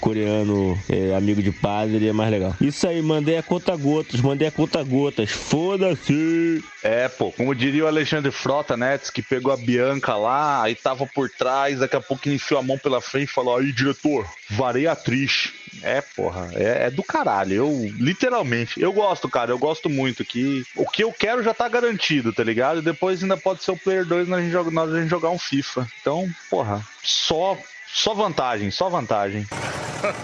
coreano, 0.00 0.78
é, 0.88 1.14
amigo 1.14 1.42
de 1.42 1.52
padre, 1.52 2.08
é 2.08 2.12
mais 2.12 2.30
legal. 2.30 2.54
Isso 2.60 2.86
aí, 2.86 3.00
mandei 3.02 3.36
a 3.36 3.42
conta 3.42 3.74
gotas, 3.76 4.20
mandei 4.20 4.48
a 4.48 4.52
conta 4.52 4.82
gotas. 4.82 5.30
Foda-se! 5.30 6.62
É, 6.82 7.08
pô, 7.08 7.32
como 7.32 7.54
diria 7.54 7.84
o 7.84 7.88
Alexandre 7.88 8.30
Frota, 8.30 8.76
né? 8.76 8.98
Que 9.12 9.20
pegou 9.22 9.52
a 9.52 9.56
Bianca 9.56 10.14
lá, 10.16 10.62
aí 10.62 10.74
tava 10.74 11.06
por 11.06 11.28
trás, 11.28 11.80
daqui 11.80 11.96
a 11.96 12.00
pouco 12.00 12.28
enfiou 12.28 12.60
a 12.60 12.62
mão 12.62 12.78
pela 12.78 13.00
frente 13.00 13.28
e 13.30 13.32
falou: 13.32 13.56
aí, 13.56 13.72
diretor, 13.72 14.26
varei 14.50 14.86
a 14.86 14.92
atriz. 14.92 15.52
É, 15.82 16.00
porra, 16.00 16.48
é, 16.54 16.86
é 16.86 16.90
do 16.90 17.02
caralho. 17.02 17.52
Eu, 17.52 17.90
literalmente, 17.98 18.80
eu 18.80 18.92
gosto, 18.92 19.28
cara, 19.28 19.50
eu 19.50 19.58
gosto 19.58 19.90
muito. 19.90 20.24
que 20.24 20.64
O 20.74 20.88
que 20.88 21.04
eu 21.04 21.12
quero 21.12 21.42
já 21.42 21.52
tá 21.52 21.68
garantido, 21.68 22.32
tá 22.32 22.42
ligado? 22.42 22.80
Depois 22.80 23.22
ainda 23.22 23.36
pode 23.36 23.62
ser 23.62 23.72
o 23.72 23.76
Player 23.76 24.06
2 24.06 24.26
na 24.28 24.40
gente, 24.40 24.52
joga- 24.52 24.70
na 24.70 24.86
gente 25.00 25.10
jogar 25.10 25.30
um 25.30 25.38
FIFA. 25.38 25.86
Então, 26.00 26.28
porra, 26.48 26.82
só, 27.02 27.58
só 27.96 28.12
vantagem, 28.12 28.70
só 28.70 28.90
vantagem. 28.90 29.48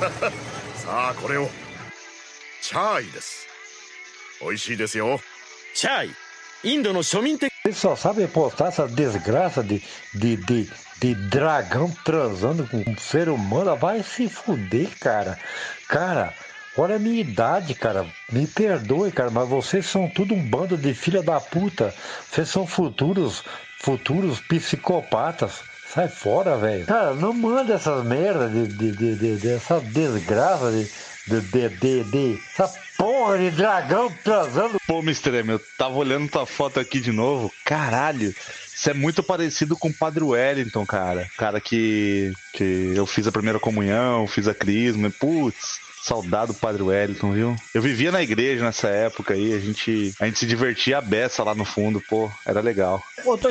ah, 0.86 1.14
correu. 1.18 1.50
Só 7.72 7.96
sabem 7.96 8.28
postar 8.28 8.68
essa 8.68 8.86
desgraça 8.86 9.64
de, 9.64 9.82
de, 10.12 10.36
de, 10.36 10.70
de 11.00 11.14
dragão 11.14 11.90
transando 12.04 12.68
com 12.68 12.84
um 12.86 12.96
ser 12.98 13.30
humano. 13.30 13.74
Vai 13.74 14.02
se 14.02 14.28
fuder, 14.28 14.90
cara. 15.00 15.38
Cara, 15.88 16.34
Olha 16.76 16.96
a 16.96 16.98
minha 16.98 17.20
idade, 17.20 17.74
cara. 17.74 18.06
Me 18.30 18.46
perdoe, 18.46 19.12
cara, 19.12 19.30
mas 19.30 19.46
vocês 19.46 19.84
são 19.84 20.08
tudo 20.08 20.34
um 20.34 20.42
bando 20.42 20.76
de 20.76 20.94
filha 20.94 21.22
da 21.22 21.38
puta. 21.38 21.94
Vocês 22.30 22.48
são 22.48 22.66
futuros, 22.66 23.44
futuros 23.78 24.40
psicopatas. 24.40 25.71
Sai 25.94 26.08
fora, 26.08 26.56
velho. 26.56 26.86
Cara, 26.86 27.14
não 27.14 27.32
manda 27.34 27.74
essas 27.74 28.04
merdas 28.04 28.50
de, 28.50 28.66
de, 28.66 28.92
de, 28.92 29.14
de, 29.16 29.36
dessa 29.36 29.78
desgraça 29.80 30.70
de, 30.70 30.88
de, 31.26 31.40
de, 31.40 31.68
de, 31.68 32.04
de- 32.04 32.40
essa 32.50 32.72
porra 32.96 33.36
de 33.36 33.50
dragão 33.50 34.10
transando. 34.24 34.78
Pô, 34.86 35.00
Mr. 35.00 35.36
M, 35.40 35.50
eu 35.52 35.60
tava 35.76 35.94
olhando 35.96 36.30
tua 36.30 36.46
foto 36.46 36.80
aqui 36.80 36.98
de 36.98 37.12
novo. 37.12 37.52
Caralho, 37.64 38.34
isso 38.74 38.88
é 38.88 38.94
muito 38.94 39.22
parecido 39.22 39.76
com 39.76 39.88
o 39.88 39.94
Padre 39.94 40.24
Wellington, 40.24 40.86
cara. 40.86 41.28
Cara 41.36 41.60
que, 41.60 42.32
que 42.54 42.94
eu 42.96 43.04
fiz 43.04 43.26
a 43.26 43.32
primeira 43.32 43.60
comunhão, 43.60 44.26
fiz 44.26 44.48
a 44.48 44.54
crisma. 44.54 45.10
Putz, 45.10 45.78
saudado 46.02 46.52
do 46.52 46.58
Padre 46.58 46.82
Wellington, 46.82 47.32
viu? 47.32 47.56
Eu 47.72 47.80
vivia 47.80 48.10
na 48.10 48.22
igreja 48.22 48.64
nessa 48.64 48.88
época 48.88 49.34
aí, 49.34 49.52
a 49.54 49.58
gente, 49.58 50.12
a 50.20 50.26
gente 50.26 50.38
se 50.38 50.46
divertia 50.46 50.98
a 50.98 51.00
beça 51.00 51.42
lá 51.44 51.54
no 51.54 51.64
fundo, 51.64 52.00
pô, 52.08 52.30
era 52.44 52.60
legal. 52.60 53.02
Pô, 53.22 53.38
tô, 53.38 53.48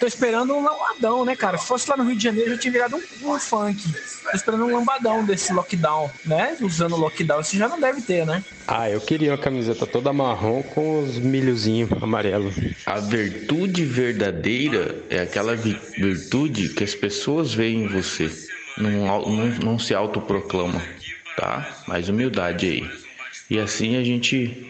tô 0.00 0.06
esperando 0.06 0.54
um 0.54 0.64
lambadão, 0.64 1.24
né, 1.24 1.36
cara? 1.36 1.56
Se 1.58 1.66
fosse 1.66 1.88
lá 1.88 1.96
no 1.96 2.04
Rio 2.04 2.16
de 2.16 2.22
Janeiro, 2.24 2.50
já 2.50 2.58
tinha 2.58 2.72
virado 2.72 2.96
um, 3.22 3.30
um 3.34 3.38
funk. 3.38 3.82
Tô 4.22 4.36
esperando 4.36 4.64
um 4.66 4.72
lambadão 4.76 5.24
desse 5.24 5.52
lockdown, 5.52 6.10
né? 6.24 6.56
Usando 6.60 6.94
o 6.94 6.98
lockdown, 6.98 7.40
isso 7.40 7.56
já 7.56 7.68
não 7.68 7.78
deve 7.80 8.00
ter, 8.02 8.26
né? 8.26 8.42
Ah, 8.66 8.88
eu 8.90 9.00
queria 9.00 9.30
uma 9.32 9.38
camiseta 9.38 9.86
toda 9.86 10.12
marrom 10.12 10.62
com 10.62 11.02
os 11.02 11.18
milhozinhos 11.18 11.90
amarelos. 12.02 12.54
A 12.86 12.98
virtude 12.98 13.84
verdadeira 13.84 14.96
é 15.10 15.20
aquela 15.20 15.54
vi- 15.54 15.78
virtude 15.96 16.70
que 16.70 16.82
as 16.84 16.94
pessoas 16.94 17.52
veem 17.52 17.84
em 17.84 17.88
você. 17.88 18.30
não, 18.78 18.90
não, 18.90 19.46
não 19.62 19.78
se 19.78 19.94
autoproclama, 19.94 20.80
tá? 21.36 21.68
Mais 21.86 22.08
humildade 22.08 22.66
aí. 22.66 22.90
E 23.50 23.58
assim 23.58 23.96
a 23.96 24.04
gente, 24.04 24.66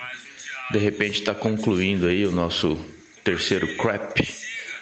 de 0.71 0.79
repente, 0.79 1.21
está 1.21 1.35
concluindo 1.35 2.07
aí 2.07 2.27
o 2.27 2.33
nosso 2.33 2.79
terceiro 3.23 3.77
crap. 3.77 4.21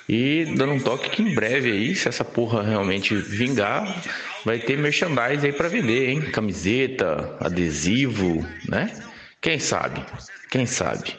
E 0.09 0.45
dando 0.57 0.73
um 0.73 0.81
toque 0.81 1.11
que 1.11 1.23
em 1.23 1.35
breve 1.35 1.71
aí, 1.71 1.95
se 1.95 2.09
essa 2.09 2.25
porra 2.25 2.63
realmente 2.63 3.15
vingar, 3.15 4.03
vai 4.45 4.59
ter 4.59 4.77
merchandise 4.77 5.47
aí 5.47 5.53
para 5.53 5.69
vender, 5.69 6.09
hein? 6.09 6.21
Camiseta, 6.33 7.37
adesivo, 7.39 8.45
né? 8.69 8.91
Quem 9.41 9.59
sabe? 9.59 10.05
Quem 10.51 10.67
sabe? 10.67 11.15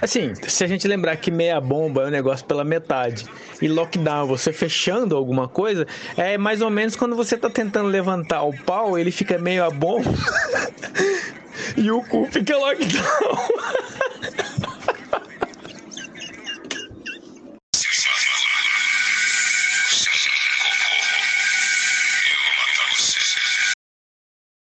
Assim, 0.00 0.32
se 0.46 0.62
a 0.62 0.66
gente 0.66 0.86
lembrar 0.86 1.16
que 1.16 1.30
meia 1.30 1.60
bomba 1.60 2.02
é 2.02 2.06
um 2.06 2.10
negócio 2.10 2.46
pela 2.46 2.62
metade 2.62 3.26
e 3.60 3.66
lockdown, 3.66 4.26
você 4.26 4.52
fechando 4.52 5.16
alguma 5.16 5.48
coisa, 5.48 5.86
é 6.16 6.38
mais 6.38 6.60
ou 6.60 6.70
menos 6.70 6.94
quando 6.94 7.16
você 7.16 7.36
tá 7.36 7.50
tentando 7.50 7.88
levantar 7.88 8.42
o 8.42 8.56
pau, 8.62 8.96
ele 8.96 9.10
fica 9.10 9.38
meio 9.38 9.64
a 9.64 9.70
bomba 9.70 10.10
e 11.76 11.90
o 11.90 12.02
cu 12.02 12.26
fica 12.30 12.56
lockdown. 12.56 13.48